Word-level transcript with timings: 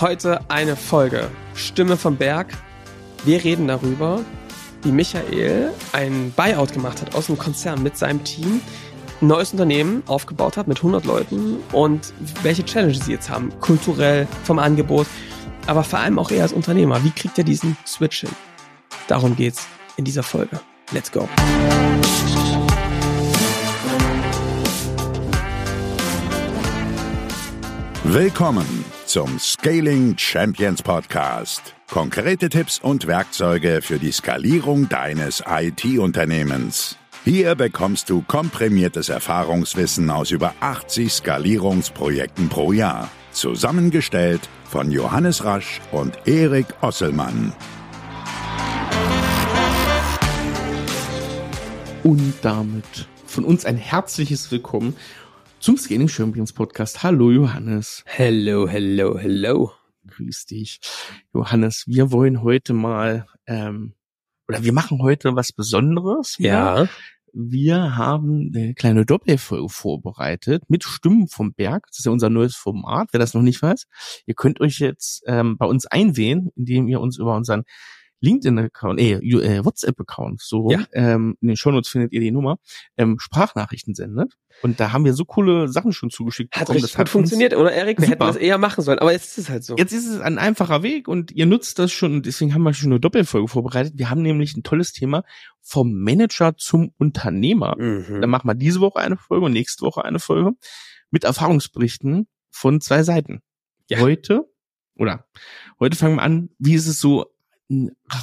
Heute 0.00 0.40
eine 0.48 0.76
Folge 0.76 1.30
Stimme 1.54 1.98
vom 1.98 2.16
Berg. 2.16 2.56
Wir 3.26 3.44
reden 3.44 3.68
darüber, 3.68 4.24
wie 4.82 4.92
Michael 4.92 5.74
ein 5.92 6.32
Buyout 6.34 6.72
gemacht 6.72 7.02
hat 7.02 7.14
aus 7.14 7.28
einem 7.28 7.36
Konzern 7.36 7.82
mit 7.82 7.98
seinem 7.98 8.24
Team, 8.24 8.62
ein 9.20 9.26
neues 9.26 9.52
Unternehmen 9.52 10.02
aufgebaut 10.06 10.56
hat 10.56 10.68
mit 10.68 10.78
100 10.78 11.04
Leuten 11.04 11.58
und 11.72 12.14
welche 12.42 12.64
Challenges 12.64 13.04
sie 13.04 13.12
jetzt 13.12 13.28
haben, 13.28 13.52
kulturell, 13.60 14.26
vom 14.44 14.58
Angebot, 14.58 15.06
aber 15.66 15.84
vor 15.84 15.98
allem 15.98 16.18
auch 16.18 16.30
er 16.30 16.44
als 16.44 16.54
Unternehmer. 16.54 17.04
Wie 17.04 17.10
kriegt 17.10 17.36
er 17.36 17.44
diesen 17.44 17.76
Switch 17.86 18.20
hin? 18.20 18.30
Darum 19.06 19.36
geht's 19.36 19.66
in 19.98 20.06
dieser 20.06 20.22
Folge. 20.22 20.60
Let's 20.92 21.12
go. 21.12 21.28
Willkommen 28.04 28.79
zum 29.10 29.40
Scaling 29.40 30.16
Champions 30.16 30.82
Podcast. 30.84 31.74
Konkrete 31.90 32.48
Tipps 32.48 32.78
und 32.78 33.08
Werkzeuge 33.08 33.80
für 33.82 33.98
die 33.98 34.12
Skalierung 34.12 34.88
deines 34.88 35.42
IT-Unternehmens. 35.48 36.96
Hier 37.24 37.56
bekommst 37.56 38.08
du 38.08 38.22
komprimiertes 38.22 39.08
Erfahrungswissen 39.08 40.08
aus 40.10 40.30
über 40.30 40.54
80 40.60 41.12
Skalierungsprojekten 41.12 42.48
pro 42.48 42.70
Jahr. 42.70 43.10
Zusammengestellt 43.32 44.48
von 44.62 44.92
Johannes 44.92 45.44
Rasch 45.44 45.80
und 45.90 46.16
Erik 46.28 46.66
Osselmann. 46.80 47.52
Und 52.04 52.34
damit 52.42 53.08
von 53.26 53.44
uns 53.44 53.64
ein 53.64 53.76
herzliches 53.76 54.52
Willkommen 54.52 54.94
zum 55.60 55.76
Scaling 55.76 56.08
Champions 56.08 56.54
Podcast. 56.54 57.02
Hallo 57.02 57.30
Johannes. 57.30 58.02
Hello, 58.06 58.66
hello, 58.66 59.18
hello. 59.18 59.72
Grüß 60.06 60.46
dich. 60.46 60.80
Johannes, 61.34 61.84
wir 61.86 62.10
wollen 62.10 62.42
heute 62.42 62.72
mal, 62.72 63.26
ähm, 63.46 63.92
oder 64.48 64.64
wir 64.64 64.72
machen 64.72 65.02
heute 65.02 65.36
was 65.36 65.52
Besonderes. 65.52 66.36
Ja. 66.38 66.88
Wir 67.34 67.96
haben 67.96 68.50
eine 68.54 68.72
kleine 68.72 69.04
Doppelfolge 69.04 69.68
vorbereitet 69.68 70.64
mit 70.68 70.82
Stimmen 70.82 71.28
vom 71.28 71.52
Berg. 71.52 71.86
Das 71.88 71.98
ist 71.98 72.06
ja 72.06 72.10
unser 72.10 72.30
neues 72.30 72.56
Format, 72.56 73.08
wer 73.12 73.20
das 73.20 73.34
noch 73.34 73.42
nicht 73.42 73.60
weiß. 73.60 73.84
Ihr 74.24 74.34
könnt 74.34 74.62
euch 74.62 74.78
jetzt 74.78 75.22
ähm, 75.26 75.58
bei 75.58 75.66
uns 75.66 75.84
einwählen, 75.84 76.48
indem 76.56 76.88
ihr 76.88 77.02
uns 77.02 77.18
über 77.18 77.36
unseren 77.36 77.64
LinkedIn-Account, 78.20 79.00
äh, 79.00 79.12
äh 79.14 79.64
WhatsApp-Account, 79.64 80.40
so 80.40 80.70
Ja. 80.70 80.86
ähm, 80.92 81.36
in 81.40 81.48
den 81.48 81.56
Shownotes 81.56 81.88
findet 81.90 82.12
ihr 82.12 82.20
die 82.20 82.30
Nummer, 82.30 82.58
ähm, 82.96 83.18
Sprachnachrichten 83.18 83.94
sendet. 83.94 84.34
Und 84.62 84.78
da 84.78 84.92
haben 84.92 85.04
wir 85.04 85.14
so 85.14 85.24
coole 85.24 85.68
Sachen 85.68 85.92
schon 85.92 86.10
zugeschickt 86.10 86.54
Hat 86.54 86.66
bekommen. 86.66 86.82
Das 86.82 86.92
gut 86.92 87.00
uns- 87.00 87.10
funktioniert, 87.10 87.56
oder 87.56 87.72
Erik? 87.72 88.00
Wir 88.00 88.08
hätten 88.08 88.20
das 88.20 88.36
eher 88.36 88.58
machen 88.58 88.82
sollen, 88.84 88.98
aber 88.98 89.12
jetzt 89.12 89.28
ist 89.28 89.38
es 89.38 89.48
halt 89.48 89.64
so. 89.64 89.76
Jetzt 89.76 89.92
ist 89.92 90.06
es 90.06 90.20
ein 90.20 90.38
einfacher 90.38 90.82
Weg 90.82 91.08
und 91.08 91.32
ihr 91.32 91.46
nutzt 91.46 91.78
das 91.78 91.92
schon 91.92 92.12
und 92.14 92.26
deswegen 92.26 92.52
haben 92.52 92.62
wir 92.62 92.74
schon 92.74 92.90
eine 92.90 93.00
Doppelfolge 93.00 93.48
vorbereitet. 93.48 93.94
Wir 93.96 94.10
haben 94.10 94.22
nämlich 94.22 94.56
ein 94.56 94.62
tolles 94.62 94.92
Thema 94.92 95.24
vom 95.62 95.94
Manager 95.94 96.56
zum 96.56 96.92
Unternehmer. 96.98 97.76
Mhm. 97.78 98.20
Dann 98.20 98.30
machen 98.30 98.48
wir 98.48 98.54
diese 98.54 98.80
Woche 98.80 98.98
eine 98.98 99.16
Folge 99.16 99.46
und 99.46 99.52
nächste 99.52 99.82
Woche 99.86 100.04
eine 100.04 100.18
Folge 100.18 100.52
mit 101.10 101.24
Erfahrungsberichten 101.24 102.28
von 102.50 102.80
zwei 102.80 103.02
Seiten. 103.02 103.40
Ja. 103.88 104.00
Heute 104.00 104.44
oder 104.94 105.26
heute 105.78 105.96
fangen 105.96 106.16
wir 106.16 106.22
an, 106.22 106.50
wie 106.58 106.74
ist 106.74 106.86
es 106.86 107.00
so 107.00 107.26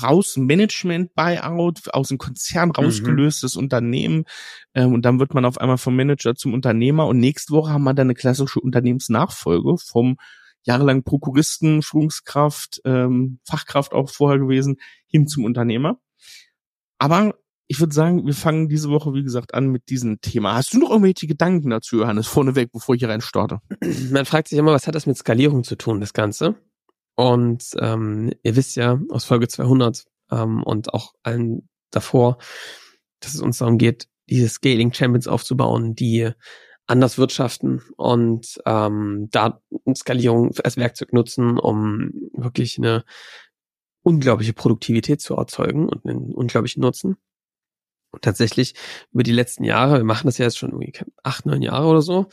raus 0.02 0.38
Management 0.38 1.16
Buyout 1.16 1.94
aus 1.94 2.10
dem 2.10 2.18
Konzern 2.18 2.72
rausgelöstes 2.72 3.56
Unternehmen 3.56 4.26
ähm, 4.74 4.94
und 4.94 5.04
dann 5.04 5.20
wird 5.20 5.34
man 5.34 5.46
auf 5.46 5.58
einmal 5.58 5.78
vom 5.78 5.96
Manager 5.96 6.36
zum 6.36 6.54
Unternehmer 6.54 7.08
und 7.08 7.20
nächste 7.20 7.54
Woche 7.54 7.72
haben 7.72 7.84
wir 7.84 7.94
dann 7.94 8.08
eine 8.08 8.16
klassische 8.16 8.60
Unternehmensnachfolge 8.60 9.78
vom 9.78 10.18
jahrelang 10.64 11.04
Prokuristen, 11.04 11.82
Führungskraft, 11.82 12.82
ähm, 12.84 13.40
Fachkraft 13.46 13.94
auch 13.94 14.10
vorher 14.10 14.38
gewesen, 14.38 14.78
hin 15.08 15.28
zum 15.28 15.46
Unternehmer. 15.46 15.98
Aber 16.98 17.36
ich 17.68 17.80
würde 17.80 17.94
sagen, 17.94 18.26
wir 18.26 18.34
fangen 18.34 18.70
diese 18.70 18.90
Woche, 18.90 19.14
wie 19.14 19.24
gesagt, 19.24 19.54
an 19.54 19.68
mit 19.70 19.90
diesem 19.90 20.22
Thema. 20.22 20.56
Hast 20.56 20.74
du 20.74 20.80
noch 20.80 20.90
irgendwelche 20.90 21.28
Gedanken 21.28 21.70
dazu, 21.70 21.98
Johannes, 21.98 22.28
vorneweg, 22.28 22.72
bevor 22.72 22.96
ich 22.96 23.00
hier 23.00 23.10
rein 23.10 23.22
starte? 23.22 23.60
Man 24.12 24.26
fragt 24.26 24.50
sich 24.50 24.58
immer, 24.58 24.72
was 24.72 24.88
hat 24.88 24.96
das 24.96 25.06
mit 25.06 25.18
Skalierung 25.18 25.64
zu 25.64 25.76
tun, 25.76 26.00
das 26.00 26.14
Ganze? 26.14 26.56
Und 27.18 27.72
ähm, 27.80 28.32
ihr 28.44 28.56
wisst 28.56 28.76
ja 28.76 29.00
aus 29.10 29.26
Folge 29.26 29.48
200 29.48 30.06
ähm, 30.32 30.62
und 30.62 30.94
auch 30.94 31.14
allen 31.24 31.68
davor, 31.90 32.38
dass 33.20 33.34
es 33.34 33.42
uns 33.42 33.58
darum 33.58 33.80
geht, 33.80 34.08
diese 34.30 34.48
Scaling 34.48 34.94
Champions 34.94 35.28
aufzubauen, 35.28 35.96
die 35.96 36.30
anders 36.86 37.18
wirtschaften 37.18 37.82
und 37.98 38.62
ähm, 38.68 39.30
da 39.32 39.60
Skalierung 39.96 40.56
als 40.64 40.78
Werkzeug 40.78 41.12
nutzen, 41.12 41.58
um 41.58 42.12
wirklich 42.34 42.78
eine 42.78 43.04
unglaubliche 44.04 44.54
Produktivität 44.54 45.20
zu 45.20 45.36
erzeugen 45.36 45.90
und 45.90 46.06
einen 46.06 46.36
unglaublichen 46.36 46.82
Nutzen. 46.82 47.18
Und 48.12 48.22
tatsächlich 48.22 48.76
über 49.12 49.24
die 49.24 49.34
letzten 49.34 49.64
Jahre, 49.64 49.98
wir 49.98 50.04
machen 50.06 50.28
das 50.28 50.38
ja 50.38 50.46
jetzt 50.46 50.60
schon 50.60 50.70
irgendwie 50.70 50.94
acht, 51.24 51.48
neun 51.48 51.64
Jahre 51.64 51.88
oder 51.88 52.04
so, 52.04 52.28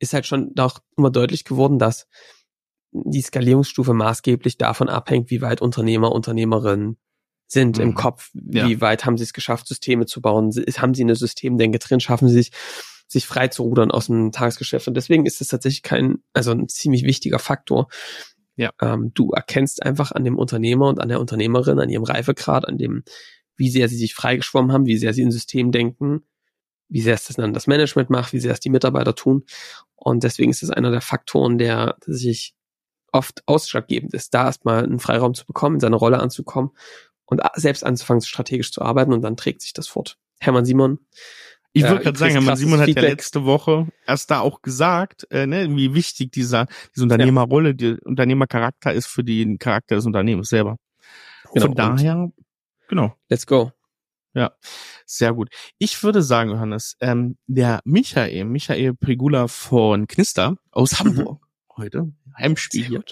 ist 0.00 0.12
halt 0.12 0.26
schon 0.26 0.54
auch 0.58 0.80
immer 0.96 1.10
deutlich 1.10 1.44
geworden, 1.44 1.78
dass 1.78 2.08
die 2.94 3.22
Skalierungsstufe 3.22 3.92
maßgeblich 3.92 4.56
davon 4.56 4.88
abhängt, 4.88 5.30
wie 5.30 5.42
weit 5.42 5.60
Unternehmer, 5.60 6.12
Unternehmerinnen 6.12 6.96
sind 7.46 7.78
im 7.78 7.88
Mhm. 7.90 7.94
Kopf, 7.94 8.30
Ja. 8.34 8.68
wie 8.68 8.80
weit 8.80 9.04
haben 9.04 9.18
sie 9.18 9.24
es 9.24 9.32
geschafft, 9.32 9.66
Systeme 9.66 10.06
zu 10.06 10.20
bauen, 10.22 10.50
haben 10.78 10.94
sie 10.94 11.02
eine 11.02 11.16
Systemdenke 11.16 11.78
drin, 11.78 12.00
schaffen 12.00 12.28
sie 12.28 12.34
sich, 12.34 12.50
sich 13.06 13.26
frei 13.26 13.48
zu 13.48 13.64
rudern 13.64 13.90
aus 13.90 14.06
dem 14.06 14.32
Tagesgeschäft. 14.32 14.88
Und 14.88 14.94
deswegen 14.94 15.26
ist 15.26 15.40
es 15.40 15.48
tatsächlich 15.48 15.82
kein, 15.82 16.22
also 16.32 16.52
ein 16.52 16.68
ziemlich 16.68 17.04
wichtiger 17.04 17.38
Faktor. 17.38 17.88
Ja. 18.56 18.70
Ähm, 18.80 19.10
du 19.12 19.32
erkennst 19.32 19.82
einfach 19.82 20.12
an 20.12 20.24
dem 20.24 20.38
Unternehmer 20.38 20.88
und 20.88 21.00
an 21.00 21.08
der 21.08 21.20
Unternehmerin, 21.20 21.78
an 21.80 21.90
ihrem 21.90 22.04
Reifegrad, 22.04 22.66
an 22.66 22.78
dem, 22.78 23.02
wie 23.56 23.68
sehr 23.68 23.88
sie 23.88 23.96
sich 23.96 24.14
freigeschwommen 24.14 24.72
haben, 24.72 24.86
wie 24.86 24.96
sehr 24.96 25.12
sie 25.12 25.22
in 25.22 25.30
System 25.32 25.70
denken, 25.70 26.22
wie 26.88 27.00
sehr 27.02 27.14
es 27.14 27.24
das 27.24 27.36
dann 27.36 27.52
das 27.52 27.66
Management 27.66 28.08
macht, 28.10 28.32
wie 28.32 28.40
sehr 28.40 28.52
es 28.52 28.60
die 28.60 28.70
Mitarbeiter 28.70 29.14
tun. 29.14 29.44
Und 29.96 30.22
deswegen 30.24 30.50
ist 30.50 30.62
es 30.62 30.70
einer 30.70 30.90
der 30.90 31.00
Faktoren, 31.00 31.58
der 31.58 31.96
sich 32.06 32.54
oft 33.14 33.42
ausschlaggebend 33.46 34.12
ist, 34.12 34.34
da 34.34 34.46
erstmal 34.46 34.84
einen 34.84 34.98
Freiraum 34.98 35.34
zu 35.34 35.46
bekommen, 35.46 35.76
in 35.76 35.80
seine 35.80 35.96
Rolle 35.96 36.18
anzukommen 36.18 36.70
und 37.26 37.40
selbst 37.54 37.84
anzufangen, 37.84 38.20
strategisch 38.22 38.72
zu 38.72 38.82
arbeiten 38.82 39.12
und 39.12 39.22
dann 39.22 39.36
trägt 39.36 39.62
sich 39.62 39.72
das 39.72 39.86
fort. 39.86 40.18
Hermann 40.40 40.64
Simon. 40.64 40.98
Ich 41.72 41.82
Ja, 41.82 41.90
würde 41.90 42.02
gerade 42.04 42.18
sagen, 42.18 42.32
Hermann 42.32 42.56
Simon 42.56 42.80
hat 42.80 42.88
ja 42.88 42.94
Feedback. 42.94 43.10
letzte 43.10 43.44
Woche 43.44 43.88
erst 44.06 44.30
da 44.30 44.40
auch 44.40 44.62
gesagt, 44.62 45.26
äh, 45.30 45.46
ne, 45.46 45.68
wie 45.76 45.94
wichtig 45.94 46.32
dieser 46.32 46.66
diese 46.94 47.04
Unternehmerrolle, 47.04 47.74
der 47.74 47.98
Unternehmercharakter 48.04 48.92
ist 48.92 49.06
für 49.06 49.24
den 49.24 49.58
Charakter 49.58 49.94
des 49.94 50.06
Unternehmens 50.06 50.48
selber. 50.48 50.76
Genau, 51.52 51.66
Von 51.66 51.74
daher, 51.76 52.32
genau, 52.88 53.14
Let's 53.28 53.46
go. 53.46 53.72
sehr 55.06 55.32
gut. 55.34 55.50
Ich 55.78 56.02
würde 56.02 56.22
sagen, 56.22 56.50
Johannes, 56.50 56.96
ähm, 57.00 57.36
der 57.46 57.80
Michael, 57.84 58.44
Michael 58.44 58.94
Prigula 58.94 59.46
von 59.46 60.08
Knister 60.08 60.56
aus 60.72 60.98
Hamburg 60.98 61.40
heute, 61.76 62.12
Heimspiel 62.36 62.84
hier, 62.84 63.04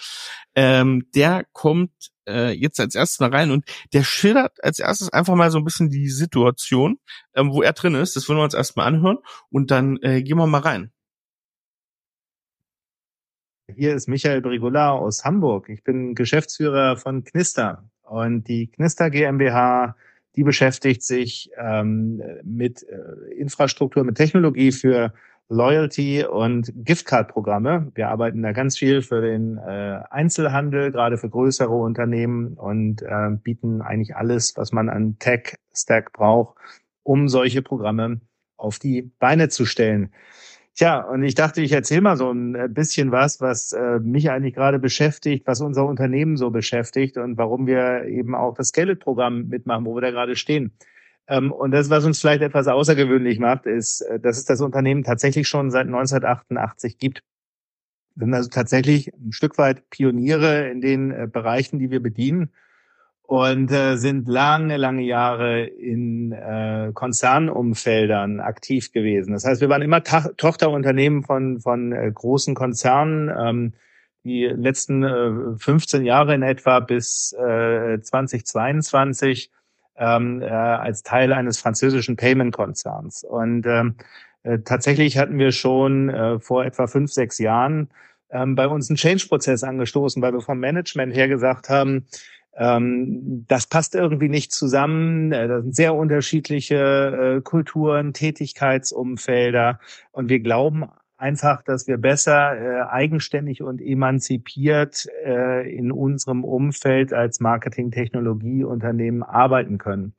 ähm, 0.54 1.06
der 1.14 1.44
kommt 1.52 2.12
äh, 2.28 2.52
jetzt 2.52 2.80
als 2.80 2.94
erstes 2.94 3.20
mal 3.20 3.30
rein 3.30 3.50
und 3.50 3.64
der 3.92 4.04
schildert 4.04 4.62
als 4.62 4.78
erstes 4.78 5.12
einfach 5.12 5.34
mal 5.34 5.50
so 5.50 5.58
ein 5.58 5.64
bisschen 5.64 5.90
die 5.90 6.08
Situation, 6.08 6.98
ähm, 7.34 7.52
wo 7.52 7.62
er 7.62 7.72
drin 7.72 7.94
ist. 7.94 8.16
Das 8.16 8.28
wollen 8.28 8.38
wir 8.38 8.44
uns 8.44 8.54
erstmal 8.54 8.86
anhören 8.86 9.18
und 9.50 9.70
dann 9.70 9.98
äh, 10.02 10.22
gehen 10.22 10.38
wir 10.38 10.46
mal 10.46 10.60
rein. 10.60 10.92
Hier 13.74 13.94
ist 13.94 14.08
Michael 14.08 14.42
Brigula 14.42 14.90
aus 14.90 15.24
Hamburg. 15.24 15.68
Ich 15.68 15.82
bin 15.82 16.14
Geschäftsführer 16.14 16.96
von 16.96 17.24
Knister. 17.24 17.88
Und 18.02 18.48
die 18.48 18.66
Knister 18.66 19.08
GmbH, 19.08 19.96
die 20.36 20.42
beschäftigt 20.42 21.02
sich 21.02 21.50
ähm, 21.56 22.22
mit 22.44 22.82
äh, 22.82 23.32
Infrastruktur, 23.34 24.04
mit 24.04 24.16
Technologie 24.16 24.72
für 24.72 25.14
Loyalty 25.52 26.24
und 26.24 26.72
Giftcard-Programme. 26.74 27.92
Wir 27.94 28.08
arbeiten 28.08 28.42
da 28.42 28.52
ganz 28.52 28.78
viel 28.78 29.02
für 29.02 29.20
den 29.20 29.58
äh, 29.58 30.00
Einzelhandel, 30.10 30.90
gerade 30.90 31.18
für 31.18 31.28
größere 31.28 31.74
Unternehmen 31.74 32.54
und 32.54 33.02
äh, 33.02 33.30
bieten 33.42 33.82
eigentlich 33.82 34.16
alles, 34.16 34.56
was 34.56 34.72
man 34.72 34.88
an 34.88 35.18
Tech-Stack 35.18 36.12
braucht, 36.12 36.56
um 37.02 37.28
solche 37.28 37.60
Programme 37.60 38.22
auf 38.56 38.78
die 38.78 39.12
Beine 39.18 39.50
zu 39.50 39.66
stellen. 39.66 40.14
Tja, 40.74 41.02
und 41.02 41.22
ich 41.22 41.34
dachte, 41.34 41.60
ich 41.60 41.72
erzähle 41.72 42.00
mal 42.00 42.16
so 42.16 42.30
ein 42.30 42.54
äh, 42.54 42.68
bisschen 42.70 43.12
was, 43.12 43.42
was 43.42 43.72
äh, 43.72 43.98
mich 43.98 44.30
eigentlich 44.30 44.54
gerade 44.54 44.78
beschäftigt, 44.78 45.46
was 45.46 45.60
unser 45.60 45.84
Unternehmen 45.84 46.38
so 46.38 46.50
beschäftigt 46.50 47.18
und 47.18 47.36
warum 47.36 47.66
wir 47.66 48.06
eben 48.06 48.34
auch 48.34 48.54
das 48.54 48.68
Scalet-Programm 48.68 49.48
mitmachen, 49.48 49.84
wo 49.84 49.94
wir 49.94 50.00
da 50.00 50.10
gerade 50.10 50.34
stehen. 50.34 50.72
Ähm, 51.28 51.52
und 51.52 51.70
das, 51.70 51.90
was 51.90 52.04
uns 52.04 52.20
vielleicht 52.20 52.42
etwas 52.42 52.66
außergewöhnlich 52.68 53.38
macht, 53.38 53.66
ist, 53.66 54.00
äh, 54.02 54.18
dass 54.18 54.38
es 54.38 54.44
das 54.44 54.60
Unternehmen 54.60 55.04
tatsächlich 55.04 55.48
schon 55.48 55.70
seit 55.70 55.86
1988 55.86 56.98
gibt. 56.98 57.22
Wir 58.14 58.26
sind 58.26 58.34
also 58.34 58.50
tatsächlich 58.50 59.12
ein 59.14 59.32
Stück 59.32 59.56
weit 59.58 59.88
Pioniere 59.90 60.68
in 60.68 60.80
den 60.80 61.10
äh, 61.10 61.28
Bereichen, 61.30 61.78
die 61.78 61.90
wir 61.90 62.02
bedienen 62.02 62.50
und 63.22 63.70
äh, 63.72 63.96
sind 63.96 64.28
lange, 64.28 64.76
lange 64.76 65.02
Jahre 65.02 65.64
in 65.64 66.34
Konzernumfeldern 66.92 68.40
aktiv 68.40 68.92
gewesen. 68.92 69.32
Das 69.32 69.46
heißt, 69.46 69.60
wir 69.60 69.68
waren 69.68 69.80
immer 69.80 70.02
Tochterunternehmen 70.02 71.22
von, 71.22 71.60
von 71.60 71.94
großen 72.12 72.54
Konzernen, 72.54 73.30
ähm, 73.34 73.72
die 74.24 74.44
letzten 74.44 75.02
äh, 75.02 75.58
15 75.58 76.04
Jahre 76.04 76.34
in 76.34 76.42
etwa 76.42 76.80
bis 76.80 77.32
äh, 77.32 78.00
2022 78.00 79.50
ähm, 80.02 80.42
äh, 80.42 80.46
als 80.46 81.04
Teil 81.04 81.32
eines 81.32 81.58
französischen 81.58 82.16
Payment-Konzerns. 82.16 83.22
Und 83.22 83.64
ähm, 83.66 83.94
äh, 84.42 84.58
tatsächlich 84.58 85.16
hatten 85.16 85.38
wir 85.38 85.52
schon 85.52 86.08
äh, 86.08 86.40
vor 86.40 86.64
etwa 86.64 86.88
fünf, 86.88 87.12
sechs 87.12 87.38
Jahren 87.38 87.88
ähm, 88.30 88.56
bei 88.56 88.66
uns 88.66 88.90
einen 88.90 88.96
Change-Prozess 88.96 89.62
angestoßen, 89.62 90.20
weil 90.20 90.32
wir 90.32 90.40
vom 90.40 90.58
Management 90.58 91.14
her 91.14 91.28
gesagt 91.28 91.68
haben, 91.68 92.06
ähm, 92.56 93.44
das 93.46 93.66
passt 93.66 93.94
irgendwie 93.94 94.28
nicht 94.28 94.52
zusammen. 94.52 95.30
Äh, 95.30 95.46
das 95.46 95.62
sind 95.62 95.76
sehr 95.76 95.94
unterschiedliche 95.94 97.36
äh, 97.36 97.40
Kulturen, 97.40 98.12
Tätigkeitsumfelder. 98.12 99.78
Und 100.10 100.28
wir 100.28 100.40
glauben 100.40 100.84
einfach, 101.22 101.62
dass 101.62 101.86
wir 101.86 101.98
besser 101.98 102.56
äh, 102.56 102.82
eigenständig 102.90 103.62
und 103.62 103.80
emanzipiert 103.80 105.06
äh, 105.24 105.72
in 105.72 105.92
unserem 105.92 106.44
Umfeld 106.44 107.12
als 107.12 107.38
Marketing-Technologie-Unternehmen 107.40 109.22
arbeiten 109.22 109.78
können. 109.78 110.14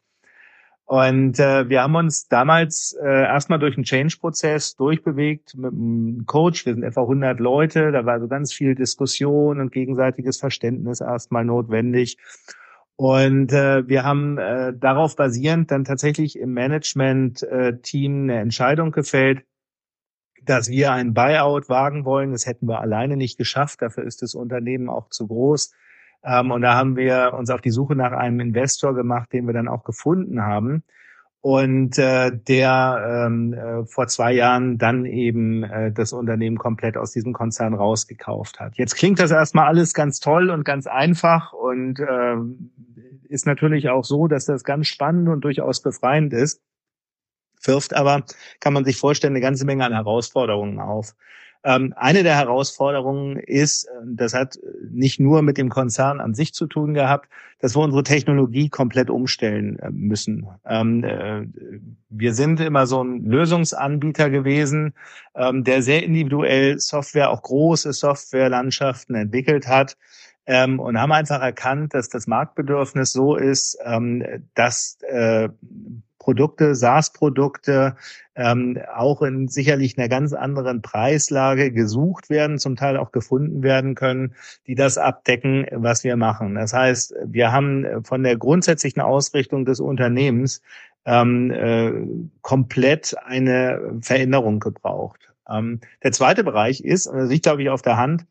Und 0.86 1.40
äh, 1.40 1.70
wir 1.70 1.84
haben 1.84 1.96
uns 1.96 2.28
damals 2.28 2.96
äh, 3.02 3.06
erstmal 3.06 3.60
durch 3.60 3.76
einen 3.76 3.84
Change-Prozess 3.84 4.76
durchbewegt 4.76 5.56
mit 5.56 5.74
einem 5.74 6.24
Coach. 6.26 6.66
Wir 6.66 6.74
sind 6.74 6.84
etwa 6.84 7.02
100 7.02 7.40
Leute. 7.40 7.92
Da 7.92 8.06
war 8.06 8.20
so 8.20 8.28
ganz 8.28 8.54
viel 8.54 8.76
Diskussion 8.76 9.60
und 9.60 9.72
gegenseitiges 9.72 10.38
Verständnis 10.38 11.02
erstmal 11.02 11.46
notwendig. 11.46 12.18
Und 12.96 13.52
äh, 13.52 13.88
wir 13.88 14.04
haben 14.04 14.38
äh, 14.38 14.74
darauf 14.74 15.16
basierend 15.16 15.72
dann 15.72 15.84
tatsächlich 15.84 16.38
im 16.38 16.54
Management-Team 16.54 18.30
äh, 18.30 18.34
eine 18.34 18.40
Entscheidung 18.40 18.92
gefällt, 18.92 19.44
dass 20.46 20.70
wir 20.70 20.92
ein 20.92 21.14
Buyout 21.14 21.70
wagen 21.70 22.06
wollen. 22.06 22.32
Das 22.32 22.46
hätten 22.46 22.68
wir 22.68 22.80
alleine 22.80 23.18
nicht 23.18 23.38
geschafft. 23.38 23.82
Dafür 23.82 24.04
ist 24.04 24.22
das 24.22 24.36
Unternehmen 24.36 24.90
auch 24.90 25.10
zu 25.10 25.28
groß. 25.28 25.74
Ähm, 26.24 26.52
und 26.52 26.62
da 26.62 26.76
haben 26.76 26.96
wir 26.96 27.34
uns 27.38 27.50
auf 27.50 27.62
die 27.62 27.72
Suche 27.72 27.96
nach 27.96 28.12
einem 28.12 28.40
Investor 28.40 28.94
gemacht, 28.94 29.32
den 29.34 29.46
wir 29.46 29.54
dann 29.54 29.68
auch 29.68 29.84
gefunden 29.84 30.42
haben. 30.42 30.84
Und 31.42 31.98
äh, 31.98 32.32
der 32.32 33.26
ähm, 33.28 33.54
äh, 33.54 33.86
vor 33.86 34.08
zwei 34.08 34.32
Jahren 34.32 34.78
dann 34.78 35.06
eben 35.06 35.64
äh, 35.64 35.92
das 35.92 36.14
Unternehmen 36.14 36.58
komplett 36.58 36.96
aus 36.96 37.12
diesem 37.12 37.34
Konzern 37.34 37.74
rausgekauft 37.74 38.62
hat. 38.62 38.78
Jetzt 38.78 38.96
klingt 38.96 39.20
das 39.20 39.32
erstmal 39.32 39.68
alles 39.68 39.94
ganz 39.94 40.22
toll 40.22 40.50
und 40.50 40.64
ganz 40.64 40.88
einfach 40.88 41.52
und 41.52 42.00
äh, 42.00 42.36
ist 43.28 43.46
natürlich 43.46 43.90
auch 43.90 44.06
so, 44.06 44.30
dass 44.30 44.46
das 44.46 44.64
ganz 44.64 44.88
spannend 44.88 45.28
und 45.28 45.42
durchaus 45.42 45.82
befreiend 45.82 46.32
ist 46.32 46.62
wirft 47.64 47.94
aber, 47.94 48.24
kann 48.60 48.74
man 48.74 48.86
sich 48.86 48.98
vorstellen, 48.98 49.34
eine 49.34 49.42
ganze 49.42 49.66
Menge 49.66 49.86
an 49.86 49.94
Herausforderungen 49.94 50.80
auf. 50.80 51.16
Ähm, 51.66 51.94
eine 51.96 52.24
der 52.24 52.36
Herausforderungen 52.36 53.38
ist, 53.38 53.86
äh, 53.86 53.90
das 54.06 54.34
hat 54.34 54.60
nicht 54.92 55.20
nur 55.20 55.42
mit 55.42 55.58
dem 55.58 55.70
Konzern 55.70 56.20
an 56.20 56.34
sich 56.34 56.54
zu 56.54 56.68
tun 56.68 56.94
gehabt, 56.94 57.30
dass 57.60 57.76
wir 57.76 57.82
unsere 57.82 58.04
Technologie 58.04 58.68
komplett 58.68 59.10
umstellen 59.10 59.80
äh, 59.80 59.90
müssen. 59.90 60.46
Ähm, 60.66 61.04
äh, 61.06 61.48
wir 62.10 62.34
sind 62.34 62.60
immer 62.60 62.86
so 62.86 63.02
ein 63.02 63.24
Lösungsanbieter 63.24 64.30
gewesen, 64.30 64.94
ähm, 65.36 65.64
der 65.64 65.82
sehr 65.82 66.04
individuell 66.04 66.80
Software, 66.80 67.30
auch 67.30 67.42
große 67.42 67.94
Softwarelandschaften 67.94 69.16
entwickelt 69.16 69.66
hat. 69.66 69.96
Ähm, 70.46 70.80
und 70.80 71.00
haben 71.00 71.12
einfach 71.12 71.42
erkannt, 71.42 71.94
dass 71.94 72.10
das 72.10 72.28
Marktbedürfnis 72.28 73.14
so 73.14 73.36
ist, 73.36 73.78
ähm, 73.86 74.44
dass 74.56 74.98
äh, 75.04 75.50
Produkte, 76.24 76.74
SaaS-Produkte, 76.74 77.98
ähm, 78.36 78.80
auch 78.96 79.22
in 79.22 79.50
sicherlich 79.50 79.98
einer 79.98 80.08
ganz 80.08 80.32
anderen 80.32 80.82
Preislage 80.82 81.72
gesucht 81.72 82.30
werden, 82.30 82.60
zum 82.60 82.78
Teil 82.78 82.96
auch 82.96 83.12
gefunden 83.12 83.62
werden 83.62 83.94
können, 83.94 84.34
die 84.66 84.76
das 84.76 84.98
abdecken, 84.98 85.68
was 85.72 86.06
wir 86.06 86.16
machen. 86.16 86.56
Das 86.56 86.74
heißt, 86.74 87.14
wir 87.26 87.52
haben 87.52 88.06
von 88.06 88.24
der 88.24 88.38
grundsätzlichen 88.38 89.02
Ausrichtung 89.02 89.66
des 89.66 89.82
Unternehmens 89.82 90.62
ähm, 91.06 91.52
äh, 91.52 91.92
komplett 92.42 93.16
eine 93.26 94.00
Veränderung 94.02 94.62
gebraucht. 94.62 95.34
Ähm, 95.50 95.82
der 96.04 96.14
zweite 96.14 96.46
Bereich 96.46 96.82
ist, 96.82 97.08
und 97.08 97.18
das 97.18 97.30
liegt, 97.30 97.44
glaube 97.44 97.64
ich, 97.64 97.70
auf 97.70 97.82
der 97.82 97.98
Hand, 97.98 98.26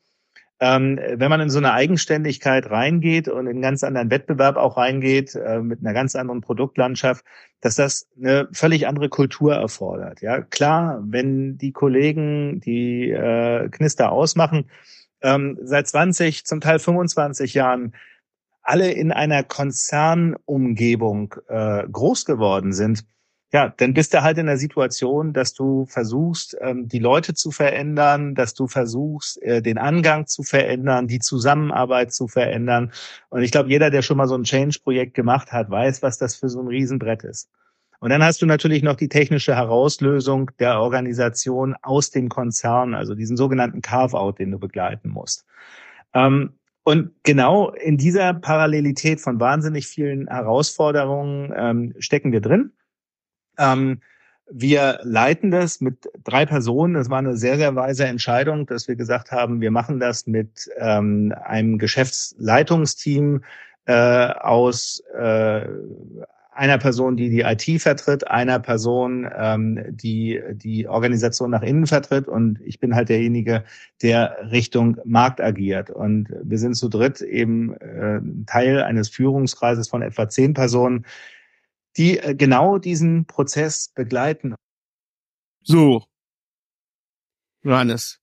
ähm, 0.63 0.97
wenn 0.97 1.29
man 1.29 1.41
in 1.41 1.51
so 1.51 1.59
eine 1.59 1.73
Eigenständigkeit 1.73 2.71
reingeht 2.71 3.27
und 3.27 3.47
in 3.47 3.55
einen 3.55 3.63
ganz 3.63 3.83
anderen 3.83 4.13
Wettbewerb 4.13 4.57
auch 4.57 4.77
reingeht, 4.77 5.35
äh, 5.35 5.59
mit 5.59 5.81
einer 5.81 5.93
ganz 5.93 6.15
anderen 6.15 6.41
Produktlandschaft, 6.41 7.25
dass 7.61 7.75
das 7.75 8.07
eine 8.17 8.47
völlig 8.53 8.87
andere 8.87 9.09
Kultur 9.09 9.57
erfordert. 9.57 10.21
Ja, 10.21 10.41
klar, 10.41 11.03
wenn 11.05 11.59
die 11.59 11.73
Kollegen 11.73 12.61
die 12.61 13.11
äh, 13.11 13.71
Knister 13.71 14.13
ausmachen, 14.13 14.71
ähm, 15.21 15.59
seit 15.65 15.89
20, 15.89 16.47
zum 16.47 16.61
Teil 16.61 16.79
25 16.79 17.55
Jahren 17.55 17.97
alle 18.63 18.93
in 18.93 19.11
einer 19.11 19.43
Konzernumgebung 19.43 21.35
äh, 21.49 21.89
groß 21.91 22.25
geworden 22.25 22.73
sind, 22.73 23.05
ja, 23.53 23.73
dann 23.77 23.93
bist 23.93 24.15
du 24.15 24.23
halt 24.23 24.39
in 24.39 24.47
der 24.47 24.57
Situation, 24.57 25.35
dass 25.35 25.53
du 25.53 25.85
versuchst, 25.85 26.57
ähm, 26.63 26.89
die 26.89 26.99
Leute 26.99 27.35
zu 27.35 27.51
verändern, 27.51 28.35
dass 28.35 28.55
du 28.55 28.67
versuchst, 28.67 29.43
äh, 29.43 29.61
den 29.61 29.77
Angang 29.77 30.27
zu 30.27 30.43
verändern, 30.43 31.07
die 31.07 31.19
Zusammenarbeit 31.19 32.15
zu 32.15 32.29
verändern. 32.29 32.93
Und 33.29 33.43
ich 33.43 33.51
glaube, 33.53 33.69
jeder, 33.69 33.91
der 33.91 34.01
schon 34.01 34.17
mal 34.17 34.27
so 34.27 34.37
ein 34.37 34.45
Change-Projekt 34.45 35.13
gemacht 35.13 35.53
hat, 35.53 35.69
weiß, 35.69 36.03
was 36.03 36.17
das 36.17 36.35
für 36.37 36.49
so 36.49 36.61
ein 36.61 36.69
Riesenbrett 36.69 37.25
ist. 37.25 37.51
Und 38.01 38.09
dann 38.11 38.25
hast 38.25 38.41
du 38.41 38.47
natürlich 38.47 38.83
noch 38.83 38.97
die 38.97 39.09
technische 39.09 39.55
Herauslösung 39.55 40.51
der 40.59 40.81
Organisation 40.81 41.77
aus 41.83 42.11
dem 42.11 42.31
Konzern, 42.31 42.95
also 42.95 43.15
diesen 43.15 43.37
sogenannten 43.37 43.83
Carve-out, 43.83 44.39
den 44.39 44.51
du 44.51 44.59
begleiten 44.59 45.11
musst. 45.11 45.45
Ähm, 46.15 46.55
und 46.85 47.13
genau 47.23 47.71
in 47.71 47.99
dieser 47.99 48.33
Parallelität 48.35 49.21
von 49.21 49.39
wahnsinnig 49.39 49.87
vielen 49.87 50.27
Herausforderungen 50.27 51.53
ähm, 51.55 51.95
stecken 51.99 52.33
wir 52.33 52.41
drin. 52.41 52.73
Ähm, 53.59 54.01
wir 54.51 55.01
leiten 55.03 55.51
das 55.51 55.81
mit 55.81 56.11
drei 56.25 56.45
Personen. 56.45 56.95
Das 56.95 57.09
war 57.09 57.19
eine 57.19 57.37
sehr, 57.37 57.57
sehr 57.57 57.75
weise 57.75 58.05
Entscheidung, 58.05 58.67
dass 58.67 58.87
wir 58.87 58.97
gesagt 58.97 59.33
haben, 59.33 59.61
wir 59.61 59.71
machen 59.71 59.99
das 59.99 60.27
mit 60.27 60.69
ähm, 60.79 61.35
einem 61.45 61.79
Geschäftsleitungsteam 61.79 63.43
äh, 63.87 63.95
aus 63.95 65.03
äh, 65.19 65.67
einer 66.55 66.77
Person, 66.77 67.17
die 67.17 67.31
die 67.31 67.41
IT 67.41 67.81
vertritt, 67.81 68.29
einer 68.29 68.59
Person, 68.59 69.29
ähm, 69.35 69.83
die 69.89 70.41
die 70.53 70.87
Organisation 70.87 71.51
nach 71.51 71.63
innen 71.63 71.87
vertritt 71.87 72.29
und 72.29 72.61
ich 72.63 72.79
bin 72.79 72.95
halt 72.95 73.09
derjenige, 73.09 73.65
der 74.03 74.37
Richtung 74.51 74.99
Markt 75.05 75.41
agiert. 75.41 75.89
Und 75.89 76.29
wir 76.43 76.59
sind 76.59 76.75
zu 76.75 76.89
dritt 76.89 77.23
eben 77.23 77.75
äh, 77.81 78.21
Teil 78.47 78.83
eines 78.83 79.09
Führungskreises 79.09 79.89
von 79.89 80.03
etwa 80.03 80.29
zehn 80.29 80.53
Personen, 80.53 81.07
die 81.97 82.19
äh, 82.19 82.35
genau 82.35 82.79
diesen 82.79 83.27
Prozess 83.27 83.89
begleiten. 83.95 84.55
So. 85.63 86.05
Johannes. 87.63 88.19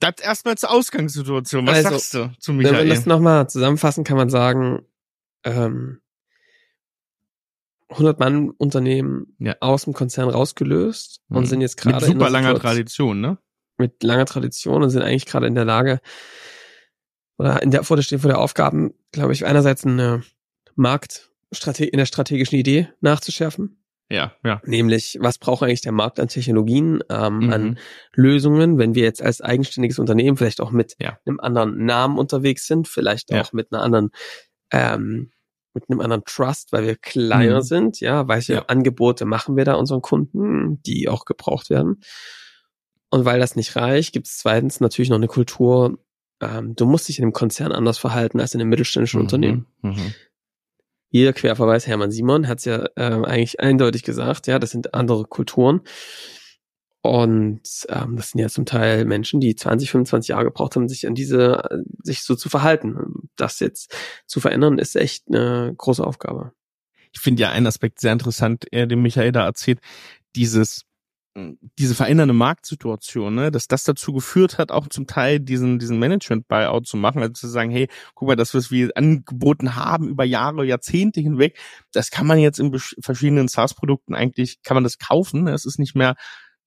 Das 0.00 0.14
erstmal 0.20 0.56
zur 0.56 0.70
Ausgangssituation. 0.70 1.66
Was 1.66 1.76
also, 1.76 1.90
sagst 1.90 2.14
du 2.14 2.32
zu 2.38 2.52
Michael? 2.52 2.78
Wenn 2.78 2.86
wir 2.88 2.94
das 2.94 3.06
nochmal 3.06 3.48
zusammenfassen, 3.48 4.04
kann 4.04 4.16
man 4.16 4.30
sagen, 4.30 4.86
ähm, 5.44 6.00
100 7.90 8.20
Mann 8.20 8.50
Unternehmen 8.50 9.34
ja. 9.38 9.56
aus 9.60 9.84
dem 9.84 9.94
Konzern 9.94 10.28
rausgelöst 10.28 11.22
mhm. 11.28 11.36
und 11.36 11.46
sind 11.46 11.60
jetzt 11.60 11.78
gerade 11.78 12.06
mit 12.06 12.14
super 12.14 12.30
langer 12.30 12.58
Tradition, 12.58 13.20
ne? 13.20 13.38
Mit 13.78 14.02
langer 14.02 14.26
Tradition 14.26 14.82
und 14.82 14.90
sind 14.90 15.02
eigentlich 15.02 15.26
gerade 15.26 15.46
in 15.46 15.54
der 15.54 15.64
Lage 15.64 16.00
oder 17.38 17.62
in 17.62 17.70
der 17.70 17.84
vor 17.84 17.96
der 17.96 18.02
stehen 18.02 18.18
vor 18.18 18.28
der 18.28 18.40
Aufgaben, 18.40 18.92
glaube 19.12 19.32
ich, 19.32 19.46
einerseits 19.46 19.86
eine 19.86 20.22
Markt 20.74 21.27
in 21.50 21.98
der 21.98 22.06
strategischen 22.06 22.58
Idee 22.58 22.88
nachzuschärfen. 23.00 23.78
Ja, 24.10 24.32
ja. 24.42 24.62
Nämlich, 24.64 25.18
was 25.20 25.38
braucht 25.38 25.62
eigentlich 25.62 25.82
der 25.82 25.92
Markt 25.92 26.18
an 26.18 26.28
Technologien, 26.28 27.02
ähm, 27.10 27.40
mhm. 27.40 27.52
an 27.52 27.78
Lösungen, 28.14 28.78
wenn 28.78 28.94
wir 28.94 29.02
jetzt 29.02 29.22
als 29.22 29.42
eigenständiges 29.42 29.98
Unternehmen 29.98 30.36
vielleicht 30.36 30.60
auch 30.60 30.70
mit 30.70 30.96
ja. 30.98 31.18
einem 31.26 31.40
anderen 31.40 31.84
Namen 31.84 32.18
unterwegs 32.18 32.66
sind, 32.66 32.88
vielleicht 32.88 33.30
ja. 33.30 33.42
auch 33.42 33.52
mit 33.52 33.70
einer 33.70 33.82
anderen, 33.82 34.10
ähm, 34.72 35.30
mit 35.74 35.84
einem 35.90 36.00
anderen 36.00 36.24
Trust, 36.24 36.72
weil 36.72 36.86
wir 36.86 36.96
kleiner 36.96 37.58
mhm. 37.58 37.62
sind, 37.62 38.00
ja, 38.00 38.26
welche 38.28 38.54
ja. 38.54 38.64
Angebote 38.66 39.26
machen 39.26 39.56
wir 39.56 39.66
da 39.66 39.74
unseren 39.74 40.00
Kunden, 40.00 40.80
die 40.82 41.08
auch 41.08 41.26
gebraucht 41.26 41.68
werden. 41.68 42.00
Und 43.10 43.26
weil 43.26 43.38
das 43.38 43.56
nicht 43.56 43.76
reicht, 43.76 44.12
gibt 44.12 44.26
es 44.26 44.38
zweitens 44.38 44.80
natürlich 44.80 45.10
noch 45.10 45.16
eine 45.16 45.28
Kultur, 45.28 45.98
ähm, 46.40 46.74
du 46.74 46.86
musst 46.86 47.08
dich 47.08 47.18
in 47.18 47.24
einem 47.24 47.32
Konzern 47.32 47.72
anders 47.72 47.98
verhalten 47.98 48.40
als 48.40 48.54
in 48.54 48.60
einem 48.60 48.70
mittelständischen 48.70 49.18
mhm. 49.18 49.24
Unternehmen. 49.26 49.66
Jeder 51.10 51.32
Querverweis, 51.32 51.86
Hermann 51.86 52.10
Simon 52.10 52.48
hat 52.48 52.58
es 52.58 52.64
ja 52.66 52.84
äh, 52.96 53.24
eigentlich 53.24 53.60
eindeutig 53.60 54.02
gesagt, 54.02 54.46
ja, 54.46 54.58
das 54.58 54.70
sind 54.70 54.94
andere 54.94 55.24
Kulturen. 55.24 55.80
Und 57.00 57.86
ähm, 57.88 58.16
das 58.16 58.30
sind 58.30 58.40
ja 58.40 58.48
zum 58.48 58.66
Teil 58.66 59.04
Menschen, 59.04 59.40
die 59.40 59.54
20, 59.54 59.90
25 59.90 60.28
Jahre 60.28 60.44
gebraucht 60.44 60.76
haben, 60.76 60.88
sich 60.88 61.06
an 61.06 61.14
diese, 61.14 61.62
sich 62.02 62.22
so 62.22 62.34
zu 62.34 62.48
verhalten. 62.48 63.28
Das 63.36 63.60
jetzt 63.60 63.94
zu 64.26 64.40
verändern, 64.40 64.78
ist 64.78 64.96
echt 64.96 65.24
eine 65.28 65.74
große 65.76 66.04
Aufgabe. 66.04 66.52
Ich 67.12 67.20
finde 67.20 67.42
ja 67.42 67.50
einen 67.50 67.66
Aspekt 67.66 68.00
sehr 68.00 68.12
interessant, 68.12 68.66
er 68.70 68.86
dem 68.86 69.00
Michael 69.00 69.32
da 69.32 69.46
erzählt, 69.46 69.80
dieses 70.36 70.82
diese 71.78 71.94
verändernde 71.94 72.34
Marktsituation, 72.34 73.34
ne, 73.34 73.50
dass 73.50 73.68
das 73.68 73.84
dazu 73.84 74.12
geführt 74.12 74.58
hat, 74.58 74.72
auch 74.72 74.88
zum 74.88 75.06
Teil 75.06 75.40
diesen, 75.40 75.78
diesen 75.78 75.98
Management-Buyout 75.98 76.86
zu 76.86 76.96
machen, 76.96 77.20
also 77.22 77.32
zu 77.32 77.48
sagen, 77.48 77.70
hey, 77.70 77.88
guck 78.14 78.28
mal, 78.28 78.36
das, 78.36 78.54
was 78.54 78.70
wir 78.70 78.90
angeboten 78.96 79.74
haben 79.74 80.08
über 80.08 80.24
Jahre, 80.24 80.64
Jahrzehnte 80.64 81.20
hinweg, 81.20 81.58
das 81.92 82.10
kann 82.10 82.26
man 82.26 82.38
jetzt 82.38 82.58
in 82.58 82.76
verschiedenen 83.00 83.48
SaaS-Produkten 83.48 84.14
eigentlich, 84.14 84.62
kann 84.62 84.74
man 84.74 84.84
das 84.84 84.98
kaufen. 84.98 85.46
Es 85.46 85.64
ist 85.64 85.78
nicht 85.78 85.94
mehr 85.94 86.14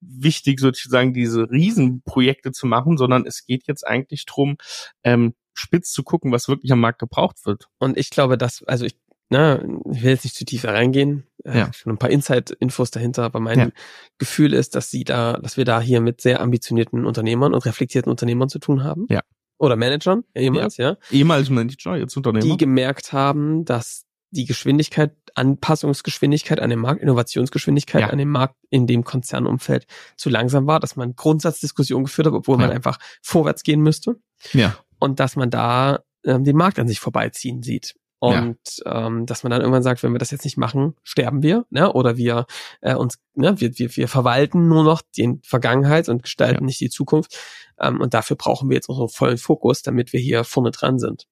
wichtig, 0.02 0.60
sozusagen 0.60 1.14
diese 1.14 1.50
Riesenprojekte 1.50 2.52
zu 2.52 2.66
machen, 2.66 2.98
sondern 2.98 3.26
es 3.26 3.46
geht 3.46 3.68
jetzt 3.68 3.86
eigentlich 3.86 4.26
drum, 4.26 4.58
ähm, 5.04 5.36
spitz 5.54 5.92
zu 5.92 6.04
gucken, 6.04 6.32
was 6.32 6.48
wirklich 6.48 6.72
am 6.72 6.80
Markt 6.80 7.00
gebraucht 7.00 7.46
wird. 7.46 7.68
Und 7.78 7.98
ich 7.98 8.10
glaube, 8.10 8.38
dass, 8.38 8.64
also 8.64 8.86
ich, 8.86 8.96
na, 9.32 9.64
ich 9.92 10.04
will 10.04 10.12
jetzt 10.12 10.26
nicht 10.26 10.36
zu 10.36 10.44
tief 10.44 10.66
reingehen, 10.66 11.24
äh, 11.46 11.60
ja. 11.60 11.74
schon 11.74 11.94
ein 11.94 11.98
paar 11.98 12.10
Insight-Infos 12.10 12.92
dahinter, 12.92 13.24
aber 13.24 13.40
mein 13.40 13.60
ja. 13.60 13.70
Gefühl 14.18 14.54
ist, 14.54 14.76
dass 14.76 14.92
sie 14.92 15.06
da, 15.06 15.40
dass 15.42 15.56
wir 15.56 15.64
da 15.64 15.80
hier 15.80 16.02
mit 16.02 16.20
sehr 16.20 16.42
ambitionierten 16.42 17.06
Unternehmern 17.06 17.54
und 17.54 17.66
reflektierten 17.66 18.12
Unternehmern 18.12 18.50
zu 18.50 18.60
tun 18.60 18.84
haben. 18.84 19.06
Ja. 19.10 19.22
Oder 19.58 19.78
Managern, 19.78 20.26
ehemals, 20.36 20.78
ja. 20.78 20.92
ja. 20.92 20.98
Ehemals 21.12 21.50
Manager, 21.50 21.96
jetzt 21.96 22.18
Unternehmer. 22.18 22.44
Die 22.44 22.58
gemerkt 22.58 23.14
haben, 23.14 23.64
dass 23.64 24.06
die 24.32 24.46
Geschwindigkeit, 24.46 25.16
Anpassungsgeschwindigkeit 25.36 26.60
an 26.60 26.70
den 26.70 26.80
Markt, 26.80 27.02
Innovationsgeschwindigkeit 27.02 28.02
ja. 28.02 28.08
an 28.10 28.18
den 28.18 28.30
Markt 28.30 28.56
in 28.70 28.86
dem 28.86 29.06
Konzernumfeld 29.06 29.86
zu 30.18 30.30
langsam 30.30 30.68
war, 30.68 30.82
dass 30.82 30.98
man 30.98 31.16
Grundsatzdiskussionen 31.16 32.06
geführt 32.06 32.28
hat, 32.28 32.34
obwohl 32.34 32.60
ja. 32.60 32.68
man 32.68 32.76
einfach 32.76 32.98
vorwärts 33.22 33.64
gehen 33.64 33.82
müsste. 33.82 34.18
Ja. 34.52 34.78
Und 35.00 35.22
dass 35.22 35.38
man 35.38 35.50
da 35.50 36.00
ähm, 36.26 36.44
den 36.44 36.58
Markt 36.58 36.80
an 36.80 36.88
sich 36.88 37.00
vorbeiziehen 37.00 37.64
sieht. 37.64 37.96
Und 38.24 38.60
ja. 38.86 39.08
ähm, 39.08 39.26
dass 39.26 39.42
man 39.42 39.50
dann 39.50 39.62
irgendwann 39.62 39.82
sagt, 39.82 40.04
wenn 40.04 40.12
wir 40.12 40.20
das 40.20 40.30
jetzt 40.30 40.44
nicht 40.44 40.56
machen, 40.56 40.94
sterben 41.02 41.42
wir, 41.42 41.66
ne? 41.72 41.92
Oder 41.92 42.18
wir 42.18 42.46
äh, 42.82 42.94
uns, 42.94 43.18
ne, 43.34 43.60
wir, 43.60 43.80
wir, 43.80 43.98
wir 43.98 44.08
verwalten 44.08 44.68
nur 44.68 44.84
noch 44.84 45.02
die 45.18 45.40
Vergangenheit 45.44 46.08
und 46.08 46.22
gestalten 46.22 46.62
ja. 46.62 46.66
nicht 46.68 46.80
die 46.80 46.92
Zukunft. 46.92 47.36
Ähm, 47.80 48.00
und 48.00 48.14
dafür 48.14 48.38
brauchen 48.38 48.70
wir 48.70 48.76
jetzt 48.76 48.90
unseren 48.90 49.10
vollen 49.10 49.40
Fokus, 49.40 49.82
damit 49.82 50.14
wir 50.14 50.20
hier 50.20 50.44
vorne 50.44 50.70
dran 50.70 51.00
sind. 51.00 51.26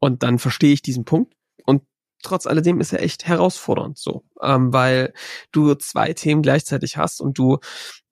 Und 0.00 0.24
dann 0.24 0.40
verstehe 0.40 0.72
ich 0.72 0.82
diesen 0.82 1.04
Punkt. 1.04 1.32
Und 1.64 1.84
trotz 2.24 2.48
alledem 2.48 2.80
ist 2.80 2.92
er 2.92 3.00
echt 3.00 3.28
herausfordernd 3.28 3.98
so, 3.98 4.24
ähm, 4.42 4.72
weil 4.72 5.14
du 5.52 5.76
zwei 5.76 6.12
Themen 6.12 6.42
gleichzeitig 6.42 6.96
hast 6.96 7.20
und 7.20 7.38
du 7.38 7.58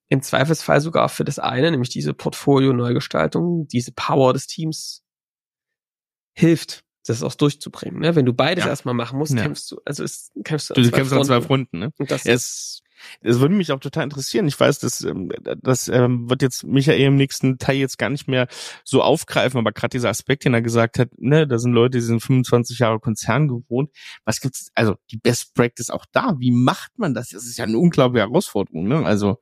im 0.09 0.23
Zweifelsfall 0.23 0.81
sogar 0.81 1.09
für 1.09 1.25
das 1.25 1.41
eine, 1.41 1.73
nämlich 1.73 1.91
diese 1.91 2.15
Portfolio-Neugestaltung, 2.15 3.67
diese 3.67 3.91
Power 3.91 4.33
des 4.35 4.47
Teams 4.47 5.03
hilft 6.39 6.86
das 7.09 7.23
auch 7.23 7.35
durchzubringen. 7.35 8.01
Ne? 8.01 8.15
Wenn 8.15 8.27
du 8.27 8.33
beides 8.33 8.65
ja. 8.65 8.71
erstmal 8.71 8.95
machen 8.95 9.19
musst, 9.19 9.35
ja. 9.35 9.43
kämpfst 9.43 9.71
du, 9.71 9.81
also 9.85 10.05
ist, 10.05 10.33
kämpfst 10.45 10.71
du, 10.71 10.75
du 10.75 10.81
an 10.81 10.87
zwei 10.87 10.97
kämpfst 10.97 11.13
Fronten. 11.13 11.33
an 11.33 11.41
zwei 11.41 11.47
Fronten. 11.47 11.79
Ne? 11.79 11.93
Und 11.99 12.11
das 12.11 12.27
es, 12.27 12.83
es 13.21 13.41
würde 13.41 13.55
mich 13.55 13.73
auch 13.73 13.81
total 13.81 14.05
interessieren. 14.05 14.47
Ich 14.47 14.59
weiß, 14.59 14.79
dass 14.79 15.03
ähm, 15.03 15.31
das 15.63 15.89
ähm, 15.89 16.29
wird 16.29 16.43
jetzt 16.43 16.65
Michael 16.65 17.01
im 17.01 17.17
nächsten 17.17 17.59
Teil 17.59 17.77
jetzt 17.77 17.99
gar 17.99 18.11
nicht 18.11 18.29
mehr 18.29 18.49
so 18.85 19.03
aufgreifen, 19.03 19.59
aber 19.59 19.73
gerade 19.73 19.91
dieser 19.93 20.11
Aspekt, 20.11 20.45
den 20.45 20.55
er 20.55 20.63
gesagt 20.63 20.99
hat, 20.99 21.11
ne, 21.19 21.47
da 21.47 21.59
sind 21.59 21.73
Leute, 21.73 21.99
die 21.99 22.05
sind 22.05 22.21
25 22.21 22.79
Jahre 22.79 23.01
Konzern 23.01 23.49
gewohnt. 23.49 23.91
Was 24.25 24.41
gibt's? 24.41 24.71
Also 24.75 24.97
die 25.11 25.19
Best 25.19 25.55
Practice 25.55 25.91
auch 25.91 26.07
da. 26.13 26.35
Wie 26.39 26.51
macht 26.51 26.99
man 26.99 27.15
das? 27.15 27.31
Das 27.31 27.45
ist 27.45 27.59
ja 27.59 27.65
eine 27.65 27.79
unglaubliche 27.79 28.27
Herausforderung. 28.27 28.89
Ne? 28.89 29.05
Also 29.05 29.39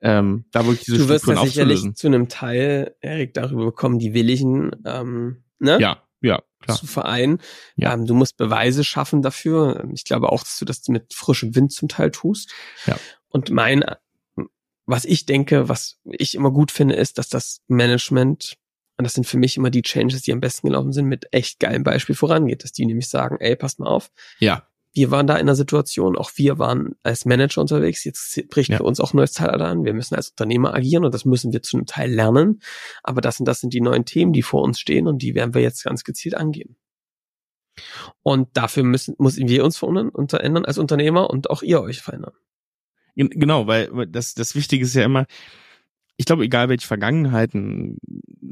ähm, 0.00 0.46
da 0.50 0.66
wirklich 0.66 0.84
diese 0.84 0.98
Du 0.98 1.08
wirst 1.08 1.26
ja 1.26 1.36
sicherlich 1.44 1.94
zu 1.94 2.08
einem 2.08 2.28
Teil, 2.28 2.96
Erik, 3.00 3.34
darüber 3.34 3.66
bekommen, 3.66 4.00
die 4.00 4.14
Willigen, 4.14 4.72
ähm, 4.84 5.44
ne? 5.60 5.78
Ja, 5.80 6.02
ja, 6.20 6.42
klar. 6.62 6.78
zu 6.78 6.86
vereinen. 6.86 7.38
Ja. 7.76 7.92
Ähm, 7.92 8.06
du 8.06 8.14
musst 8.14 8.36
Beweise 8.36 8.84
schaffen 8.84 9.22
dafür. 9.22 9.88
Ich 9.92 10.04
glaube 10.04 10.30
auch, 10.30 10.40
dass 10.40 10.58
du 10.58 10.64
das 10.64 10.86
mit 10.88 11.12
frischem 11.14 11.54
Wind 11.54 11.72
zum 11.72 11.88
Teil 11.88 12.10
tust. 12.10 12.52
Ja. 12.86 12.96
Und 13.28 13.50
mein, 13.50 13.84
was 14.86 15.04
ich 15.04 15.26
denke, 15.26 15.68
was 15.68 15.98
ich 16.04 16.34
immer 16.34 16.50
gut 16.50 16.70
finde, 16.70 16.94
ist, 16.94 17.18
dass 17.18 17.28
das 17.28 17.60
Management, 17.68 18.56
und 18.98 19.04
das 19.04 19.14
sind 19.14 19.26
für 19.26 19.38
mich 19.38 19.56
immer 19.56 19.70
die 19.70 19.82
Changes, 19.82 20.22
die 20.22 20.32
am 20.32 20.40
besten 20.40 20.66
gelaufen 20.66 20.92
sind, 20.92 21.06
mit 21.06 21.26
echt 21.32 21.60
geilem 21.60 21.82
Beispiel 21.82 22.14
vorangeht, 22.14 22.64
dass 22.64 22.72
die 22.72 22.86
nämlich 22.86 23.08
sagen, 23.08 23.36
ey, 23.40 23.56
passt 23.56 23.78
mal 23.78 23.88
auf. 23.88 24.10
Ja 24.38 24.66
wir 24.94 25.10
waren 25.10 25.26
da 25.26 25.36
in 25.36 25.46
der 25.46 25.54
Situation, 25.54 26.16
auch 26.16 26.30
wir 26.36 26.58
waren 26.58 26.96
als 27.02 27.24
Manager 27.24 27.62
unterwegs, 27.62 28.04
jetzt 28.04 28.48
bricht 28.48 28.70
ja. 28.70 28.76
für 28.78 28.84
uns 28.84 29.00
auch 29.00 29.14
ein 29.14 29.16
neues 29.16 29.32
Zeitalter 29.32 29.66
an, 29.66 29.84
wir 29.84 29.94
müssen 29.94 30.14
als 30.14 30.30
Unternehmer 30.30 30.74
agieren 30.74 31.04
und 31.04 31.14
das 31.14 31.24
müssen 31.24 31.52
wir 31.52 31.62
zu 31.62 31.76
einem 31.76 31.86
Teil 31.86 32.12
lernen, 32.12 32.60
aber 33.02 33.20
das 33.20 33.36
sind, 33.36 33.46
das 33.46 33.60
sind 33.60 33.72
die 33.72 33.80
neuen 33.80 34.04
Themen, 34.04 34.32
die 34.32 34.42
vor 34.42 34.62
uns 34.62 34.78
stehen 34.78 35.06
und 35.06 35.22
die 35.22 35.34
werden 35.34 35.54
wir 35.54 35.62
jetzt 35.62 35.84
ganz 35.84 36.04
gezielt 36.04 36.36
angehen. 36.36 36.76
Und 38.22 38.50
dafür 38.54 38.82
müssen, 38.82 39.14
müssen 39.18 39.48
wir 39.48 39.64
uns 39.64 39.78
verändern 39.78 40.64
als 40.66 40.76
Unternehmer 40.76 41.30
und 41.30 41.48
auch 41.48 41.62
ihr 41.62 41.80
euch 41.80 42.00
verändern. 42.02 42.34
Genau, 43.14 43.66
weil 43.66 44.06
das, 44.08 44.34
das 44.34 44.54
Wichtige 44.54 44.84
ist 44.84 44.94
ja 44.94 45.04
immer, 45.04 45.26
ich 46.16 46.26
glaube, 46.26 46.44
egal 46.44 46.68
welche 46.68 46.86
Vergangenheiten 46.86 47.98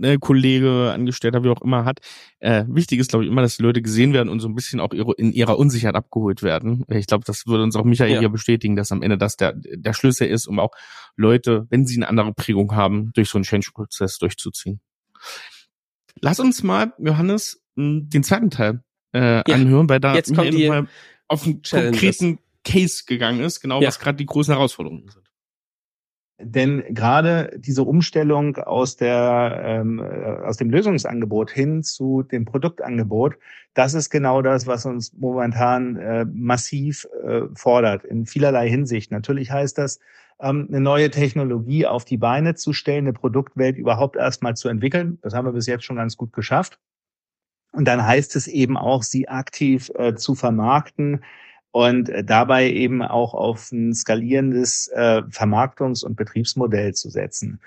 ne, 0.00 0.19
Kollege, 0.19 0.90
Angestellter, 0.92 1.45
wie 1.45 1.49
auch 1.49 1.62
immer 1.62 1.85
hat, 1.85 2.00
äh, 2.40 2.64
wichtig 2.69 2.99
ist, 2.99 3.11
glaube 3.11 3.25
ich, 3.25 3.30
immer, 3.30 3.42
dass 3.42 3.59
die 3.59 3.62
Leute 3.62 3.83
gesehen 3.83 4.12
werden 4.12 4.28
und 4.28 4.40
so 4.40 4.49
ein 4.49 4.54
bisschen 4.54 4.80
auch 4.80 4.92
ihre, 4.92 5.12
in 5.14 5.33
ihrer 5.33 5.59
Unsicherheit 5.59 5.95
abgeholt 5.95 6.42
werden. 6.42 6.85
Ich 6.88 7.07
glaube, 7.07 7.25
das 7.25 7.47
würde 7.47 7.62
uns 7.62 7.76
auch 7.76 7.85
Michael 7.85 8.14
ja. 8.14 8.21
hier 8.21 8.28
bestätigen, 8.30 8.76
dass 8.76 8.90
am 8.90 9.02
Ende 9.02 9.19
das 9.19 9.37
der, 9.37 9.52
der 9.54 9.92
Schlüssel 9.92 10.28
ist, 10.28 10.47
um 10.47 10.59
auch 10.59 10.73
Leute, 11.16 11.66
wenn 11.71 11.87
sie 11.87 11.97
eine 11.97 12.09
andere 12.09 12.33
Prägung 12.33 12.75
haben, 12.75 13.12
durch 13.14 13.28
so 13.28 13.38
einen 13.38 13.45
Change-Prozess 13.45 14.19
durchzuziehen. 14.19 14.80
Lass 16.21 16.40
uns 16.40 16.62
mal, 16.62 16.92
Johannes, 16.99 17.62
den 17.76 18.23
zweiten 18.23 18.50
Teil 18.50 18.83
äh, 19.14 19.37
ja. 19.37 19.54
anhören, 19.54 19.88
weil 19.88 20.00
da 20.00 20.14
Jetzt 20.14 20.35
kommt 20.35 20.52
mal 20.52 20.88
auf 21.28 21.45
einen 21.45 21.62
konkreten 21.62 22.38
Case 22.64 23.04
gegangen 23.07 23.40
ist, 23.40 23.61
genau 23.61 23.80
ja. 23.80 23.88
was 23.88 23.99
gerade 23.99 24.16
die 24.16 24.26
großen 24.26 24.52
Herausforderungen 24.52 25.09
sind. 25.09 25.29
Denn 26.42 26.82
gerade 26.88 27.52
diese 27.59 27.82
Umstellung 27.82 28.56
aus, 28.56 28.97
der, 28.97 29.61
ähm, 29.64 29.99
äh, 29.99 30.47
aus 30.47 30.56
dem 30.56 30.70
Lösungsangebot 30.70 31.50
hin 31.50 31.82
zu 31.82 32.23
dem 32.23 32.44
Produktangebot, 32.44 33.37
das 33.75 33.94
ist 33.94 34.11
genau 34.11 34.42
das, 34.42 34.66
was 34.66 34.87
uns 34.87 35.12
momentan 35.12 35.97
äh, 35.97 36.25
massiv 36.25 37.06
äh, 37.25 37.42
fordert, 37.54 38.04
in 38.04 38.26
vielerlei 38.26 38.68
Hinsicht. 38.68 39.11
Natürlich 39.12 39.50
heißt 39.50 39.76
das, 39.78 40.00
ähm, 40.40 40.66
eine 40.68 40.80
neue 40.80 41.11
Technologie 41.11 41.87
auf 41.87 42.04
die 42.04 42.16
Beine 42.16 42.54
zu 42.54 42.73
stellen, 42.73 43.04
eine 43.06 43.12
Produktwelt 43.12 43.76
überhaupt 43.76 44.16
erstmal 44.16 44.56
zu 44.56 44.68
entwickeln. 44.68 45.18
Das 45.23 45.35
haben 45.35 45.47
wir 45.47 45.52
bis 45.52 45.66
jetzt 45.66 45.85
schon 45.85 45.97
ganz 45.97 46.16
gut 46.16 46.32
geschafft. 46.32 46.78
Und 47.73 47.85
dann 47.87 48.04
heißt 48.04 48.35
es 48.35 48.49
eben 48.49 48.76
auch, 48.76 49.02
sie 49.02 49.28
aktiv 49.28 49.90
äh, 49.94 50.14
zu 50.14 50.35
vermarkten, 50.35 51.23
und 51.73 52.09
äh, 52.09 52.25
dabei 52.25 52.71
eben 52.71 53.03
auch 53.03 53.35
auf 53.35 53.71
ein 53.73 53.95
skalierendes 53.95 54.89
äh, 54.95 55.23
Vermarktungs- 55.31 56.05
und 56.05 56.17
Betriebsmodell 56.17 56.95
zu 56.95 57.11
setzen. 57.11 57.61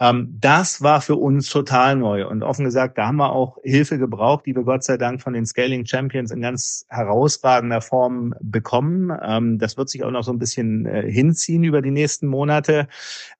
Ähm, 0.00 0.36
das 0.40 0.82
war 0.82 1.00
für 1.00 1.14
uns 1.14 1.48
total 1.48 1.94
neu 1.94 2.26
und 2.26 2.42
offen 2.42 2.64
gesagt, 2.64 2.98
da 2.98 3.06
haben 3.06 3.16
wir 3.16 3.32
auch 3.32 3.58
Hilfe 3.62 3.96
gebraucht, 3.96 4.44
die 4.44 4.56
wir 4.56 4.64
Gott 4.64 4.82
sei 4.82 4.96
Dank 4.96 5.22
von 5.22 5.34
den 5.34 5.46
Scaling 5.46 5.86
Champions 5.86 6.32
in 6.32 6.40
ganz 6.40 6.84
herausragender 6.88 7.80
Form 7.80 8.34
bekommen. 8.40 9.16
Ähm, 9.22 9.58
das 9.58 9.76
wird 9.76 9.88
sich 9.88 10.02
auch 10.02 10.10
noch 10.10 10.24
so 10.24 10.32
ein 10.32 10.38
bisschen 10.40 10.86
äh, 10.86 11.08
hinziehen 11.08 11.62
über 11.62 11.80
die 11.80 11.92
nächsten 11.92 12.26
Monate. 12.26 12.88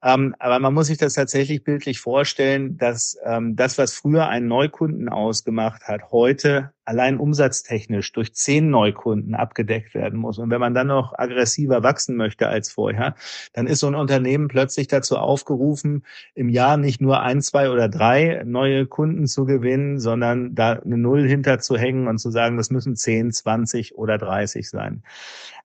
Ähm, 0.02 0.36
aber 0.38 0.60
man 0.60 0.74
muss 0.74 0.86
sich 0.86 0.98
das 0.98 1.14
tatsächlich 1.14 1.64
bildlich 1.64 1.98
vorstellen, 1.98 2.78
dass 2.78 3.18
ähm, 3.24 3.56
das, 3.56 3.76
was 3.76 3.92
früher 3.92 4.28
einen 4.28 4.46
Neukunden 4.46 5.08
ausgemacht 5.08 5.88
hat, 5.88 6.12
heute 6.12 6.72
allein 6.84 7.18
umsatztechnisch 7.18 8.12
durch 8.12 8.34
zehn 8.34 8.70
Neukunden 8.70 9.34
abgedeckt 9.34 9.94
werden 9.94 10.18
muss. 10.18 10.38
Und 10.38 10.50
wenn 10.50 10.60
man 10.60 10.74
dann 10.74 10.88
noch 10.88 11.12
aggressiver 11.18 11.82
wachsen 11.82 12.16
möchte 12.16 12.48
als 12.48 12.70
vorher, 12.70 13.14
dann 13.52 13.66
ist 13.66 13.80
so 13.80 13.86
ein 13.86 13.94
Unternehmen 13.94 14.48
plötzlich 14.48 14.88
dazu 14.88 15.16
aufgerufen, 15.16 16.04
im 16.34 16.48
Jahr 16.48 16.76
nicht 16.76 17.00
nur 17.00 17.20
ein, 17.20 17.40
zwei 17.42 17.70
oder 17.70 17.88
drei 17.88 18.42
neue 18.44 18.86
Kunden 18.86 19.26
zu 19.26 19.44
gewinnen, 19.44 19.98
sondern 19.98 20.54
da 20.54 20.72
eine 20.72 20.98
Null 20.98 21.26
hinter 21.26 21.58
zu 21.58 21.76
hängen 21.76 22.08
und 22.08 22.18
zu 22.18 22.30
sagen, 22.30 22.56
das 22.56 22.70
müssen 22.70 22.96
zehn, 22.96 23.32
zwanzig 23.32 23.96
oder 23.96 24.18
dreißig 24.18 24.68
sein. 24.68 25.02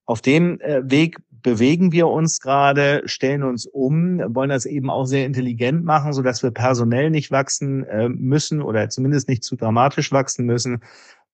Auf 0.06 0.22
dem 0.22 0.60
äh, 0.62 0.82
Weg 0.90 1.18
bewegen 1.42 1.92
wir 1.92 2.08
uns 2.08 2.40
gerade, 2.40 3.02
stellen 3.06 3.44
uns 3.44 3.66
um, 3.66 4.20
wollen 4.34 4.50
das 4.50 4.66
eben 4.66 4.90
auch 4.90 5.06
sehr 5.06 5.26
intelligent 5.26 5.84
machen, 5.84 6.14
so 6.14 6.22
dass 6.22 6.44
wir 6.44 6.52
personell 6.52 7.10
nicht 7.10 7.32
wachsen 7.32 7.84
äh, 7.86 8.10
müssen 8.10 8.62
oder 8.62 8.90
zumindest 8.90 9.30
nicht 9.30 9.44
zu 9.44 9.56
dramatisch 9.56 10.12
wachsen 10.12 10.46
müssen, 10.46 10.82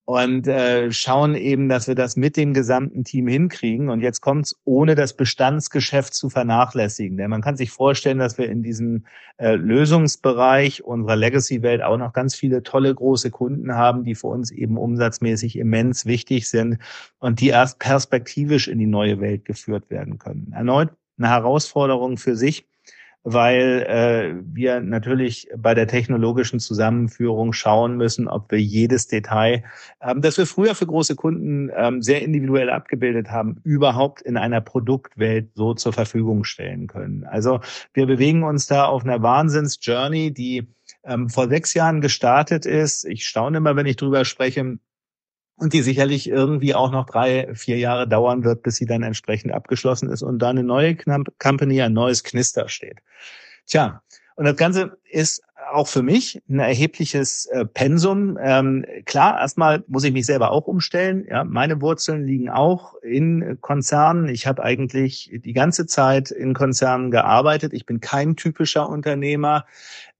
und 0.06 0.48
äh, 0.48 0.92
schauen 0.92 1.34
eben, 1.34 1.68
dass 1.68 1.88
wir 1.88 1.96
das 1.96 2.16
mit 2.16 2.38
dem 2.38 2.54
gesamten 2.54 3.04
Team 3.04 3.28
hinkriegen. 3.28 3.90
Und 3.90 4.02
jetzt 4.02 4.22
kommt's, 4.22 4.56
ohne 4.64 4.94
das 4.94 5.14
Bestandsgeschäft 5.14 6.14
zu 6.14 6.30
vernachlässigen. 6.30 7.18
Denn 7.18 7.32
man 7.32 7.42
kann 7.42 7.58
sich 7.58 7.72
vorstellen, 7.72 8.20
dass 8.20 8.38
wir 8.38 8.48
in 8.48 8.62
diesem 8.62 9.06
äh, 9.38 9.56
Lösungsbereich 9.56 10.84
unserer 10.84 11.16
Legacy-Welt 11.16 11.82
auch 11.82 11.98
noch 11.98 12.14
ganz 12.14 12.36
viele 12.36 12.62
tolle 12.62 12.94
große 12.94 13.32
Kunden 13.32 13.74
haben, 13.74 14.04
die 14.04 14.14
für 14.14 14.28
uns 14.28 14.52
eben 14.52 14.78
umsatzmäßig 14.78 15.58
immens 15.58 16.06
wichtig 16.06 16.50
sind 16.50 16.78
und 17.18 17.42
die 17.42 17.50
erst 17.50 17.80
perspektivisch 17.80 18.68
in 18.68 18.78
die 18.78 18.86
neue 18.86 19.20
Welt 19.20 19.44
geführt 19.44 19.90
werden 19.90 20.20
können. 20.20 20.54
Erneut 20.56 20.92
eine 21.18 21.30
Herausforderung 21.30 22.18
für 22.18 22.36
sich 22.36 22.68
weil 23.26 23.86
äh, 23.90 24.44
wir 24.56 24.80
natürlich 24.82 25.50
bei 25.58 25.74
der 25.74 25.88
technologischen 25.88 26.60
Zusammenführung 26.60 27.54
schauen 27.54 27.98
müssen, 27.98 28.28
ob 28.28 28.52
wir 28.52 28.62
jedes 28.62 29.08
Detail, 29.08 29.64
ähm, 30.00 30.22
das 30.22 30.38
wir 30.38 30.46
früher 30.46 30.76
für 30.76 30.86
große 30.86 31.16
Kunden 31.16 31.72
ähm, 31.76 32.04
sehr 32.04 32.22
individuell 32.22 32.70
abgebildet 32.70 33.32
haben, 33.32 33.60
überhaupt 33.64 34.22
in 34.22 34.38
einer 34.38 34.62
Produktwelt 34.62 35.50
so 35.56 35.74
zur 35.74 35.92
Verfügung 35.92 36.44
stellen 36.44 36.86
können. 36.86 37.24
Also 37.24 37.62
wir 37.94 38.06
bewegen 38.06 38.44
uns 38.44 38.68
da 38.68 38.86
auf 38.86 39.04
einer 39.04 39.24
Wahnsinns-Journey, 39.24 40.32
die 40.32 40.68
ähm, 41.04 41.28
vor 41.28 41.48
sechs 41.50 41.74
Jahren 41.74 42.02
gestartet 42.02 42.68
ist. 42.68 43.06
Ich 43.06 43.28
staune 43.28 43.58
immer, 43.58 43.76
wenn 43.76 43.88
ich 43.88 43.96
drüber 43.96 44.24
spreche, 44.24 44.78
und 45.58 45.74
die 45.74 45.82
sicherlich 45.82 46.30
irgendwie 46.30 46.76
auch 46.76 46.92
noch 46.92 47.06
drei, 47.06 47.54
vier 47.54 47.78
Jahre 47.78 48.08
dauern 48.08 48.44
wird, 48.44 48.64
bis 48.64 48.76
sie 48.76 48.86
dann 48.86 49.04
entsprechend 49.04 49.54
abgeschlossen 49.54 50.10
ist 50.10 50.22
und 50.22 50.40
da 50.40 50.50
eine 50.50 50.64
neue 50.64 50.98
Company, 51.40 51.82
ein 51.82 51.94
neues 51.94 52.24
Knister 52.24 52.68
steht. 52.68 53.00
Tja, 53.66 54.02
und 54.36 54.46
das 54.46 54.58
Ganze 54.58 54.98
ist 55.10 55.42
auch 55.72 55.88
für 55.88 56.04
mich 56.04 56.42
ein 56.50 56.60
erhebliches 56.60 57.46
äh, 57.48 57.66
Pensum. 57.66 58.38
Ähm, 58.40 58.86
klar, 59.06 59.40
erstmal 59.40 59.84
muss 59.88 60.04
ich 60.04 60.14
mich 60.14 60.26
selber 60.26 60.52
auch 60.52 60.68
umstellen. 60.68 61.26
Ja, 61.28 61.44
meine 61.44 61.82
Wurzeln 61.82 62.26
liegen 62.26 62.50
auch 62.50 62.96
in 63.02 63.58
Konzernen. 63.62 64.28
Ich 64.28 64.46
habe 64.46 64.64
eigentlich 64.64 65.32
die 65.34 65.54
ganze 65.54 65.86
Zeit 65.86 66.32
in 66.32 66.54
Konzernen 66.54 67.12
gearbeitet. 67.12 67.74
Ich 67.74 67.86
bin 67.86 68.00
kein 68.00 68.36
typischer 68.36 68.88
Unternehmer. 68.90 69.66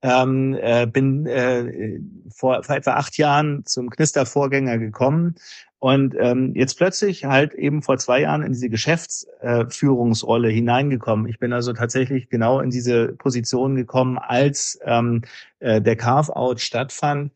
Ähm, 0.02 0.56
äh, 0.60 0.86
bin 0.86 1.26
äh, 1.26 2.00
vor, 2.30 2.62
vor 2.62 2.76
etwa 2.76 2.92
acht 2.92 3.16
Jahren 3.16 3.64
zum 3.64 3.88
Knister-Vorgänger 3.90 4.78
gekommen 4.78 5.36
und 5.78 6.14
ähm, 6.18 6.52
jetzt 6.54 6.78
plötzlich 6.78 7.26
halt 7.26 7.52
eben 7.54 7.82
vor 7.82 7.98
zwei 7.98 8.22
Jahren 8.22 8.42
in 8.42 8.52
diese 8.52 8.70
Geschäftsführungsrolle 8.70 10.48
hineingekommen. 10.48 11.28
Ich 11.28 11.38
bin 11.38 11.52
also 11.52 11.72
tatsächlich 11.74 12.30
genau 12.30 12.60
in 12.60 12.70
diese 12.70 13.08
Position 13.12 13.76
gekommen, 13.76 14.18
als 14.18 14.78
ähm, 14.84 15.22
äh, 15.60 15.82
der 15.82 15.96
Carve-out 15.96 16.60
stattfand. 16.60 17.32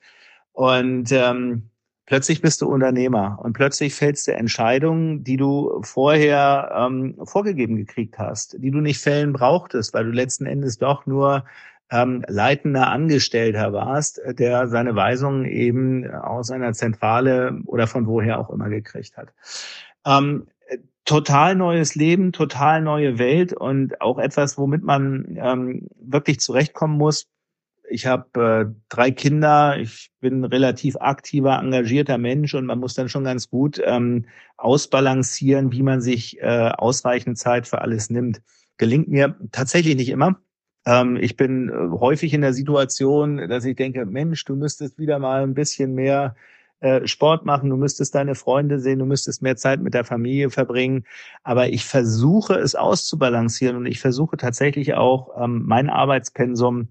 Und 0.53 1.13
ähm, 1.13 1.71
plötzlich 2.07 2.41
bist 2.41 2.63
du 2.63 2.69
Unternehmer 2.69 3.39
und 3.43 3.53
plötzlich 3.53 3.95
fällst 3.95 4.27
du 4.27 4.33
Entscheidungen, 4.33 5.23
die 5.23 5.37
du 5.37 5.81
vorher 5.83 6.73
ähm, 6.77 7.17
vorgegeben 7.25 7.77
gekriegt 7.77 8.19
hast, 8.19 8.57
die 8.59 8.71
du 8.71 8.81
nicht 8.81 9.01
fällen 9.01 9.35
brauchtest, 9.35 9.93
weil 9.93 10.07
du 10.07 10.11
letzten 10.13 10.47
Endes 10.47 10.79
doch 10.79 11.05
nur 11.07 11.45
ähm, 11.91 12.25
leitender 12.29 12.89
Angestellter 12.89 13.73
warst, 13.73 14.19
äh, 14.21 14.35
der 14.35 14.69
seine 14.69 14.95
Weisungen 14.95 15.45
eben 15.45 16.11
aus 16.11 16.51
einer 16.51 16.73
Zentrale 16.73 17.61
oder 17.67 17.87
von 17.87 18.07
woher 18.07 18.39
auch 18.39 18.51
immer 18.51 18.69
gekriegt 18.69 19.17
hat. 19.17 19.33
Ähm, 20.07 20.47
total 21.05 21.57
neues 21.57 21.95
Leben, 21.97 22.33
total 22.33 22.83
neue 22.83 23.19
Welt 23.19 23.53
und 23.53 24.01
auch 24.01 24.19
etwas, 24.19 24.57
womit 24.59 24.85
man 24.85 25.37
ähm, 25.43 25.89
wirklich 26.01 26.41
zurechtkommen 26.41 26.97
muss. 26.97 27.27
Ich 27.89 28.07
habe 28.07 28.71
äh, 28.71 28.75
drei 28.89 29.11
Kinder, 29.11 29.77
ich 29.77 30.13
bin 30.21 30.45
relativ 30.45 30.97
aktiver, 30.97 31.59
engagierter 31.59 32.19
Mensch 32.19 32.55
und 32.55 32.67
man 32.67 32.79
muss 32.79 32.95
dann 32.95 33.09
schon 33.09 33.25
ganz 33.25 33.51
gut 33.51 33.83
ähm, 33.85 34.27
ausbalancieren, 34.57 35.73
wie 35.73 35.83
man 35.83 36.01
sich 36.01 36.41
äh, 36.41 36.71
ausreichend 36.77 37.37
Zeit 37.39 37.67
für 37.67 37.81
alles 37.81 38.11
nimmt. 38.11 38.41
Gelingt 38.77 39.09
mir 39.09 39.37
tatsächlich 39.51 39.97
nicht 39.97 40.11
immer. 40.11 40.41
Ähm, 40.91 41.17
ich 41.17 41.37
bin 41.37 41.69
äh, 41.69 41.99
häufig 42.01 42.35
in 42.35 42.41
der 42.41 42.53
Situation, 42.53 43.49
dass 43.49 43.65
ich 43.65 43.77
denke, 43.77 44.07
Mensch, 44.07 44.45
du 44.45 44.57
müsstest 44.57 44.99
wieder 44.99 45.21
mal 45.21 45.45
ein 45.45 45.55
bisschen 45.55 45.95
mehr 45.95 46.35
äh, 46.81 47.07
Sport 47.07 47.45
machen, 47.47 47.71
du 47.71 47.77
müsstest 47.77 48.15
deine 48.17 48.35
Freunde 48.35 48.81
sehen, 48.81 48.99
du 48.99 49.07
müsstest 49.07 49.41
mehr 49.41 49.57
Zeit 49.57 49.81
mit 49.81 49.95
der 49.95 50.05
Familie 50.05 50.51
verbringen. 50.51 51.07
Aber 51.45 51.69
ich 51.69 51.85
versuche 51.85 52.55
es 52.55 52.75
auszubalancieren 52.75 53.77
und 53.77 53.87
ich 53.87 54.01
versuche 54.01 54.37
tatsächlich 54.37 54.95
auch 54.95 55.31
ähm, 55.41 55.63
mein 55.65 55.91
Arbeitspensum, 55.91 56.89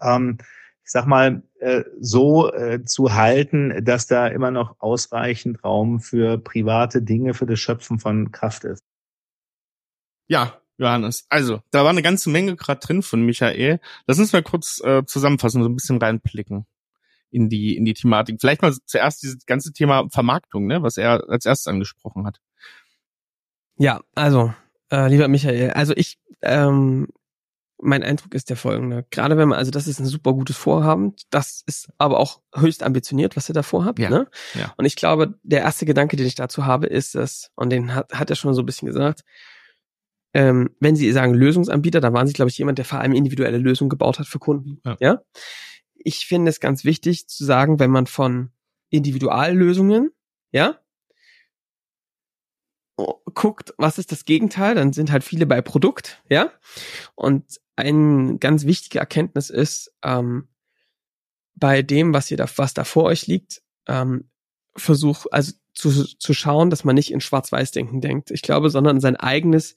ähm, 0.00 0.38
ich 0.84 0.90
sag 0.90 1.06
mal, 1.06 1.42
äh, 1.60 1.84
so 2.00 2.50
zu 2.84 3.14
halten, 3.14 3.84
dass 3.84 4.08
da 4.08 4.26
immer 4.26 4.50
noch 4.50 4.80
ausreichend 4.80 5.62
Raum 5.62 6.00
für 6.00 6.38
private 6.38 7.02
Dinge, 7.02 7.34
für 7.34 7.46
das 7.46 7.60
Schöpfen 7.60 8.00
von 8.00 8.32
Kraft 8.32 8.64
ist. 8.64 8.82
Ja, 10.26 10.61
Johannes. 10.82 11.24
Also, 11.28 11.60
da 11.70 11.84
war 11.84 11.90
eine 11.90 12.02
ganze 12.02 12.30
Menge 12.30 12.56
gerade 12.56 12.80
drin 12.80 13.02
von 13.02 13.22
Michael. 13.22 13.80
Lass 14.06 14.18
uns 14.18 14.32
mal 14.32 14.42
kurz 14.42 14.80
äh, 14.84 15.04
zusammenfassen, 15.06 15.62
so 15.62 15.68
ein 15.68 15.74
bisschen 15.74 15.98
reinblicken 15.98 16.66
in 17.30 17.48
die 17.48 17.76
in 17.76 17.84
die 17.84 17.94
Thematik. 17.94 18.40
Vielleicht 18.40 18.62
mal 18.62 18.74
zuerst 18.84 19.22
dieses 19.22 19.46
ganze 19.46 19.72
Thema 19.72 20.06
Vermarktung, 20.10 20.66
ne, 20.66 20.82
was 20.82 20.96
er 20.96 21.28
als 21.28 21.46
erstes 21.46 21.66
angesprochen 21.66 22.26
hat. 22.26 22.40
Ja, 23.76 24.00
also 24.14 24.54
äh, 24.90 25.08
lieber 25.08 25.28
Michael, 25.28 25.70
also 25.70 25.94
ich 25.96 26.18
ähm, 26.42 27.08
mein 27.82 28.04
Eindruck 28.04 28.34
ist 28.34 28.48
der 28.48 28.56
folgende. 28.56 29.04
Gerade 29.10 29.36
wenn 29.36 29.48
man, 29.48 29.58
also 29.58 29.70
das 29.72 29.88
ist 29.88 29.98
ein 29.98 30.06
super 30.06 30.32
gutes 30.32 30.56
Vorhaben, 30.56 31.14
das 31.30 31.62
ist 31.66 31.88
aber 31.98 32.20
auch 32.20 32.40
höchst 32.54 32.82
ambitioniert, 32.82 33.36
was 33.36 33.48
ihr 33.50 33.54
da 33.54 33.64
vorhabt. 33.64 33.98
Ja, 33.98 34.08
ne? 34.08 34.28
ja. 34.54 34.72
Und 34.76 34.84
ich 34.84 34.94
glaube, 34.94 35.34
der 35.42 35.62
erste 35.62 35.84
Gedanke, 35.84 36.16
den 36.16 36.26
ich 36.26 36.36
dazu 36.36 36.64
habe, 36.64 36.86
ist 36.86 37.16
es, 37.16 37.50
und 37.56 37.70
den 37.70 37.94
hat, 37.94 38.12
hat 38.12 38.30
er 38.30 38.36
schon 38.36 38.54
so 38.54 38.62
ein 38.62 38.66
bisschen 38.66 38.86
gesagt, 38.86 39.24
ähm, 40.34 40.70
wenn 40.80 40.96
Sie 40.96 41.10
sagen 41.12 41.34
Lösungsanbieter, 41.34 42.00
dann 42.00 42.14
waren 42.14 42.26
Sie, 42.26 42.32
glaube 42.32 42.50
ich, 42.50 42.58
jemand, 42.58 42.78
der 42.78 42.84
vor 42.84 43.00
allem 43.00 43.12
individuelle 43.12 43.58
Lösungen 43.58 43.90
gebaut 43.90 44.18
hat 44.18 44.26
für 44.26 44.38
Kunden. 44.38 44.80
Ja. 44.84 44.96
ja? 45.00 45.22
Ich 45.94 46.26
finde 46.26 46.50
es 46.50 46.60
ganz 46.60 46.84
wichtig 46.84 47.28
zu 47.28 47.44
sagen, 47.44 47.78
wenn 47.78 47.90
man 47.90 48.06
von 48.06 48.50
Individuallösungen, 48.90 50.10
ja, 50.52 50.78
guckt, 53.34 53.72
was 53.78 53.98
ist 53.98 54.12
das 54.12 54.24
Gegenteil, 54.24 54.74
dann 54.74 54.92
sind 54.92 55.10
halt 55.10 55.24
viele 55.24 55.46
bei 55.46 55.62
Produkt, 55.62 56.22
ja. 56.28 56.52
Und 57.14 57.60
eine 57.76 58.38
ganz 58.38 58.64
wichtige 58.64 58.98
Erkenntnis 58.98 59.50
ist, 59.50 59.94
ähm, 60.02 60.48
bei 61.54 61.82
dem, 61.82 62.12
was 62.12 62.30
ihr 62.30 62.36
da, 62.36 62.46
was 62.56 62.74
da 62.74 62.84
vor 62.84 63.04
euch 63.04 63.26
liegt, 63.26 63.62
ähm, 63.86 64.28
versuch, 64.76 65.26
also 65.30 65.52
zu, 65.74 65.90
zu 66.18 66.34
schauen, 66.34 66.70
dass 66.70 66.84
man 66.84 66.94
nicht 66.94 67.12
in 67.12 67.20
Schwarz-Weiß-Denken 67.20 68.00
denkt. 68.00 68.30
Ich 68.30 68.42
glaube, 68.42 68.68
sondern 68.70 69.00
sein 69.00 69.16
eigenes 69.16 69.76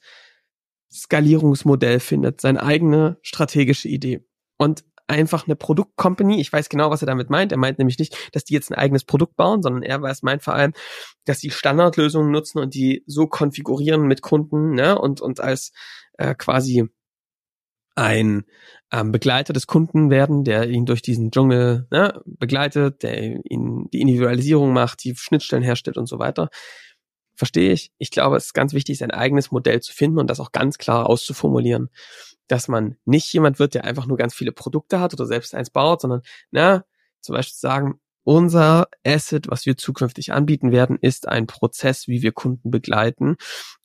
Skalierungsmodell 0.92 2.00
findet, 2.00 2.42
seine 2.42 2.64
eigene 2.64 3.18
strategische 3.22 3.88
Idee. 3.88 4.26
Und 4.58 4.84
einfach 5.08 5.46
eine 5.46 5.56
Produktcompany, 5.56 6.40
ich 6.42 6.52
weiß 6.52 6.70
genau, 6.70 6.90
was 6.90 7.02
er 7.02 7.08
damit 7.08 7.30
meint. 7.30 7.52
Er 7.52 7.58
meint 7.58 7.78
nämlich 7.78 8.00
nicht, 8.00 8.18
dass 8.34 8.44
die 8.44 8.54
jetzt 8.54 8.72
ein 8.72 8.78
eigenes 8.78 9.04
Produkt 9.04 9.36
bauen, 9.36 9.62
sondern 9.62 9.84
er 9.84 10.02
weiß 10.02 10.24
meint 10.24 10.44
vor 10.44 10.56
allem, 10.56 10.74
dass 11.26 11.40
sie 11.40 11.52
Standardlösungen 11.52 12.32
nutzen 12.32 12.60
und 12.60 12.74
die 12.74 13.04
so 13.06 13.28
konfigurieren 13.28 14.08
mit 14.08 14.22
Kunden, 14.22 14.74
ne, 14.74 14.98
und, 14.98 15.22
und 15.22 15.40
als 15.40 15.72
äh, 16.18 16.34
quasi 16.36 16.88
ein 17.96 18.44
ähm, 18.92 19.12
Begleiter 19.12 19.54
des 19.54 19.68
Kunden 19.68 20.10
werden, 20.10 20.44
der 20.44 20.68
ihn 20.70 20.86
durch 20.86 21.02
diesen 21.02 21.32
Dschungel 21.32 21.88
ne, 21.92 22.22
begleitet, 22.26 23.04
der 23.04 23.40
ihn 23.46 23.88
die 23.94 24.02
Individualisierung 24.02 24.74
macht, 24.74 25.04
die 25.04 25.16
Schnittstellen 25.16 25.64
herstellt 25.64 25.98
und 25.98 26.08
so 26.08 26.20
weiter. 26.20 26.50
Verstehe 27.36 27.72
ich. 27.72 27.92
Ich 27.98 28.12
glaube, 28.12 28.38
es 28.38 28.46
ist 28.46 28.54
ganz 28.54 28.74
wichtig, 28.74 28.98
sein 28.98 29.12
eigenes 29.12 29.52
Modell 29.52 29.82
zu 29.82 29.94
finden 29.94 30.20
und 30.20 30.30
das 30.30 30.40
auch 30.40 30.52
ganz 30.52 30.78
klar 30.78 31.08
auszuformulieren. 31.08 31.90
Dass 32.48 32.68
man 32.68 32.98
nicht 33.06 33.32
jemand 33.34 33.60
wird, 33.60 33.74
der 33.74 33.86
einfach 33.86 34.06
nur 34.06 34.18
ganz 34.18 34.34
viele 34.34 34.52
Produkte 34.52 35.00
hat 35.00 35.14
oder 35.14 35.26
selbst 35.26 35.54
eins 35.56 35.70
baut, 35.70 36.02
sondern, 36.02 36.22
na, 36.52 36.86
zum 37.22 37.36
Beispiel 37.36 37.58
sagen, 37.58 38.00
unser 38.24 38.88
Asset, 39.06 39.50
was 39.50 39.66
wir 39.66 39.78
zukünftig 39.78 40.34
anbieten 40.34 40.72
werden, 40.72 40.98
ist 41.00 41.28
ein 41.28 41.48
Prozess, 41.48 42.08
wie 42.08 42.22
wir 42.22 42.32
Kunden 42.32 42.72
begleiten 42.72 43.36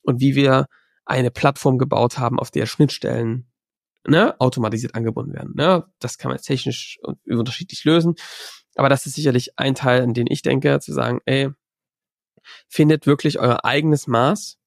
und 0.01 0.19
wie 0.19 0.35
wir 0.35 0.67
eine 1.05 1.31
Plattform 1.31 1.77
gebaut 1.77 2.17
haben, 2.17 2.39
auf 2.39 2.51
der 2.51 2.65
Schnittstellen 2.65 3.51
ne, 4.07 4.39
automatisiert 4.39 4.95
angebunden 4.95 5.33
werden. 5.33 5.53
Ne? 5.55 5.85
Das 5.99 6.17
kann 6.17 6.29
man 6.29 6.37
jetzt 6.37 6.47
technisch 6.47 6.99
unterschiedlich 7.27 7.83
lösen. 7.83 8.15
Aber 8.75 8.89
das 8.89 9.05
ist 9.05 9.15
sicherlich 9.15 9.59
ein 9.59 9.75
Teil, 9.75 10.01
an 10.01 10.13
den 10.13 10.27
ich 10.29 10.41
denke, 10.41 10.79
zu 10.79 10.93
sagen, 10.93 11.19
ey, 11.25 11.49
findet 12.67 13.07
wirklich 13.07 13.39
euer 13.39 13.65
eigenes 13.65 14.07
Maß, 14.07 14.57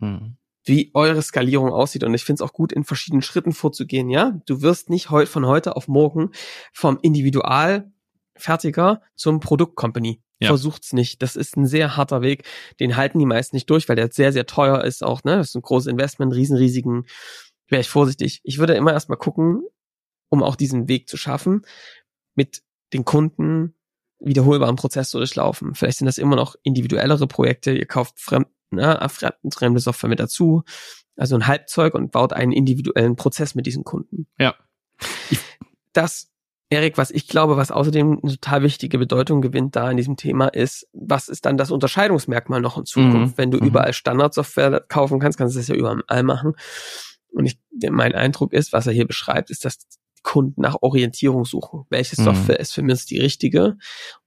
hm. 0.00 0.36
wie 0.64 0.90
eure 0.94 1.22
Skalierung 1.22 1.70
aussieht. 1.70 2.04
Und 2.04 2.14
ich 2.14 2.24
finde 2.24 2.42
es 2.42 2.48
auch 2.48 2.52
gut, 2.52 2.72
in 2.72 2.84
verschiedenen 2.84 3.22
Schritten 3.22 3.52
vorzugehen. 3.52 4.10
Ja, 4.10 4.40
du 4.46 4.62
wirst 4.62 4.90
nicht 4.90 5.10
heu 5.10 5.26
von 5.26 5.46
heute 5.46 5.76
auf 5.76 5.88
morgen 5.88 6.30
vom 6.72 6.98
Individualfertiger 7.00 9.02
zum 9.14 9.40
Produktcompany. 9.40 10.20
Ja. 10.40 10.48
Versucht's 10.48 10.92
nicht. 10.92 11.22
Das 11.22 11.36
ist 11.36 11.56
ein 11.56 11.66
sehr 11.66 11.96
harter 11.96 12.20
Weg. 12.20 12.44
Den 12.80 12.96
halten 12.96 13.18
die 13.18 13.26
meisten 13.26 13.56
nicht 13.56 13.70
durch, 13.70 13.88
weil 13.88 13.96
der 13.96 14.10
sehr, 14.10 14.32
sehr 14.32 14.46
teuer 14.46 14.84
ist 14.84 15.04
auch, 15.04 15.22
ne? 15.24 15.36
Das 15.36 15.50
ist 15.50 15.54
ein 15.54 15.62
großes 15.62 15.86
Investment, 15.86 16.34
riesenriesigen. 16.34 17.06
Wäre 17.68 17.80
ich 17.80 17.88
vorsichtig. 17.88 18.40
Ich 18.42 18.58
würde 18.58 18.74
immer 18.74 18.92
erstmal 18.92 19.16
gucken, 19.16 19.62
um 20.28 20.42
auch 20.42 20.56
diesen 20.56 20.88
Weg 20.88 21.08
zu 21.08 21.16
schaffen, 21.16 21.62
mit 22.34 22.62
den 22.92 23.04
Kunden 23.04 23.74
wiederholbaren 24.20 24.76
Prozess 24.76 25.10
durchlaufen. 25.10 25.74
Vielleicht 25.74 25.98
sind 25.98 26.06
das 26.06 26.18
immer 26.18 26.36
noch 26.36 26.56
individuellere 26.62 27.26
Projekte. 27.26 27.72
Ihr 27.72 27.86
kauft 27.86 28.18
fremd, 28.18 28.48
ne, 28.70 28.98
fremde 29.50 29.80
Software 29.80 30.08
mit 30.08 30.20
dazu, 30.20 30.62
also 31.16 31.34
ein 31.34 31.46
Halbzeug 31.46 31.94
und 31.94 32.10
baut 32.10 32.32
einen 32.32 32.52
individuellen 32.52 33.16
Prozess 33.16 33.54
mit 33.54 33.66
diesen 33.66 33.84
Kunden. 33.84 34.26
Ja. 34.38 34.54
Das, 35.92 36.32
Erik, 36.70 36.98
was 36.98 37.10
ich 37.10 37.28
glaube, 37.28 37.56
was 37.56 37.70
außerdem 37.70 38.20
eine 38.22 38.32
total 38.32 38.62
wichtige 38.62 38.98
Bedeutung 38.98 39.42
gewinnt 39.42 39.76
da 39.76 39.90
in 39.90 39.96
diesem 39.96 40.16
Thema 40.16 40.48
ist, 40.48 40.88
was 40.92 41.28
ist 41.28 41.46
dann 41.46 41.56
das 41.56 41.70
Unterscheidungsmerkmal 41.70 42.60
noch 42.60 42.78
in 42.78 42.84
Zukunft? 42.84 43.34
Mhm. 43.34 43.38
Wenn 43.38 43.50
du 43.50 43.58
mhm. 43.58 43.66
überall 43.66 43.92
Standardsoftware 43.92 44.80
kaufen 44.88 45.20
kannst, 45.20 45.38
kannst 45.38 45.54
du 45.54 45.60
das 45.60 45.68
ja 45.68 45.74
überall 45.74 46.22
machen. 46.22 46.54
Und 47.30 47.46
ich, 47.46 47.60
mein 47.90 48.14
Eindruck 48.14 48.52
ist, 48.52 48.72
was 48.72 48.86
er 48.86 48.92
hier 48.92 49.06
beschreibt, 49.06 49.50
ist, 49.50 49.64
dass 49.64 49.78
Kunden 50.24 50.60
nach 50.60 50.78
Orientierung 50.80 51.44
suchen. 51.44 51.84
Welche 51.90 52.20
Mhm. 52.20 52.24
Software 52.24 52.58
ist 52.58 52.72
für 52.72 52.82
mich 52.82 53.06
die 53.06 53.20
richtige? 53.20 53.76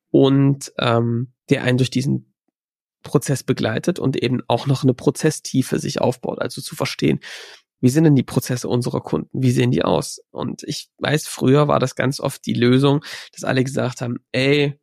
Und 0.10 0.72
ähm, 0.80 1.34
der 1.50 1.64
einen 1.64 1.78
durch 1.78 1.90
diesen 1.90 2.34
Prozess 3.04 3.44
begleitet 3.44 4.00
und 4.00 4.16
eben 4.22 4.42
auch 4.48 4.68
noch 4.68 4.84
eine 4.84 4.94
Prozesstiefe 4.94 5.80
sich 5.80 6.00
aufbaut, 6.00 6.40
also 6.40 6.62
zu 6.62 6.76
verstehen, 6.76 7.20
wie 7.80 7.90
sind 7.90 8.06
denn 8.06 8.16
die 8.16 8.24
Prozesse 8.24 8.68
unserer 8.68 9.02
Kunden? 9.02 9.30
Wie 9.34 9.52
sehen 9.52 9.72
die 9.72 9.84
aus? 9.84 10.20
Und 10.32 10.64
ich 10.64 10.90
weiß, 10.98 11.28
früher 11.28 11.68
war 11.68 11.80
das 11.80 11.96
ganz 11.96 12.20
oft 12.20 12.46
die 12.46 12.54
Lösung, 12.56 13.04
dass 13.34 13.44
alle 13.44 13.64
gesagt 13.64 14.02
haben, 14.02 14.18
ey, 14.32 14.80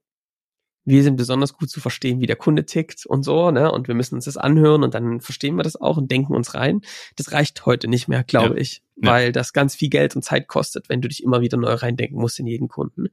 wir 0.85 1.03
sind 1.03 1.16
besonders 1.16 1.55
gut 1.55 1.70
zu 1.70 1.81
verstehen, 1.81 2.20
wie 2.20 2.27
der 2.27 2.37
Kunde 2.37 2.66
tickt 2.66 3.07
und 3.07 3.23
so, 3.23 3.51
ne? 3.51 3.73
Und 3.73 3.88
wir 3.88 3.94
müssen 3.94 4.16
uns 4.16 4.27
das 4.27 4.37
anhören 4.37 4.83
und 4.83 4.94
dann 4.94 5.20
verstehen 5.20 5.57
wir 5.57 5.62
das 5.62 5.77
auch 5.81 5.97
und 5.97 6.11
denken 6.11 6.35
uns 6.35 6.55
rein. 6.55 6.83
Das 7.16 7.33
reicht 7.33 7.64
heute 7.66 7.88
nicht 7.88 8.07
mehr, 8.09 8.23
glaube 8.25 8.55
Ja. 8.57 8.61
ich, 8.61 8.83
Ja. 8.97 9.11
weil 9.12 9.33
das 9.33 9.53
ganz 9.53 9.75
viel 9.75 9.88
Geld 9.88 10.14
und 10.14 10.23
Zeit 10.23 10.47
kostet, 10.49 10.88
wenn 10.88 11.01
du 11.01 11.09
dich 11.09 11.23
immer 11.23 11.40
wieder 11.40 11.57
neu 11.57 11.73
reindenken 11.75 12.20
musst 12.20 12.38
in 12.38 12.47
jeden 12.47 12.68
Kunden. 12.68 13.07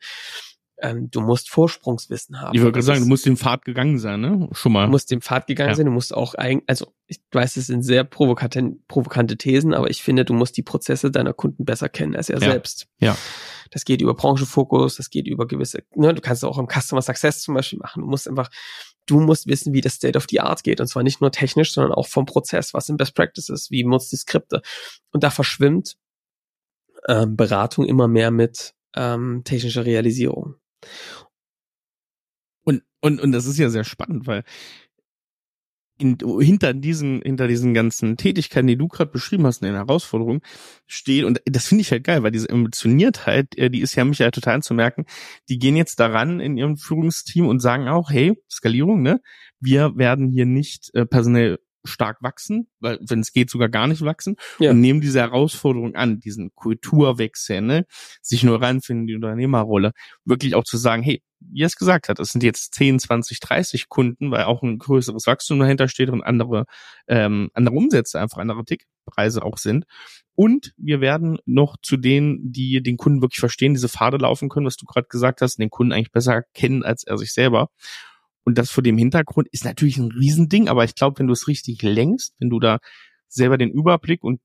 Ähm, 0.84 1.12
du 1.12 1.22
musst 1.22 1.50
Vorsprungswissen 1.52 2.42
haben. 2.42 2.56
Ich 2.56 2.62
wollte 2.62 2.74
gerade 2.74 2.86
sagen, 2.86 3.02
du 3.02 3.08
musst 3.08 3.26
den 3.28 3.38
Pfad 3.38 3.66
gegangen 3.66 4.00
sein, 4.00 4.20
ne? 4.20 4.50
Schon 4.52 4.72
mal. 4.72 4.86
Du 4.86 4.92
musst 4.92 5.12
dem 5.12 5.22
Pfad 5.22 5.46
gegangen 5.46 5.70
Ja. 5.70 5.76
sein, 5.76 5.86
du 5.86 5.92
musst 5.92 6.12
auch 6.14 6.34
eigentlich, 6.34 6.68
also 6.68 6.88
ich 7.06 7.20
weiß, 7.32 7.58
es 7.58 7.68
sind 7.68 7.84
sehr 7.84 8.04
provokante, 8.04 8.78
provokante 8.88 9.38
Thesen, 9.38 9.74
aber 9.76 9.92
ich 9.92 10.02
finde, 10.02 10.26
du 10.26 10.34
musst 10.34 10.58
die 10.58 10.64
Prozesse 10.64 11.12
deiner 11.12 11.34
Kunden 11.34 11.66
besser 11.66 11.88
kennen 11.88 12.16
als 12.16 12.30
er 12.30 12.40
Ja. 12.40 12.50
selbst. 12.52 12.88
Ja. 13.00 13.16
Das 13.70 13.86
geht 13.86 14.02
über 14.02 14.16
Branchenfokus, 14.16 14.96
das 14.98 15.12
geht 15.12 15.28
über 15.28 15.48
gewisse, 15.48 15.84
ne, 15.96 16.14
du 16.16 16.22
kannst 16.22 16.44
auch 16.44 16.58
im 16.58 16.68
Customer 16.68 17.02
Success 17.04 17.42
zum 17.44 17.54
Beispiel 17.54 17.78
machen. 17.80 18.02
Du 18.02 18.08
musst 18.10 18.28
einfach, 18.28 18.50
du 19.06 19.20
musst 19.20 19.46
wissen, 19.48 19.74
wie 19.74 19.82
das 19.82 19.94
State 19.94 20.18
of 20.18 20.26
the 20.30 20.40
Art 20.42 20.64
geht. 20.64 20.82
Und 20.82 20.88
zwar 20.88 21.04
nicht 21.04 21.22
nur 21.22 21.32
technisch, 21.32 21.74
sondern 21.74 21.94
auch 21.94 22.08
vom 22.08 22.26
Prozess. 22.26 22.74
Was 22.74 22.88
sind 22.88 22.98
Best 22.98 23.14
Practices? 23.16 23.70
Wie 23.70 23.84
nutzt 23.84 24.12
die 24.12 24.18
Skripte? 24.18 24.62
Und 25.12 25.24
da 25.24 25.30
verschwimmt 25.30 25.96
ähm, 27.08 27.36
Beratung 27.36 27.86
immer 27.86 28.08
mehr 28.08 28.32
mit 28.32 28.74
ähm, 28.96 29.44
technischer 29.46 29.86
Realisierung. 29.86 30.56
Und, 32.64 32.84
und, 33.02 33.20
und 33.22 33.32
das 33.32 33.46
ist 33.46 33.58
ja 33.58 33.70
sehr 33.70 33.84
spannend, 33.84 34.28
weil 34.28 34.44
in, 36.02 36.18
hinter 36.40 36.74
diesen, 36.74 37.22
hinter 37.22 37.48
diesen 37.48 37.74
ganzen 37.74 38.18
Tätigkeiten, 38.18 38.68
die 38.68 38.76
du 38.78 38.88
gerade 38.88 39.12
beschrieben 39.12 39.46
hast, 39.46 39.62
in 39.62 39.68
den 39.68 39.76
Herausforderungen, 39.76 40.42
steht, 40.88 41.26
und 41.26 41.42
das 41.46 41.68
finde 41.68 41.84
ich 41.84 41.92
halt 41.92 42.04
geil, 42.04 42.24
weil 42.24 42.32
diese 42.32 42.50
Emotioniertheit, 42.50 43.56
äh, 43.58 43.70
die 43.70 43.82
ist 43.82 43.96
ja 43.96 44.04
Michael 44.04 44.32
total 44.32 44.56
anzumerken, 44.56 45.06
die 45.48 45.60
gehen 45.60 45.76
jetzt 45.76 46.00
daran 46.00 46.40
in 46.40 46.58
ihrem 46.58 46.78
Führungsteam 46.78 47.48
und 47.48 47.60
sagen 47.60 47.88
auch, 47.88 48.10
hey, 48.10 48.34
Skalierung, 48.50 49.04
ne, 49.04 49.22
wir 49.60 49.96
werden 49.96 50.30
hier 50.30 50.48
nicht 50.48 50.90
äh, 50.96 51.06
personell 51.06 51.60
stark 51.84 52.22
wachsen, 52.22 52.68
weil 52.80 53.00
wenn 53.08 53.22
es 53.22 53.32
geht 53.32 53.50
sogar 53.50 53.70
gar 53.70 53.88
nicht 53.88 54.04
wachsen 54.04 54.36
Ja. 54.60 54.72
und 54.72 54.82
nehmen 54.82 55.02
diese 55.02 55.20
Herausforderung 55.20 55.96
an, 55.96 56.20
diesen 56.20 56.54
Kulturwechsel, 56.56 57.62
ne, 57.62 57.86
sich 58.22 58.44
nur 58.44 58.62
reinfinden 58.62 59.04
in 59.04 59.08
die 59.08 59.16
Unternehmerrolle, 59.16 59.92
wirklich 60.26 60.56
auch 60.56 60.64
zu 60.64 60.78
sagen, 60.78 61.04
hey, 61.04 61.22
wie 61.42 61.64
er 61.64 61.68
es 61.68 61.76
gesagt 61.76 62.10
hat, 62.10 62.20
es 62.20 62.30
sind 62.30 62.44
jetzt 62.44 62.74
10, 62.76 63.00
20, 63.00 63.40
30 63.40 63.90
Kunden, 63.90 64.32
weil 64.32 64.44
auch 64.44 64.62
ein 64.64 64.78
größeres 64.78 65.28
Wachstum 65.28 65.60
dahinter 65.60 65.88
steht 65.88 66.10
und 66.10 66.24
andere, 66.24 66.66
ähm, 67.08 67.50
andere 67.54 67.76
Umsätze, 67.76 68.20
einfach 68.20 68.38
andere 68.38 68.64
Ticketpreise 68.64 69.44
auch 69.44 69.58
sind. 69.58 69.86
Und 70.36 70.74
wir 70.78 71.02
werden 71.02 71.40
noch 71.46 71.78
zu 71.82 71.98
denen, 71.98 72.52
die 72.52 72.82
den 72.82 72.98
Kunden 72.98 73.22
wirklich 73.22 73.40
verstehen, 73.40 73.74
diese 73.74 73.90
Pfade 73.90 74.18
laufen 74.18 74.50
können, 74.50 74.66
was 74.66 74.78
du 74.78 74.86
gerade 74.86 75.08
gesagt 75.10 75.42
hast, 75.42 75.58
den 75.58 75.70
Kunden 75.70 75.94
eigentlich 75.94 76.12
besser 76.12 76.44
kennen 76.54 76.84
als 76.84 77.04
er 77.04 77.18
sich 77.18 77.34
selber. 77.34 77.70
Und 78.44 78.58
das 78.58 78.72
vor 78.72 78.84
dem 78.84 78.98
Hintergrund 78.98 79.48
ist 79.52 79.66
natürlich 79.66 79.98
ein 79.98 80.12
Riesending, 80.12 80.68
aber 80.68 80.84
ich 80.84 80.96
glaube, 80.96 81.20
wenn 81.20 81.28
du 81.28 81.34
es 81.34 81.48
richtig 81.48 81.82
lenkst, 81.82 82.34
wenn 82.40 82.50
du 82.50 82.60
da 82.60 82.80
selber 83.28 83.58
den 83.58 83.72
Überblick 83.72 84.24
und 84.24 84.42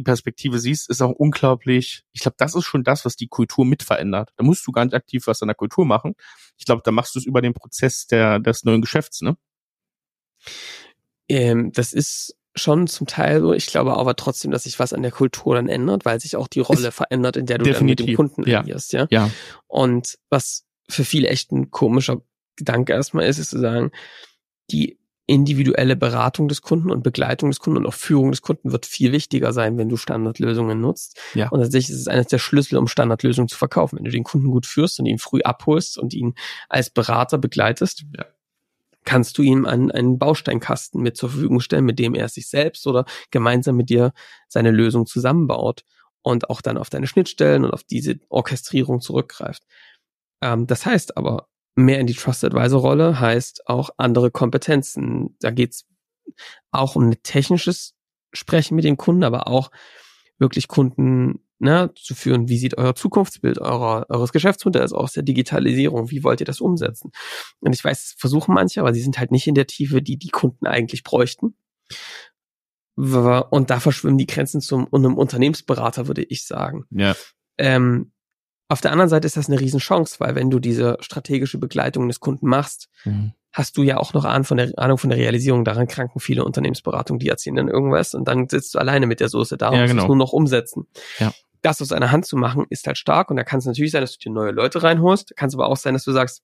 die 0.00 0.04
Perspektive 0.04 0.58
siehst, 0.58 0.88
ist 0.88 1.02
auch 1.02 1.10
unglaublich. 1.10 2.04
Ich 2.12 2.22
glaube, 2.22 2.36
das 2.38 2.54
ist 2.54 2.64
schon 2.64 2.84
das, 2.84 3.04
was 3.04 3.16
die 3.16 3.28
Kultur 3.28 3.66
mit 3.66 3.82
verändert. 3.82 4.30
Da 4.36 4.44
musst 4.44 4.66
du 4.66 4.72
gar 4.72 4.84
nicht 4.84 4.94
aktiv 4.94 5.26
was 5.26 5.42
an 5.42 5.48
der 5.48 5.54
Kultur 5.54 5.84
machen. 5.84 6.14
Ich 6.56 6.64
glaube, 6.64 6.80
da 6.82 6.90
machst 6.90 7.14
du 7.14 7.18
es 7.18 7.26
über 7.26 7.42
den 7.42 7.52
Prozess 7.52 8.06
der, 8.06 8.38
des 8.38 8.64
neuen 8.64 8.80
Geschäfts, 8.80 9.20
ne? 9.20 9.36
Ähm, 11.28 11.70
das 11.72 11.92
ist 11.92 12.34
schon 12.56 12.86
zum 12.86 13.06
Teil 13.06 13.42
so. 13.42 13.52
Ich 13.52 13.66
glaube 13.66 13.94
aber 13.98 14.16
trotzdem, 14.16 14.50
dass 14.50 14.62
sich 14.62 14.78
was 14.78 14.94
an 14.94 15.02
der 15.02 15.10
Kultur 15.10 15.54
dann 15.54 15.68
ändert, 15.68 16.06
weil 16.06 16.18
sich 16.18 16.34
auch 16.34 16.48
die 16.48 16.60
Rolle 16.60 16.92
verändert, 16.92 17.36
in 17.36 17.44
der 17.44 17.58
du 17.58 17.70
dann 17.70 17.84
mit 17.84 18.00
dem 18.00 18.16
Kunden 18.16 18.48
ja. 18.48 18.60
agierst, 18.60 18.94
ja. 18.94 19.06
Ja. 19.10 19.30
Und 19.66 20.18
was 20.30 20.64
für 20.88 21.04
viele 21.04 21.28
echt 21.28 21.52
ein 21.52 21.70
komischer 21.70 22.22
Gedanke 22.56 22.94
erstmal 22.94 23.26
ist, 23.26 23.38
ist 23.38 23.50
zu 23.50 23.60
sagen, 23.60 23.90
die 24.70 24.98
individuelle 25.30 25.94
Beratung 25.94 26.48
des 26.48 26.60
Kunden 26.60 26.90
und 26.90 27.04
Begleitung 27.04 27.50
des 27.50 27.60
Kunden 27.60 27.78
und 27.78 27.86
auch 27.86 27.94
Führung 27.94 28.32
des 28.32 28.42
Kunden 28.42 28.72
wird 28.72 28.84
viel 28.84 29.12
wichtiger 29.12 29.52
sein, 29.52 29.78
wenn 29.78 29.88
du 29.88 29.96
Standardlösungen 29.96 30.80
nutzt. 30.80 31.20
Ja. 31.34 31.48
Und 31.50 31.60
tatsächlich 31.60 31.90
ist 31.94 32.00
es 32.00 32.08
eines 32.08 32.26
der 32.26 32.38
Schlüssel, 32.38 32.76
um 32.78 32.88
Standardlösungen 32.88 33.46
zu 33.48 33.56
verkaufen. 33.56 33.96
Wenn 33.96 34.04
du 34.04 34.10
den 34.10 34.24
Kunden 34.24 34.50
gut 34.50 34.66
führst 34.66 34.98
und 34.98 35.06
ihn 35.06 35.18
früh 35.18 35.40
abholst 35.42 35.98
und 35.98 36.14
ihn 36.14 36.34
als 36.68 36.90
Berater 36.90 37.38
begleitest, 37.38 38.04
Ja. 38.16 38.24
kannst 39.04 39.38
du 39.38 39.42
ihm 39.42 39.66
einen, 39.66 39.92
einen 39.92 40.18
Bausteinkasten 40.18 41.00
mit 41.00 41.16
zur 41.16 41.30
Verfügung 41.30 41.60
stellen, 41.60 41.84
mit 41.84 42.00
dem 42.00 42.16
er 42.16 42.28
sich 42.28 42.48
selbst 42.48 42.86
oder 42.88 43.04
gemeinsam 43.30 43.76
mit 43.76 43.88
dir 43.88 44.12
seine 44.48 44.72
Lösung 44.72 45.06
zusammenbaut 45.06 45.84
und 46.22 46.50
auch 46.50 46.60
dann 46.60 46.76
auf 46.76 46.90
deine 46.90 47.06
Schnittstellen 47.06 47.64
und 47.64 47.70
auf 47.70 47.84
diese 47.84 48.18
Orchestrierung 48.30 49.00
zurückgreift. 49.00 49.62
Ähm, 50.42 50.66
das 50.66 50.86
heißt 50.86 51.16
aber, 51.16 51.46
mehr 51.74 52.00
in 52.00 52.06
die 52.06 52.14
Trusted 52.14 52.54
Advisor 52.54 52.80
Rolle 52.80 53.20
heißt 53.20 53.66
auch 53.66 53.90
andere 53.96 54.30
Kompetenzen. 54.30 55.36
Da 55.40 55.50
geht's 55.50 55.86
auch 56.70 56.96
um 56.96 57.10
ein 57.10 57.22
technisches 57.22 57.94
Sprechen 58.32 58.76
mit 58.76 58.84
dem 58.84 58.96
Kunden, 58.96 59.24
aber 59.24 59.48
auch 59.48 59.70
wirklich 60.38 60.68
Kunden 60.68 61.40
ne, 61.58 61.92
zu 61.94 62.14
führen. 62.14 62.48
Wie 62.48 62.58
sieht 62.58 62.78
euer 62.78 62.94
Zukunftsbild 62.94 63.58
eurer, 63.58 64.06
eures 64.08 64.32
Geschäftsmodells 64.32 64.92
aus 64.92 65.12
der 65.12 65.22
Digitalisierung? 65.22 66.10
Wie 66.10 66.24
wollt 66.24 66.40
ihr 66.40 66.46
das 66.46 66.60
umsetzen? 66.60 67.12
Und 67.60 67.74
ich 67.74 67.84
weiß, 67.84 68.04
es 68.04 68.14
versuchen 68.18 68.54
manche, 68.54 68.80
aber 68.80 68.92
sie 68.92 69.02
sind 69.02 69.18
halt 69.18 69.30
nicht 69.30 69.46
in 69.46 69.54
der 69.54 69.66
Tiefe, 69.66 70.02
die 70.02 70.16
die 70.16 70.30
Kunden 70.30 70.66
eigentlich 70.66 71.04
bräuchten. 71.04 71.54
Und 72.96 73.70
da 73.70 73.80
verschwimmen 73.80 74.18
die 74.18 74.26
Grenzen 74.26 74.60
zum 74.60 74.92
einem 74.92 75.16
Unternehmensberater, 75.16 76.06
würde 76.06 76.22
ich 76.22 76.46
sagen. 76.46 76.84
Ja. 76.90 77.14
Ähm, 77.56 78.12
auf 78.70 78.80
der 78.80 78.92
anderen 78.92 79.08
Seite 79.10 79.26
ist 79.26 79.36
das 79.36 79.48
eine 79.48 79.60
Riesenchance, 79.60 80.20
weil 80.20 80.34
wenn 80.34 80.48
du 80.50 80.58
diese 80.60 80.96
strategische 81.00 81.58
Begleitung 81.58 82.08
des 82.08 82.20
Kunden 82.20 82.46
machst, 82.46 82.88
Mhm. 83.04 83.32
hast 83.52 83.76
du 83.76 83.82
ja 83.82 83.96
auch 83.98 84.14
noch 84.14 84.24
Ahnung 84.24 84.44
von 84.44 84.56
der, 84.56 84.72
Ahnung 84.78 84.96
von 84.96 85.10
der 85.10 85.18
Realisierung. 85.18 85.64
Daran 85.64 85.88
kranken 85.88 86.20
viele 86.20 86.44
Unternehmensberatungen, 86.44 87.18
die 87.18 87.28
erzählen 87.28 87.56
dann 87.56 87.68
irgendwas 87.68 88.14
und 88.14 88.26
dann 88.28 88.48
sitzt 88.48 88.74
du 88.74 88.78
alleine 88.78 89.06
mit 89.06 89.18
der 89.20 89.28
Soße 89.28 89.56
da 89.58 89.68
und 89.68 89.74
Ja, 89.74 89.80
musst 89.82 89.90
genau. 89.92 90.02
es 90.04 90.08
nur 90.08 90.16
noch 90.16 90.32
umsetzen. 90.32 90.86
Ja. 91.18 91.32
Das 91.62 91.82
aus 91.82 91.92
einer 91.92 92.10
Hand 92.12 92.24
zu 92.26 92.36
machen, 92.36 92.64
ist 92.70 92.86
halt 92.86 92.96
stark 92.96 93.28
und 93.30 93.36
da 93.36 93.42
kann 93.44 93.58
es 93.58 93.66
natürlich 93.66 93.90
sein, 93.92 94.00
dass 94.02 94.12
du 94.16 94.18
dir 94.18 94.32
neue 94.32 94.52
Leute 94.52 94.82
reinholst. 94.82 95.36
Kann 95.36 95.48
es 95.48 95.54
aber 95.54 95.66
auch 95.66 95.76
sein, 95.76 95.92
dass 95.94 96.04
du 96.04 96.12
sagst, 96.12 96.42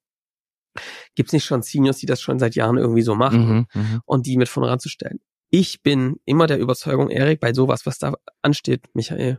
gibt's 1.14 1.32
nicht 1.32 1.44
schon 1.44 1.62
Seniors, 1.62 1.98
die 1.98 2.06
das 2.06 2.20
schon 2.20 2.38
seit 2.40 2.54
Jahren 2.56 2.76
irgendwie 2.76 3.02
so 3.02 3.14
machen 3.14 3.66
Mhm. 3.74 3.80
Mhm. 3.80 4.00
und 4.04 4.26
die 4.26 4.36
mit 4.36 4.48
vorne 4.48 4.68
ranzustellen. 4.68 5.20
Ich 5.48 5.82
bin 5.82 6.16
immer 6.24 6.48
der 6.48 6.58
Überzeugung, 6.58 7.08
Erik, 7.08 7.38
bei 7.38 7.54
sowas, 7.54 7.86
was 7.86 7.98
da 7.98 8.14
ansteht, 8.42 8.82
Michael, 8.94 9.38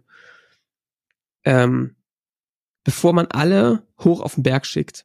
ähm, 1.44 1.97
bevor 2.88 3.12
man 3.12 3.28
alle 3.28 3.84
hoch 4.00 4.22
auf 4.22 4.36
den 4.36 4.44
Berg 4.44 4.66
schickt, 4.66 5.04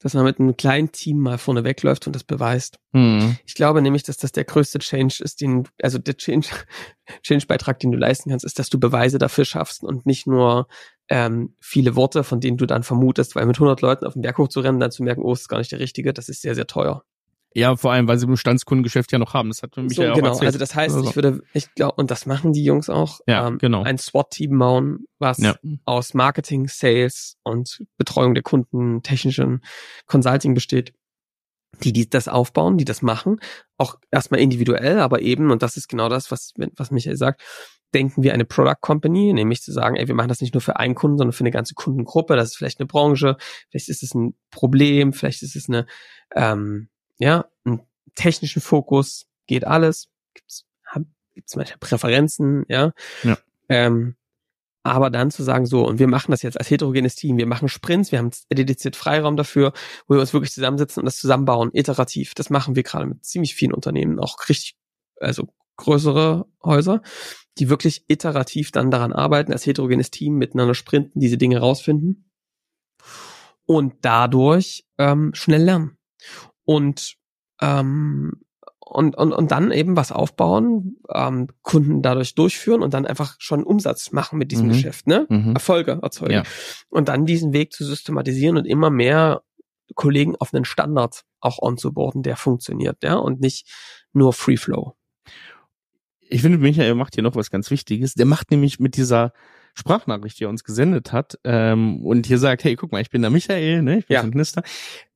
dass 0.00 0.14
man 0.14 0.24
mit 0.24 0.40
einem 0.40 0.56
kleinen 0.56 0.90
Team 0.90 1.20
mal 1.20 1.38
vorne 1.38 1.62
wegläuft 1.62 2.08
und 2.08 2.16
das 2.16 2.24
beweist. 2.24 2.80
Mhm. 2.90 3.36
Ich 3.46 3.54
glaube 3.54 3.80
nämlich, 3.80 4.02
dass 4.02 4.16
das 4.16 4.32
der 4.32 4.42
größte 4.42 4.80
Change 4.80 5.22
ist, 5.22 5.40
den, 5.40 5.68
also 5.80 5.98
der 5.98 6.16
Change, 6.16 6.48
Change-Beitrag, 7.22 7.78
den 7.78 7.92
du 7.92 7.96
leisten 7.96 8.30
kannst, 8.30 8.44
ist, 8.44 8.58
dass 8.58 8.70
du 8.70 8.80
Beweise 8.80 9.18
dafür 9.18 9.44
schaffst 9.44 9.84
und 9.84 10.04
nicht 10.04 10.26
nur 10.26 10.66
ähm, 11.08 11.54
viele 11.60 11.94
Worte, 11.94 12.24
von 12.24 12.40
denen 12.40 12.56
du 12.56 12.66
dann 12.66 12.82
vermutest, 12.82 13.36
weil 13.36 13.46
mit 13.46 13.54
100 13.54 13.80
Leuten 13.82 14.04
auf 14.04 14.14
den 14.14 14.22
Berg 14.22 14.38
hochzurennen, 14.38 14.80
dann 14.80 14.90
zu 14.90 15.04
merken, 15.04 15.22
oh, 15.22 15.32
ist 15.32 15.48
gar 15.48 15.58
nicht 15.58 15.70
der 15.70 15.78
richtige, 15.78 16.12
das 16.12 16.28
ist 16.28 16.42
sehr, 16.42 16.56
sehr 16.56 16.66
teuer. 16.66 17.04
Ja, 17.54 17.76
vor 17.76 17.92
allem, 17.92 18.08
weil 18.08 18.18
sie 18.18 18.24
im 18.26 18.32
Bestandskundengeschäft 18.32 19.12
ja 19.12 19.18
noch 19.18 19.34
haben. 19.34 19.48
Das 19.50 19.62
hat 19.62 19.76
mich 19.76 19.94
So, 19.94 20.02
ja 20.02 20.12
auch 20.12 20.16
genau, 20.16 20.28
erzählt. 20.28 20.46
also 20.48 20.58
das 20.58 20.74
heißt, 20.74 20.94
Also. 20.96 21.08
ich 21.08 21.16
würde, 21.16 21.42
ich 21.52 21.74
glaube, 21.74 21.94
und 21.96 22.10
das 22.10 22.26
machen 22.26 22.52
die 22.52 22.64
Jungs 22.64 22.88
auch, 22.88 23.20
Ja, 23.26 23.48
ähm, 23.48 23.58
genau. 23.58 23.82
ein 23.82 23.98
SWAT-Team 23.98 24.58
bauen, 24.58 25.06
was 25.18 25.38
Ja. 25.38 25.56
aus 25.84 26.14
Marketing, 26.14 26.68
Sales 26.68 27.36
und 27.42 27.84
Betreuung 27.98 28.34
der 28.34 28.42
Kunden, 28.42 29.02
technischen 29.02 29.62
Consulting 30.06 30.54
besteht, 30.54 30.92
die, 31.82 31.92
die 31.92 32.08
das 32.08 32.28
aufbauen, 32.28 32.76
die 32.78 32.84
das 32.84 33.02
machen, 33.02 33.38
auch 33.78 33.96
erstmal 34.10 34.40
individuell, 34.40 34.98
aber 35.00 35.20
eben, 35.22 35.50
und 35.50 35.62
das 35.62 35.76
ist 35.76 35.88
genau 35.88 36.08
das, 36.08 36.30
was, 36.30 36.52
was 36.76 36.90
Michael 36.90 37.16
sagt, 37.16 37.42
denken 37.94 38.22
wir 38.22 38.32
eine 38.32 38.44
Product 38.46 38.76
Company, 38.80 39.32
nämlich 39.34 39.60
zu 39.62 39.72
sagen, 39.72 39.96
ey, 39.96 40.06
wir 40.08 40.14
machen 40.14 40.28
das 40.28 40.40
nicht 40.40 40.54
nur 40.54 40.60
für 40.62 40.76
einen 40.76 40.94
Kunden, 40.94 41.18
sondern 41.18 41.32
für 41.32 41.40
eine 41.44 41.50
ganze 41.50 41.74
Kundengruppe, 41.74 42.36
das 42.36 42.50
ist 42.50 42.56
vielleicht 42.56 42.80
eine 42.80 42.86
Branche, 42.86 43.36
vielleicht 43.70 43.88
ist 43.88 44.02
es 44.02 44.14
ein 44.14 44.34
Problem, 44.50 45.12
vielleicht 45.12 45.42
ist 45.42 45.56
es 45.56 45.68
eine, 45.68 45.86
ähm, 46.34 46.88
ja, 47.18 47.46
ein 47.64 47.80
technischen 48.14 48.62
Fokus, 48.62 49.26
geht 49.46 49.66
alles, 49.66 50.08
gibt's, 50.34 50.66
hab, 50.86 51.02
gibt's 51.34 51.56
manche 51.56 51.78
Präferenzen, 51.78 52.64
ja. 52.68 52.92
Ja. 53.22 53.38
Ähm, 53.68 54.16
aber 54.84 55.10
dann 55.10 55.30
zu 55.30 55.44
sagen, 55.44 55.64
so, 55.64 55.86
und 55.86 56.00
wir 56.00 56.08
machen 56.08 56.32
das 56.32 56.42
jetzt 56.42 56.58
als 56.58 56.70
heterogenes 56.70 57.14
Team, 57.14 57.36
wir 57.36 57.46
machen 57.46 57.68
Sprints, 57.68 58.10
wir 58.10 58.18
haben 58.18 58.30
dediziert 58.52 58.96
Freiraum 58.96 59.36
dafür, 59.36 59.72
wo 60.08 60.14
wir 60.14 60.20
uns 60.20 60.32
wirklich 60.32 60.52
zusammensetzen 60.52 61.00
und 61.00 61.04
das 61.06 61.18
zusammenbauen, 61.18 61.70
iterativ. 61.72 62.34
Das 62.34 62.50
machen 62.50 62.74
wir 62.74 62.82
gerade 62.82 63.06
mit 63.06 63.24
ziemlich 63.24 63.54
vielen 63.54 63.72
Unternehmen, 63.72 64.18
auch 64.18 64.36
richtig, 64.48 64.76
also 65.20 65.48
größere 65.76 66.46
Häuser. 66.64 67.00
die 67.58 67.68
wirklich 67.68 68.04
iterativ 68.08 68.72
dann 68.72 68.90
daran 68.90 69.12
arbeiten, 69.12 69.52
als 69.52 69.66
heterogenes 69.66 70.10
Team 70.10 70.36
miteinander 70.36 70.74
sprinten, 70.74 71.20
diese 71.20 71.36
Dinge 71.36 71.58
rausfinden 71.58 72.30
und 73.66 73.94
dadurch 74.02 74.86
ähm, 74.98 75.32
schnell 75.34 75.62
lernen. 75.62 75.98
Und 76.64 77.16
ähm, 77.60 78.42
und, 78.84 79.16
und, 79.16 79.32
und 79.32 79.50
dann 79.50 79.70
eben 79.70 79.96
was 79.96 80.12
aufbauen, 80.12 80.96
ähm, 81.14 81.48
Kunden 81.62 82.02
dadurch 82.02 82.34
durchführen 82.34 82.82
und 82.82 82.92
dann 82.92 83.06
einfach 83.06 83.36
schon 83.38 83.64
Umsatz 83.64 84.12
machen 84.12 84.38
mit 84.38 84.52
diesem 84.52 84.66
Mhm. 84.66 84.72
Geschäft, 84.72 85.06
ne? 85.06 85.26
Mhm. 85.30 85.54
Erfolge 85.54 85.98
erzeugen. 86.02 86.32
Ja. 86.32 86.42
Und 86.90 87.08
dann 87.08 87.24
diesen 87.24 87.54
Weg 87.54 87.72
zu 87.72 87.84
systematisieren 87.84 88.58
und 88.58 88.66
immer 88.66 88.90
mehr 88.90 89.42
Kollegen 89.94 90.36
auf 90.36 90.52
einen 90.52 90.64
Standard 90.66 91.24
auch 91.40 91.58
onzuboarden, 91.62 92.22
der 92.22 92.36
funktioniert, 92.36 92.98
ja, 93.02 93.14
und 93.14 93.40
nicht 93.40 93.66
nur 94.12 94.32
Free 94.32 94.56
Flow. 94.56 94.94
Ich 96.20 96.42
finde, 96.42 96.58
Michael 96.58 96.94
macht 96.94 97.14
hier 97.14 97.22
noch 97.22 97.36
was 97.36 97.50
ganz 97.50 97.70
Wichtiges. 97.70 98.14
Der 98.14 98.26
macht 98.26 98.50
nämlich 98.50 98.78
mit 98.78 98.96
dieser 98.96 99.32
Sprachnachricht, 99.74 100.38
die 100.38 100.44
er 100.44 100.50
uns 100.50 100.64
gesendet 100.64 101.12
hat, 101.12 101.38
ähm, 101.44 102.04
und 102.04 102.26
hier 102.26 102.38
sagt, 102.38 102.64
hey, 102.64 102.76
guck 102.76 102.92
mal, 102.92 103.00
ich 103.00 103.10
bin 103.10 103.22
der 103.22 103.30
Michael, 103.30 103.82
ne? 103.82 103.98
Ich 103.98 104.06
bin 104.06 104.14
Ja. 104.14 104.20
von 104.20 104.30
Knister. 104.30 104.62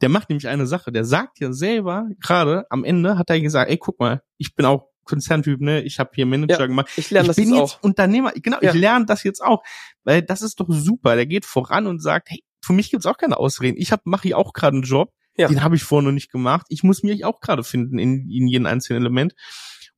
Der 0.01 0.09
macht 0.09 0.29
nämlich 0.31 0.49
eine 0.49 0.67
Sache. 0.67 0.93
Der 0.93 1.05
sagt 1.05 1.41
ja 1.41 1.53
selber, 1.53 2.07
gerade 2.21 2.65
am 2.71 2.85
Ende 2.85 3.19
hat 3.19 3.29
er 3.31 3.41
gesagt, 3.41 3.71
ey, 3.71 3.77
guck 3.77 4.01
mal, 4.01 4.23
ich 4.39 4.55
bin 4.55 4.65
auch 4.67 4.89
Konzerntyp, 5.05 5.61
ne? 5.61 5.83
Ich 5.83 5.99
habe 6.01 6.11
hier 6.15 6.27
Manager 6.27 6.59
Ja, 6.61 6.67
gemacht. 6.67 6.89
Ich 6.97 7.11
lerne 7.11 7.25
ich 7.25 7.29
das 7.29 7.37
bin 7.37 7.55
jetzt 7.55 7.77
auch. 7.77 7.83
Unternehmer. 7.83 8.33
Genau, 8.33 8.59
Ja. 8.61 8.71
ich 8.73 8.81
lerne 8.81 9.05
das 9.07 9.23
jetzt 9.23 9.41
auch. 9.43 9.63
Weil 10.05 10.23
das 10.23 10.43
ist 10.43 10.59
doch 10.59 10.67
super. 10.69 11.15
Der 11.17 11.27
geht 11.27 11.45
voran 11.45 11.87
und 11.87 12.03
sagt, 12.03 12.31
hey, 12.31 12.43
für 12.61 12.73
mich 12.73 12.91
gibt's 12.91 13.07
auch 13.07 13.17
keine 13.19 13.37
Ausreden. 13.37 13.77
Ich 13.79 13.93
hab, 13.93 14.05
mache 14.07 14.23
hier 14.23 14.39
auch 14.39 14.53
gerade 14.53 14.75
einen 14.77 14.83
Job. 14.85 15.13
Ja. 15.37 15.49
Den 15.49 15.63
habe 15.63 15.77
ich 15.77 15.85
vorher 15.85 16.07
noch 16.09 16.15
nicht 16.15 16.33
gemacht. 16.33 16.67
Ich 16.71 16.83
muss 16.83 17.03
mich 17.03 17.25
auch 17.25 17.41
gerade 17.41 17.63
finden 17.63 17.99
in, 17.99 18.29
in 18.31 18.49
jedem 18.49 18.67
einzelnen 18.67 19.03
Element. 19.03 19.35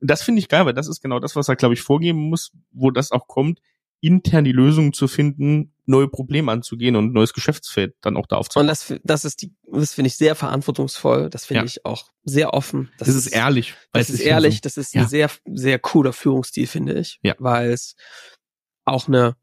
Und 0.01 0.09
das 0.11 0.21
finde 0.21 0.39
ich 0.39 0.47
geil, 0.49 0.65
weil 0.65 0.73
das 0.73 0.87
ist 0.87 1.01
genau 1.01 1.19
das, 1.19 1.35
was 1.35 1.47
er, 1.47 1.55
glaube 1.55 1.73
ich, 1.73 1.81
vorgeben 1.81 2.19
muss, 2.29 2.51
wo 2.71 2.91
das 2.91 3.11
auch 3.11 3.25
kommt, 3.27 3.59
intern 4.01 4.43
die 4.45 4.51
Lösung 4.51 4.93
zu 4.93 5.07
finden, 5.07 5.73
neue 5.85 6.07
Probleme 6.07 6.51
anzugehen 6.51 6.95
und 6.95 7.05
ein 7.07 7.13
neues 7.13 7.33
Geschäftsfeld 7.33 7.95
dann 8.01 8.15
auch 8.15 8.27
da 8.27 8.35
Und 8.37 8.39
aufzubauen. 8.41 8.67
das, 8.67 8.93
das 9.03 9.25
ist 9.25 9.41
die, 9.41 9.53
das 9.71 9.93
finde 9.93 10.07
ich 10.07 10.15
sehr 10.17 10.35
verantwortungsvoll. 10.35 11.29
Das 11.29 11.45
finde 11.45 11.61
Ja. 11.61 11.65
ich 11.65 11.85
auch 11.85 12.11
sehr 12.23 12.53
offen. 12.53 12.91
Das, 12.99 13.07
ist 13.09 13.27
ehrlich. 13.27 13.73
weil 13.91 14.01
Das 14.01 14.09
ist 14.09 14.19
ehrlich. 14.21 14.55
so- 14.55 14.61
Das 14.63 14.77
ist 14.77 14.93
Ja. 14.93 15.01
ein 15.01 15.07
sehr, 15.07 15.29
sehr 15.51 15.79
cooler 15.79 16.13
Führungsstil, 16.13 16.67
finde 16.67 16.99
ich. 16.99 17.19
Ja. 17.23 17.35
Weil 17.39 17.71
es 17.71 17.95
auch 18.85 19.07
eine 19.07 19.35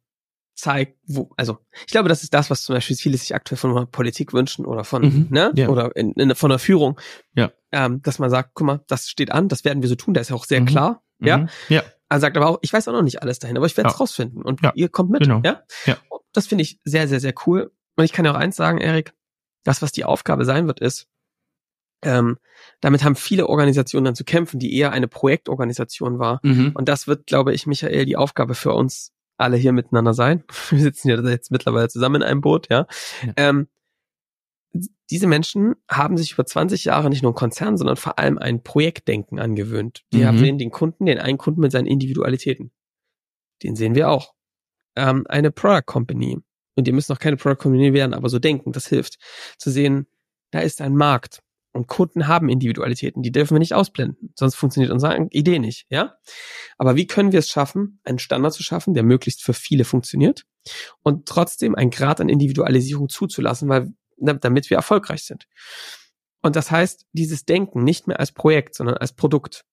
zeigt, 0.54 0.96
wo, 1.06 1.30
also 1.36 1.58
ich 1.80 1.88
glaube, 1.92 2.08
das 2.08 2.22
ist 2.22 2.32
das, 2.32 2.48
was 2.48 2.62
zum 2.62 2.74
Beispiel 2.74 2.96
viele 2.96 3.18
sich 3.18 3.34
aktuell 3.34 3.58
von 3.58 3.74
der 3.74 3.84
Politik 3.84 4.32
wünschen 4.32 4.64
oder 4.64 4.84
von, 4.84 5.02
Mhm. 5.02 5.26
ne, 5.30 5.52
Ja. 5.54 5.68
oder 5.68 5.94
in, 5.96 6.12
in, 6.12 6.34
von 6.34 6.48
der 6.48 6.58
Führung. 6.58 6.98
Ja. 7.34 7.52
Ähm, 7.72 8.00
dass 8.00 8.18
man 8.18 8.30
sagt, 8.30 8.52
guck 8.54 8.66
mal, 8.66 8.80
das 8.88 9.08
steht 9.10 9.32
an, 9.32 9.48
das 9.48 9.64
werden 9.64 9.82
wir 9.82 9.88
so 9.90 9.96
tun, 9.96 10.14
da 10.14 10.20
ist 10.22 10.30
ja 10.30 10.36
auch 10.36 10.46
sehr 10.46 10.62
Mhm. 10.62 10.66
klar. 10.66 11.02
Ja. 11.20 11.38
Mhm. 11.38 11.48
Ja. 11.68 11.82
Er 12.08 12.20
sagt 12.20 12.36
aber 12.36 12.46
auch, 12.48 12.58
ich 12.62 12.72
weiß 12.72 12.86
auch 12.88 12.92
noch 12.92 13.02
nicht 13.02 13.22
alles 13.22 13.38
dahin, 13.38 13.56
aber 13.56 13.66
ich 13.66 13.76
werde 13.76 13.88
es 13.88 13.94
Ja. 13.94 13.98
rausfinden 13.98 14.42
und 14.42 14.62
Ja. 14.62 14.72
ihr 14.74 14.88
kommt 14.88 15.10
mit. 15.10 15.22
Genau. 15.22 15.40
Ja? 15.44 15.62
Ja. 15.86 15.96
Das 16.32 16.46
finde 16.46 16.62
ich 16.62 16.78
sehr, 16.84 17.08
sehr, 17.08 17.20
sehr 17.20 17.34
cool. 17.46 17.72
Und 17.96 18.04
ich 18.04 18.12
kann 18.12 18.24
ja 18.24 18.32
auch 18.32 18.36
eins 18.36 18.56
sagen, 18.56 18.78
Erik, 18.78 19.12
das, 19.64 19.82
was 19.82 19.90
die 19.92 20.04
Aufgabe 20.04 20.44
sein 20.44 20.66
wird, 20.66 20.80
ist, 20.80 21.08
ähm, 22.02 22.38
damit 22.80 23.02
haben 23.02 23.16
viele 23.16 23.48
Organisationen 23.48 24.04
dann 24.04 24.14
zu 24.14 24.24
kämpfen, 24.24 24.60
die 24.60 24.76
eher 24.76 24.92
eine 24.92 25.08
Projektorganisation 25.08 26.18
war. 26.18 26.40
Mhm. 26.42 26.72
Und 26.74 26.88
das 26.88 27.06
wird, 27.08 27.26
glaube 27.26 27.54
ich, 27.54 27.66
Michael, 27.66 28.04
die 28.04 28.16
Aufgabe 28.16 28.54
für 28.54 28.72
uns 28.72 29.12
alle 29.38 29.56
hier 29.56 29.72
miteinander 29.72 30.14
sein. 30.14 30.44
Wir 30.70 30.80
sitzen 30.80 31.08
ja 31.08 31.20
jetzt 31.22 31.50
mittlerweile 31.50 31.88
zusammen 31.88 32.16
in 32.16 32.22
einem 32.22 32.40
Boot, 32.42 32.68
ja. 32.70 32.86
Ja. 33.24 33.32
Ähm, 33.36 33.68
diese 35.10 35.26
Menschen 35.26 35.74
haben 35.90 36.16
sich 36.16 36.32
über 36.32 36.44
20 36.46 36.84
Jahre 36.84 37.10
nicht 37.10 37.22
nur 37.22 37.32
ein 37.32 37.36
Konzern, 37.36 37.76
sondern 37.76 37.96
vor 37.96 38.18
allem 38.18 38.38
ein 38.38 38.62
Projektdenken 38.62 39.38
angewöhnt. 39.38 40.04
Die 40.12 40.18
Mhm. 40.18 40.24
haben 40.26 40.42
den, 40.42 40.58
den 40.58 40.70
Kunden, 40.70 41.06
den 41.06 41.18
einen 41.18 41.38
Kunden 41.38 41.60
mit 41.60 41.72
seinen 41.72 41.86
Individualitäten. 41.86 42.72
Den 43.62 43.76
sehen 43.76 43.94
wir 43.94 44.10
auch. 44.10 44.34
Ähm, 44.96 45.24
eine 45.28 45.50
Product 45.50 45.84
Company. 45.86 46.38
Und 46.74 46.86
die 46.86 46.92
müssen 46.92 47.12
noch 47.12 47.18
keine 47.20 47.36
Product 47.36 47.58
Company 47.62 47.92
werden, 47.92 48.14
aber 48.14 48.28
so 48.28 48.38
denken, 48.38 48.72
das 48.72 48.86
hilft. 48.86 49.18
Zu 49.58 49.70
sehen, 49.70 50.06
da 50.50 50.60
ist 50.60 50.80
ein 50.80 50.94
Markt. 50.94 51.40
Und 51.72 51.88
Kunden 51.88 52.26
haben 52.26 52.48
Individualitäten, 52.48 53.22
die 53.22 53.30
dürfen 53.32 53.54
wir 53.54 53.58
nicht 53.58 53.74
ausblenden, 53.74 54.32
sonst 54.34 54.54
funktioniert 54.54 54.90
unsere 54.90 55.26
Idee 55.30 55.58
nicht, 55.58 55.84
ja? 55.90 56.14
Aber 56.78 56.96
wie 56.96 57.06
können 57.06 57.32
wir 57.32 57.40
es 57.40 57.50
schaffen, 57.50 58.00
einen 58.04 58.18
Standard 58.18 58.54
zu 58.54 58.62
schaffen, 58.62 58.94
der 58.94 59.02
möglichst 59.02 59.42
für 59.42 59.52
viele 59.52 59.84
funktioniert 59.84 60.46
und 61.02 61.26
trotzdem 61.26 61.74
einen 61.74 61.90
Grad 61.90 62.18
an 62.22 62.30
Individualisierung 62.30 63.10
zuzulassen, 63.10 63.68
weil, 63.68 63.92
damit 64.16 64.70
wir 64.70 64.76
erfolgreich 64.76 65.24
sind. 65.24 65.46
Und 66.42 66.56
das 66.56 66.70
heißt, 66.70 67.06
dieses 67.12 67.44
Denken 67.44 67.84
nicht 67.84 68.06
mehr 68.06 68.20
als 68.20 68.32
Projekt, 68.32 68.74
sondern 68.74 68.96
als 68.96 69.12
Produkt. 69.12 69.64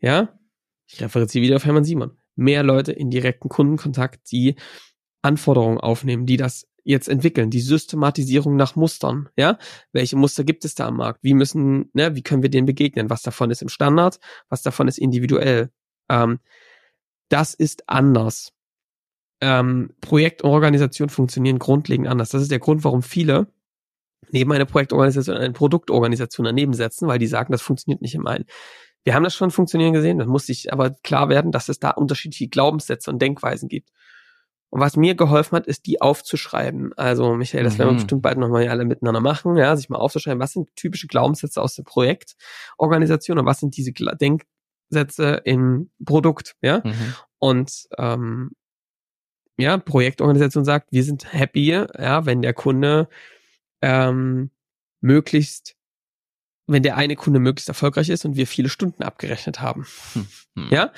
Ja? 0.00 0.38
Ich 0.86 1.00
referenziere 1.00 1.42
wieder 1.42 1.56
auf 1.56 1.64
Hermann 1.64 1.84
Simon. 1.84 2.18
Mehr 2.34 2.62
Leute 2.62 2.92
in 2.92 3.10
direkten 3.10 3.48
Kundenkontakt, 3.48 4.30
die 4.30 4.56
Anforderungen 5.22 5.78
aufnehmen, 5.78 6.26
die 6.26 6.36
das 6.36 6.68
jetzt 6.84 7.08
entwickeln, 7.08 7.50
die 7.50 7.60
Systematisierung 7.60 8.54
nach 8.54 8.76
Mustern, 8.76 9.28
ja? 9.36 9.58
Welche 9.92 10.14
Muster 10.16 10.44
gibt 10.44 10.64
es 10.64 10.76
da 10.76 10.86
am 10.86 10.98
Markt? 10.98 11.18
Wie 11.24 11.34
müssen, 11.34 11.90
ne, 11.94 12.14
wie 12.14 12.22
können 12.22 12.42
wir 12.42 12.50
denen 12.50 12.66
begegnen? 12.66 13.10
Was 13.10 13.22
davon 13.22 13.50
ist 13.50 13.60
im 13.60 13.68
Standard? 13.68 14.20
Was 14.48 14.62
davon 14.62 14.86
ist 14.86 14.98
individuell? 14.98 15.70
Ähm, 16.08 16.38
das 17.28 17.54
ist 17.54 17.88
anders. 17.88 18.52
Ähm, 19.40 19.94
Projekt 20.00 20.42
und 20.42 20.50
Organisation 20.50 21.08
funktionieren 21.08 21.58
grundlegend 21.58 22.06
anders. 22.06 22.30
Das 22.30 22.42
ist 22.42 22.52
der 22.52 22.60
Grund, 22.60 22.84
warum 22.84 23.02
viele 23.02 23.52
neben 24.30 24.52
einer 24.52 24.64
Projektorganisation 24.64 25.36
eine 25.36 25.52
Produktorganisation 25.52 26.44
daneben 26.44 26.74
setzen, 26.74 27.08
weil 27.08 27.18
die 27.18 27.26
sagen, 27.26 27.52
das 27.52 27.62
funktioniert 27.62 28.02
nicht 28.02 28.14
im 28.14 28.26
einen. 28.26 28.44
Wir 29.04 29.14
haben 29.14 29.22
das 29.22 29.34
schon 29.34 29.50
funktionieren 29.52 29.92
gesehen, 29.92 30.18
das 30.18 30.26
muss 30.26 30.46
sich 30.46 30.72
aber 30.72 30.90
klar 31.04 31.28
werden, 31.28 31.52
dass 31.52 31.68
es 31.68 31.78
da 31.78 31.90
unterschiedliche 31.90 32.48
Glaubenssätze 32.48 33.10
und 33.10 33.22
Denkweisen 33.22 33.68
gibt. 33.68 33.90
Und 34.68 34.80
was 34.80 34.96
mir 34.96 35.14
geholfen 35.14 35.54
hat, 35.56 35.68
ist, 35.68 35.86
die 35.86 36.00
aufzuschreiben. 36.00 36.92
Also, 36.96 37.34
Michael, 37.34 37.62
das 37.62 37.78
werden 37.78 37.90
wir 37.90 37.92
Mhm. 37.92 37.96
bestimmt 37.98 38.22
bald 38.22 38.36
nochmal 38.36 38.66
alle 38.68 38.84
miteinander 38.84 39.20
machen, 39.20 39.56
ja, 39.56 39.76
sich 39.76 39.88
mal 39.88 39.98
aufzuschreiben, 39.98 40.40
was 40.40 40.52
sind 40.52 40.74
typische 40.74 41.06
Glaubenssätze 41.06 41.62
aus 41.62 41.76
der 41.76 41.84
Projektorganisation 41.84 43.38
und 43.38 43.46
was 43.46 43.60
sind 43.60 43.76
diese 43.76 43.92
Denksätze 43.92 45.40
im 45.44 45.90
Produkt, 46.04 46.56
ja. 46.62 46.82
Mhm. 46.84 47.14
Und 47.38 47.86
ähm, 47.96 48.50
ja, 49.56 49.78
Projektorganisation 49.78 50.64
sagt, 50.64 50.88
wir 50.90 51.04
sind 51.04 51.32
happy, 51.32 51.70
ja, 51.70 52.26
wenn 52.26 52.42
der 52.42 52.52
Kunde 52.52 53.08
ähm, 53.82 54.50
möglichst, 55.00 55.76
wenn 56.66 56.82
der 56.82 56.96
eine 56.96 57.16
Kunde 57.16 57.38
möglichst 57.38 57.68
erfolgreich 57.68 58.08
ist 58.08 58.24
und 58.24 58.36
wir 58.36 58.46
viele 58.46 58.68
Stunden 58.68 59.02
abgerechnet 59.02 59.60
haben. 59.60 59.86
Hm. 60.14 60.68
Ja? 60.70 60.92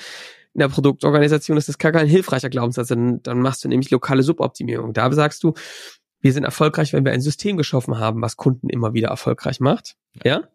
In 0.53 0.59
der 0.59 0.69
Produktorganisation 0.69 1.57
ist 1.57 1.69
das 1.69 1.77
gar 1.77 1.91
kein 1.91 2.07
hilfreicher 2.07 2.49
Glaubenssatz, 2.49 2.87
dann, 2.87 3.21
dann 3.21 3.41
machst 3.41 3.63
du 3.63 3.67
nämlich 3.69 3.91
lokale 3.91 4.23
Suboptimierung. 4.23 4.93
Da 4.93 5.11
sagst 5.11 5.43
du, 5.43 5.53
wir 6.21 6.33
sind 6.33 6.43
erfolgreich, 6.43 6.91
wenn 6.93 7.05
wir 7.05 7.11
ein 7.11 7.21
System 7.21 7.55
geschaffen 7.55 7.97
haben, 7.99 8.21
was 8.21 8.35
Kunden 8.35 8.69
immer 8.69 8.93
wieder 8.93 9.09
erfolgreich 9.09 9.59
macht. 9.59 9.95
Ja? 10.23 10.49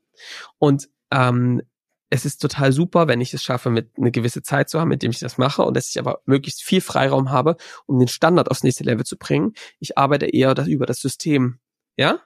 Und 0.59 0.89
ähm, 1.11 1.63
es 2.11 2.25
ist 2.25 2.41
total 2.41 2.73
super, 2.73 3.09
wenn 3.09 3.21
ich 3.21 3.35
es 3.35 3.43
schaffe, 3.43 3.71
mit 3.71 3.91
eine 3.97 4.11
gewisse 4.11 4.43
Zeit 4.43 4.69
zu 4.69 4.79
haben, 4.79 4.89
mit 4.89 5.03
dem 5.03 5.11
ich 5.11 5.19
das 5.19 5.39
mache 5.39 5.63
und 5.63 5.77
dass 5.77 5.89
ich 5.89 5.99
aber 5.99 6.21
möglichst 6.27 6.63
viel 6.63 6.81
Freiraum 6.81 7.31
habe, 7.31 7.57
um 7.87 7.99
den 7.99 8.09
Standard 8.09 8.51
aufs 8.51 8.63
nächste 8.63 8.85
Level 8.85 9.05
zu 9.05 9.17
bringen. 9.17 9.55
Ich 9.81 9.99
arbeite 9.99 10.27
eher 10.27 10.55
das, 10.55 10.69
über 10.69 10.87
das 10.87 11.01
System, 11.01 11.59
ja. 11.97 12.21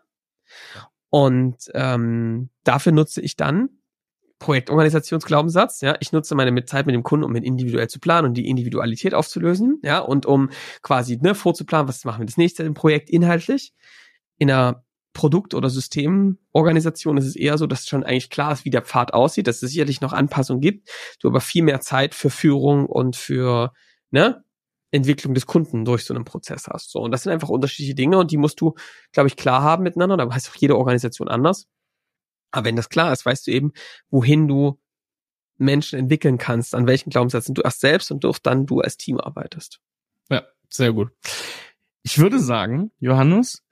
Und 1.10 1.56
ähm, 1.74 2.50
dafür 2.64 2.92
nutze 2.92 3.20
ich 3.20 3.36
dann 3.36 3.70
Projektorganisationsglaubenssatz, 4.38 5.80
ja. 5.80 5.96
Ich 6.00 6.12
nutze 6.12 6.34
meine 6.34 6.64
Zeit 6.64 6.86
mit 6.86 6.94
dem 6.94 7.02
Kunden, 7.02 7.24
um 7.24 7.34
ihn 7.34 7.42
individuell 7.42 7.88
zu 7.88 7.98
planen 7.98 8.28
und 8.28 8.34
die 8.34 8.48
Individualität 8.48 9.14
aufzulösen, 9.14 9.80
ja, 9.82 9.98
und 9.98 10.26
um 10.26 10.50
quasi 10.82 11.18
ne, 11.20 11.34
vorzuplanen, 11.34 11.88
was 11.88 12.04
machen 12.04 12.20
wir 12.20 12.26
das 12.26 12.36
nächste 12.36 12.62
im 12.62 12.74
Projekt 12.74 13.10
inhaltlich. 13.10 13.72
In 14.36 14.50
einer 14.50 14.84
Produkt- 15.12 15.54
oder 15.54 15.68
Systemorganisation 15.68 17.16
ist 17.16 17.26
es 17.26 17.34
eher 17.34 17.58
so, 17.58 17.66
dass 17.66 17.88
schon 17.88 18.04
eigentlich 18.04 18.30
klar 18.30 18.52
ist, 18.52 18.64
wie 18.64 18.70
der 18.70 18.82
Pfad 18.82 19.14
aussieht, 19.14 19.48
dass 19.48 19.62
es 19.62 19.72
sicherlich 19.72 20.00
noch 20.00 20.12
Anpassungen 20.12 20.60
gibt, 20.60 20.88
du 21.20 21.28
aber 21.28 21.40
viel 21.40 21.64
mehr 21.64 21.80
Zeit 21.80 22.14
für 22.14 22.30
Führung 22.30 22.86
und 22.86 23.16
für 23.16 23.72
ne, 24.10 24.44
Entwicklung 24.90 25.34
des 25.34 25.46
Kunden 25.46 25.84
durch 25.84 26.04
so 26.04 26.14
einen 26.14 26.24
Prozess 26.24 26.66
hast. 26.68 26.90
So, 26.90 27.00
und 27.00 27.10
das 27.10 27.22
sind 27.22 27.32
einfach 27.32 27.48
unterschiedliche 27.50 27.94
Dinge 27.94 28.18
und 28.18 28.30
die 28.30 28.36
musst 28.38 28.60
du, 28.60 28.74
glaube 29.12 29.28
ich, 29.28 29.36
klar 29.36 29.62
haben 29.62 29.82
miteinander. 29.82 30.16
Da 30.16 30.32
heißt 30.32 30.48
auch 30.50 30.54
jede 30.56 30.76
Organisation 30.76 31.28
anders. 31.28 31.66
Aber 32.50 32.64
wenn 32.64 32.76
das 32.76 32.88
klar 32.88 33.12
ist, 33.12 33.26
weißt 33.26 33.46
du 33.46 33.50
eben, 33.50 33.72
wohin 34.10 34.48
du 34.48 34.78
Menschen 35.58 35.98
entwickeln 35.98 36.38
kannst, 36.38 36.74
an 36.74 36.86
welchen 36.86 37.10
Glaubenssätzen 37.10 37.54
du 37.54 37.62
erst 37.62 37.80
selbst 37.80 38.10
und 38.10 38.24
durch 38.24 38.38
dann 38.38 38.64
du 38.64 38.80
als 38.80 38.96
Team 38.96 39.18
arbeitest. 39.20 39.80
Ja, 40.30 40.44
sehr 40.70 40.92
gut. 40.92 41.10
Ich 42.02 42.18
würde 42.18 42.38
sagen, 42.38 42.90
Johannes, 43.00 43.62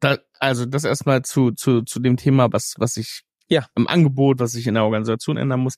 da, 0.00 0.18
also 0.38 0.66
das 0.66 0.84
erstmal 0.84 1.22
zu, 1.22 1.52
zu, 1.52 1.82
zu 1.82 2.00
dem 2.00 2.16
Thema, 2.16 2.52
was, 2.52 2.74
was 2.78 2.96
ich 2.96 3.22
Ja. 3.48 3.66
im 3.76 3.86
Angebot, 3.88 4.40
was 4.40 4.52
sich 4.52 4.66
in 4.66 4.74
der 4.74 4.84
Organisation 4.84 5.36
ändern 5.38 5.60
muss. 5.60 5.76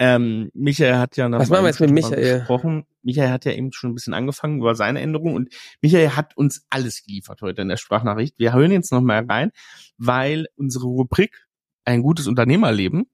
Ähm, 0.00 0.50
Michael 0.54 0.96
hat 0.98 1.16
ja 1.16 1.28
noch 1.28 1.38
Was 1.40 1.48
machen 1.48 1.62
wir 1.64 1.68
jetzt 1.68 1.80
mit 1.80 1.90
Michael? 1.90 2.38
gesprochen. 2.38 2.84
Michael 3.08 3.30
hat 3.30 3.46
ja 3.46 3.52
eben 3.52 3.72
schon 3.72 3.90
ein 3.90 3.94
bisschen 3.94 4.12
angefangen 4.12 4.58
über 4.58 4.74
seine 4.74 5.00
Änderungen 5.00 5.34
und 5.34 5.54
Michael 5.80 6.10
hat 6.10 6.36
uns 6.36 6.66
alles 6.68 7.02
geliefert 7.02 7.40
heute 7.40 7.62
in 7.62 7.68
der 7.68 7.78
Sprachnachricht. 7.78 8.38
Wir 8.38 8.52
hören 8.52 8.70
jetzt 8.70 8.92
noch 8.92 9.00
mal 9.00 9.24
rein, 9.24 9.50
weil 9.96 10.46
unsere 10.56 10.84
Rubrik 10.84 11.46
ein 11.86 12.02
gutes 12.02 12.26
Unternehmerleben 12.26 13.06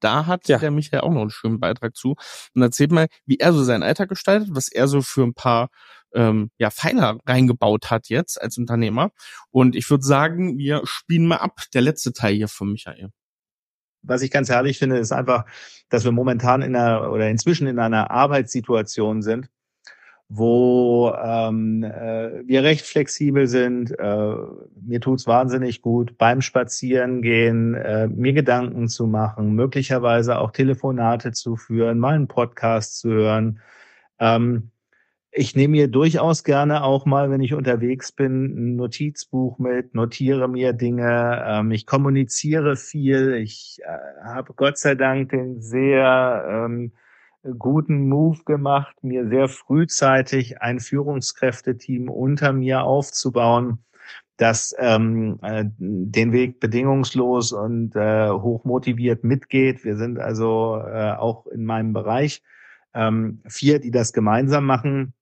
Da 0.00 0.26
hat 0.26 0.48
Ja. 0.48 0.58
der 0.58 0.70
Michael 0.70 1.00
auch 1.00 1.10
noch 1.10 1.22
einen 1.22 1.30
schönen 1.30 1.60
Beitrag 1.60 1.96
zu. 1.96 2.14
Und 2.54 2.60
erzählt 2.60 2.92
mal, 2.92 3.06
wie 3.24 3.38
er 3.38 3.54
so 3.54 3.64
seinen 3.64 3.82
Alltag 3.82 4.10
gestaltet, 4.10 4.50
was 4.52 4.68
er 4.68 4.86
so 4.86 5.00
für 5.00 5.22
ein 5.22 5.32
paar 5.32 5.70
ähm, 6.12 6.50
ja, 6.58 6.70
Pfeiler 6.70 7.18
reingebaut 7.26 7.90
hat 7.90 8.10
jetzt 8.10 8.38
als 8.38 8.58
Unternehmer. 8.58 9.12
Und 9.50 9.74
ich 9.74 9.88
würde 9.88 10.04
sagen, 10.04 10.58
wir 10.58 10.82
spielen 10.84 11.26
mal 11.26 11.36
ab. 11.38 11.62
Der 11.72 11.80
letzte 11.80 12.12
Teil 12.12 12.34
hier 12.34 12.48
von 12.48 12.70
Michael. 12.70 13.08
Was 14.08 14.22
ich 14.22 14.30
ganz 14.30 14.48
herrlich 14.48 14.78
finde, 14.78 14.98
ist 14.98 15.12
einfach, 15.12 15.44
dass 15.88 16.04
wir 16.04 16.12
momentan 16.12 16.62
in 16.62 16.74
einer 16.74 17.12
oder 17.12 17.28
inzwischen 17.28 17.66
in 17.66 17.78
einer 17.78 18.10
Arbeitssituation 18.10 19.22
sind, 19.22 19.48
wo 20.28 21.14
ähm, 21.22 21.82
äh, 21.82 22.46
wir 22.46 22.62
recht 22.62 22.84
flexibel 22.84 23.46
sind. 23.46 23.98
Äh, 23.98 24.34
mir 24.82 25.00
tut's 25.00 25.26
wahnsinnig 25.26 25.82
gut, 25.82 26.18
beim 26.18 26.42
Spazierengehen 26.42 27.74
äh, 27.74 28.08
mir 28.08 28.32
Gedanken 28.32 28.88
zu 28.88 29.06
machen, 29.06 29.54
möglicherweise 29.54 30.38
auch 30.38 30.50
Telefonate 30.50 31.32
zu 31.32 31.56
führen, 31.56 31.98
mal 31.98 32.14
einen 32.14 32.28
Podcast 32.28 32.98
zu 32.98 33.10
hören. 33.10 33.60
Ähm, 34.18 34.70
ich 35.30 35.54
nehme 35.54 35.72
mir 35.72 35.88
durchaus 35.88 36.42
gerne 36.42 36.82
auch 36.82 37.04
mal, 37.06 37.30
wenn 37.30 37.40
ich 37.40 37.54
unterwegs 37.54 38.12
bin, 38.12 38.44
ein 38.44 38.76
Notizbuch 38.76 39.58
mit, 39.58 39.94
notiere 39.94 40.48
mir 40.48 40.72
Dinge. 40.72 41.44
Ähm, 41.46 41.70
ich 41.70 41.86
kommuniziere 41.86 42.76
viel. 42.76 43.34
Ich 43.34 43.78
äh, 43.84 44.24
habe 44.24 44.54
Gott 44.54 44.78
sei 44.78 44.94
Dank 44.94 45.30
den 45.30 45.60
sehr 45.60 46.46
ähm, 46.48 46.92
guten 47.58 48.08
Move 48.08 48.42
gemacht, 48.44 48.96
mir 49.02 49.28
sehr 49.28 49.48
frühzeitig 49.48 50.60
ein 50.60 50.80
Führungskräfteteam 50.80 52.08
unter 52.08 52.52
mir 52.52 52.82
aufzubauen, 52.82 53.84
das 54.38 54.74
ähm, 54.78 55.38
äh, 55.42 55.64
den 55.78 56.32
Weg 56.32 56.58
bedingungslos 56.60 57.52
und 57.52 57.94
äh, 57.96 58.30
hochmotiviert 58.30 59.24
mitgeht. 59.24 59.84
Wir 59.84 59.96
sind 59.96 60.18
also 60.18 60.80
äh, 60.84 61.12
auch 61.12 61.46
in 61.46 61.64
meinem 61.64 61.92
Bereich 61.92 62.42
ähm, 62.94 63.42
vier, 63.46 63.78
die 63.78 63.90
das 63.90 64.12
gemeinsam 64.12 64.64
machen. 64.64 65.14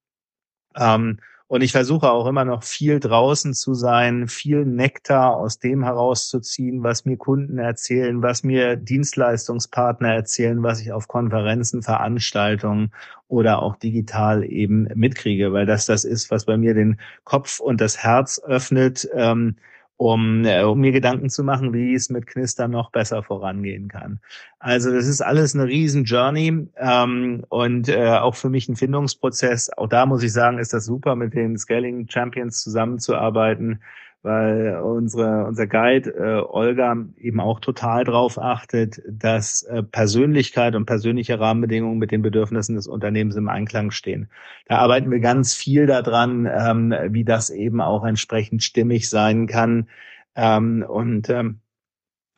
Ähm, 0.79 1.19
und 1.49 1.63
ich 1.63 1.71
versuche 1.71 2.11
auch 2.11 2.27
immer 2.27 2.45
noch 2.45 2.65
viel 2.65 2.99
draußen 2.99 3.55
zu 3.55 3.75
sein, 3.75 4.27
viel 4.27 4.65
Nektar 4.65 5.37
aus 5.37 5.61
dem 5.61 5.85
herauszuziehen, 5.85 6.83
was 6.83 7.05
mir 7.05 7.17
Kunden 7.17 7.59
erzählen, 7.59 8.21
was 8.21 8.43
mir 8.43 8.75
Dienstleistungspartner 8.75 10.13
erzählen, 10.13 10.65
was 10.65 10.81
ich 10.81 10.91
auf 10.93 11.07
Konferenzen, 11.07 11.85
Veranstaltungen 11.85 12.91
oder 13.29 13.63
auch 13.63 13.77
digital 13.77 14.45
eben 14.45 14.89
mitkriege, 14.97 15.53
weil 15.53 15.67
das 15.67 15.87
das 15.87 16.05
ist, 16.05 16.33
was 16.33 16.47
bei 16.47 16.57
mir 16.57 16.75
den 16.75 16.99
Kopf 17.23 17.61
und 17.61 17.81
das 17.81 17.99
Herz 17.99 18.41
öffnet, 18.45 19.09
ähm, 19.15 19.55
um, 19.97 20.45
äh, 20.45 20.63
um 20.63 20.81
mir 20.81 20.93
Gedanken 20.93 21.31
zu 21.31 21.43
machen, 21.43 21.73
wie 21.73 21.95
es 21.95 22.11
mit 22.11 22.27
Knister 22.27 22.69
noch 22.69 22.91
besser 22.91 23.23
vorangehen 23.23 23.89
kann. 23.89 24.21
Also 24.59 24.93
das 24.93 25.07
ist 25.07 25.23
alles 25.23 25.55
eine 25.55 25.67
riesen 25.67 26.05
Journey 26.05 26.69
ähm, 26.77 27.45
und 27.49 27.89
äh, 27.89 28.11
auch 28.19 28.35
für 28.35 28.51
mich 28.51 28.69
ein 28.69 28.77
Findungsprozess. 28.77 29.71
Auch 29.77 29.89
da 29.89 30.07
muss 30.07 30.23
ich 30.23 30.33
sagen, 30.33 30.59
ist 30.59 30.73
das 30.73 30.85
super, 30.85 31.17
mit 31.17 31.35
den 31.35 31.57
Scaling 31.57 32.09
Champions 32.09 32.63
zusammenzuarbeiten, 32.63 33.81
weil 34.27 34.81
unsere 34.81 35.47
unser 35.47 35.67
Guide 35.67 36.11
äh, 36.11 36.43
Olga 36.45 36.97
eben 37.17 37.41
auch 37.41 37.61
total 37.61 38.05
drauf 38.05 38.39
achtet, 38.39 39.01
dass 39.09 39.63
äh, 39.63 39.83
Persönlichkeit 39.85 40.75
und 40.75 40.85
persönliche 40.85 41.39
Rahmenbedingungen 41.39 41.99
mit 41.99 42.11
den 42.11 42.23
Bedürfnissen 42.23 42.75
des 42.75 42.89
Unternehmens 42.89 43.37
im 43.37 43.49
Einklang 43.49 43.93
stehen. 43.93 44.29
Da 44.67 44.79
arbeiten 44.79 45.11
wir 45.11 45.21
ganz 45.21 45.55
viel 45.55 45.87
daran, 45.87 46.47
ähm, 46.53 46.93
wie 47.11 47.25
das 47.25 47.51
eben 47.51 47.81
auch 47.81 48.05
entsprechend 48.05 48.65
stimmig 48.65 49.09
sein 49.09 49.47
kann 49.47 49.89
ähm, 50.35 50.85
und 50.87 51.31
ähm, 51.31 51.61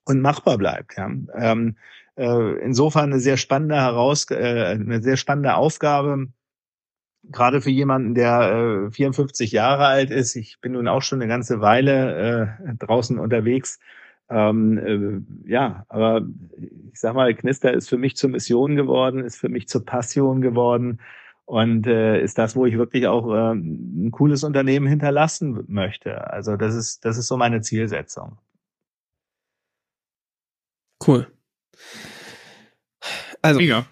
und 0.05 0.21
machbar 0.21 0.59
bleibt. 0.59 0.97
Ja. 0.97 1.11
Ähm, 1.35 1.77
äh, 2.17 2.59
insofern 2.63 3.13
eine 3.13 3.21
sehr 3.21 3.39
spannende 3.39 3.77
Heraus 3.77 4.31
äh, 4.31 4.77
eine 4.79 5.03
sehr 5.03 5.17
spannende 5.17 5.55
Aufgabe 5.55 6.29
gerade 7.25 7.61
für 7.61 7.71
jemanden, 7.71 8.15
der 8.15 8.87
äh, 8.89 8.91
54 8.91 9.53
Jahre 9.53 9.87
alt 9.87 10.11
ist, 10.11 10.37
ich 10.37 10.61
bin 10.61 10.73
nun 10.73 10.89
auch 10.89 11.03
schon 11.03 11.21
eine 11.21 11.29
ganze 11.29 11.61
Weile 11.61 12.59
äh, 12.67 12.75
draußen 12.79 13.19
unterwegs. 13.19 13.79
Ähm, 14.31 14.79
äh, 15.47 15.51
ja, 15.51 15.85
aber 15.89 16.27
ich 16.93 17.01
sag 17.01 17.15
mal, 17.15 17.35
Knister 17.35 17.73
ist 17.73 17.89
für 17.89 17.99
mich 17.99 18.17
zur 18.17 18.31
Mission 18.31 18.77
geworden, 18.77 19.25
ist 19.25 19.39
für 19.39 19.49
mich 19.49 19.69
zur 19.69 19.85
Passion 19.85 20.41
geworden 20.43 21.01
und 21.47 21.87
äh, 21.87 22.23
ist 22.23 22.37
das, 22.37 22.55
wo 22.55 22.67
ich 22.67 22.77
wirklich 22.77 23.07
auch 23.07 23.33
äh, 23.33 23.53
ein 23.55 24.11
cooles 24.11 24.45
Unternehmen 24.45 24.87
hinterlassen 24.87 25.65
möchte. 25.69 26.31
Also 26.31 26.57
das 26.57 26.75
ist 26.75 27.07
das 27.07 27.17
ist 27.17 27.27
so 27.27 27.39
meine 27.39 27.63
Zielsetzung. 27.63 28.39
Cool. 31.07 31.27
Also, 33.41 33.61
Mega. 33.61 33.87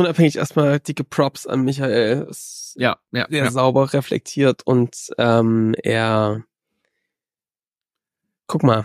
Unabhängig 0.00 0.36
erstmal 0.36 0.80
dicke 0.80 1.04
Props 1.04 1.46
an 1.46 1.62
Michael. 1.62 2.26
Ist 2.30 2.74
Ja, 2.78 2.98
ja, 3.12 3.26
sehr 3.28 3.44
ja. 3.44 3.50
sauber 3.50 3.92
reflektiert 3.92 4.62
und 4.66 5.10
ähm, 5.18 5.74
er 5.82 6.44
guck 8.46 8.62
mal, 8.62 8.84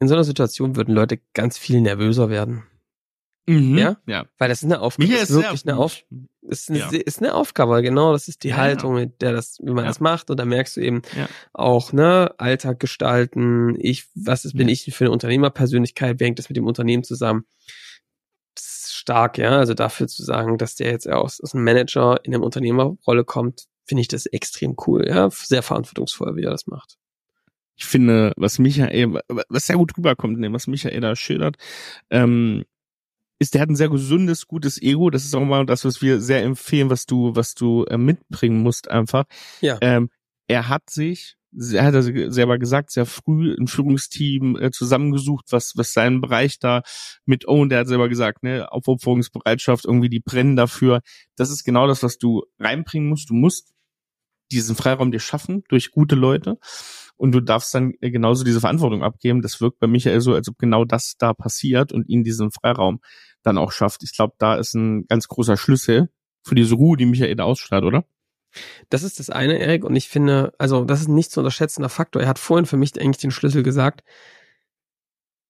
in 0.00 0.08
so 0.08 0.14
einer 0.14 0.24
Situation 0.24 0.74
würden 0.76 0.94
Leute 0.94 1.20
ganz 1.34 1.56
viel 1.58 1.80
nervöser 1.80 2.28
werden. 2.28 2.64
Mhm. 3.46 3.78
Ja? 3.78 3.96
Ja. 4.06 4.26
Weil 4.38 4.48
das 4.48 4.62
ist 4.62 4.64
eine 4.64 4.80
Aufgabe. 4.80 5.06
Michael 5.08 5.20
das 5.20 5.30
ist 5.30 5.36
ist 5.36 5.42
wirklich 5.42 5.66
eine, 5.68 5.76
Auf 5.78 6.02
gut. 6.10 6.28
ist 6.42 6.70
eine, 6.70 6.78
Ja. 6.78 6.90
ist 6.90 7.18
eine 7.20 7.34
Aufgabe, 7.34 7.82
genau. 7.82 8.12
Das 8.12 8.28
ist 8.28 8.44
die 8.44 8.54
Haltung, 8.54 8.94
mit 8.94 9.20
der 9.22 9.32
das, 9.32 9.58
wie 9.62 9.72
man 9.72 9.84
das 9.84 10.00
macht. 10.00 10.30
Und 10.30 10.38
da 10.38 10.44
merkst 10.44 10.76
du 10.76 10.80
eben 10.80 11.02
auch, 11.52 11.92
ne, 11.92 12.32
Alltag 12.38 12.80
gestalten. 12.80 13.76
Ich, 13.80 14.06
was 14.14 14.44
ist, 14.44 14.56
bin 14.56 14.68
ich 14.68 14.92
für 14.94 15.04
eine 15.04 15.12
Unternehmerpersönlichkeit? 15.12 16.18
Wie 16.20 16.24
hängt 16.24 16.38
das 16.38 16.48
mit 16.48 16.56
dem 16.56 16.66
Unternehmen 16.66 17.04
zusammen? 17.04 17.44
Stark, 19.02 19.36
ja. 19.36 19.58
Also 19.58 19.74
dafür 19.74 20.06
zu 20.06 20.22
sagen, 20.22 20.58
dass 20.58 20.76
der 20.76 20.92
jetzt 20.92 21.08
aus, 21.08 21.40
aus 21.40 21.54
einem 21.54 21.64
Manager 21.64 22.20
in 22.24 22.32
eine 22.32 22.44
Unternehmerrolle 22.44 23.24
kommt, 23.24 23.64
finde 23.84 24.02
ich 24.02 24.08
das 24.08 24.26
extrem 24.26 24.76
cool, 24.86 25.06
ja. 25.08 25.28
Sehr 25.30 25.62
verantwortungsvoll, 25.62 26.36
wie 26.36 26.44
er 26.44 26.52
das 26.52 26.68
macht. 26.68 26.96
ich 27.76 27.84
finde, 27.84 28.32
was 28.36 28.60
Michael, 28.60 29.20
was 29.48 29.66
sehr 29.66 29.76
gut 29.76 29.96
rüberkommt, 29.98 30.38
ne, 30.38 30.52
was 30.52 30.68
Michael 30.68 31.00
da 31.00 31.16
schildert, 31.16 31.56
ähm, 32.10 32.64
ist, 33.40 33.54
der 33.54 33.62
hat 33.62 33.70
ein 33.70 33.76
sehr 33.76 33.88
gesundes, 33.88 34.46
gutes 34.46 34.80
Ego. 34.80 35.10
Das 35.10 35.24
ist 35.24 35.34
auch 35.34 35.44
mal 35.44 35.66
das, 35.66 35.84
was 35.84 36.00
wir 36.00 36.20
sehr 36.20 36.44
empfehlen, 36.44 36.90
was 36.90 37.06
du, 37.06 37.34
was 37.34 37.54
du 37.54 37.84
äh, 37.86 37.98
mitbringen 37.98 38.62
musst 38.62 38.88
einfach. 38.88 39.24
Ja. 39.60 39.78
Ähm, 39.80 40.10
er 40.46 40.68
hat 40.68 40.90
sich, 40.90 41.34
er 41.52 41.84
hat 41.84 41.94
also 41.94 42.10
selber 42.30 42.58
gesagt, 42.58 42.90
sehr 42.90 43.06
früh 43.06 43.54
ein 43.58 43.66
Führungsteam 43.66 44.56
äh, 44.56 44.70
zusammengesucht, 44.70 45.46
was, 45.50 45.72
was 45.76 45.92
seinen 45.92 46.20
Bereich 46.20 46.58
da 46.58 46.82
mit 47.26 47.46
own, 47.46 47.68
der 47.68 47.80
hat 47.80 47.88
selber 47.88 48.08
gesagt, 48.08 48.42
ne, 48.42 48.70
Aufopferungsbereitschaft, 48.72 49.84
irgendwie 49.84 50.08
die 50.08 50.20
brennen 50.20 50.56
dafür. 50.56 51.00
Das 51.36 51.50
ist 51.50 51.64
genau 51.64 51.86
das, 51.86 52.02
was 52.02 52.18
du 52.18 52.44
reinbringen 52.58 53.08
musst. 53.08 53.28
Du 53.30 53.34
musst 53.34 53.72
diesen 54.50 54.76
Freiraum 54.76 55.10
dir 55.10 55.20
schaffen 55.20 55.64
durch 55.68 55.90
gute 55.90 56.14
Leute 56.14 56.58
und 57.16 57.32
du 57.32 57.40
darfst 57.40 57.74
dann 57.74 57.94
äh, 58.00 58.10
genauso 58.10 58.44
diese 58.44 58.60
Verantwortung 58.60 59.02
abgeben. 59.02 59.42
Das 59.42 59.60
wirkt 59.60 59.78
bei 59.78 59.86
Michael 59.86 60.20
so, 60.20 60.34
als 60.34 60.48
ob 60.48 60.58
genau 60.58 60.84
das 60.84 61.16
da 61.18 61.34
passiert 61.34 61.92
und 61.92 62.08
ihn 62.08 62.24
diesen 62.24 62.50
Freiraum 62.50 63.00
dann 63.42 63.58
auch 63.58 63.72
schafft. 63.72 64.02
Ich 64.02 64.14
glaube, 64.14 64.34
da 64.38 64.56
ist 64.56 64.74
ein 64.74 65.06
ganz 65.06 65.28
großer 65.28 65.56
Schlüssel 65.56 66.10
für 66.44 66.54
diese 66.54 66.74
Ruhe, 66.74 66.96
die 66.96 67.06
Michael 67.06 67.36
da 67.36 67.44
ausstrahlt, 67.44 67.84
oder? 67.84 68.04
Das 68.90 69.02
ist 69.02 69.18
das 69.18 69.30
eine, 69.30 69.58
Erik, 69.58 69.84
und 69.84 69.96
ich 69.96 70.08
finde, 70.08 70.52
also 70.58 70.84
das 70.84 71.00
ist 71.00 71.08
ein 71.08 71.14
nicht 71.14 71.30
zu 71.30 71.40
unterschätzender 71.40 71.88
Faktor. 71.88 72.22
Er 72.22 72.28
hat 72.28 72.38
vorhin 72.38 72.66
für 72.66 72.76
mich 72.76 73.00
eigentlich 73.00 73.20
den 73.20 73.30
Schlüssel 73.30 73.62
gesagt. 73.62 74.04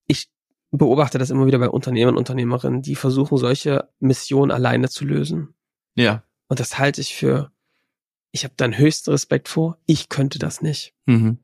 Ich 0.07 0.31
beobachte 0.71 1.19
das 1.19 1.31
immer 1.31 1.47
wieder 1.47 1.59
bei 1.59 1.69
Unternehmern 1.69 2.15
und 2.15 2.19
Unternehmerinnen, 2.19 2.83
die 2.83 2.95
versuchen, 2.95 3.38
solche 3.38 3.88
Missionen 3.99 4.51
alleine 4.51 4.88
zu 4.88 5.05
lösen. 5.05 5.55
Ja. 5.95 6.23
Und 6.49 6.61
das 6.61 6.79
halte 6.79 7.01
ich 7.01 7.15
für, 7.15 7.53
ich 8.31 8.45
habe 8.45 8.55
dann 8.57 8.77
höchsten 8.79 9.11
Respekt 9.11 9.49
vor, 9.49 9.79
ich 9.87 10.09
könnte 10.09 10.38
das 10.38 10.62
nicht. 10.62 10.95
Mhm. 11.07 11.38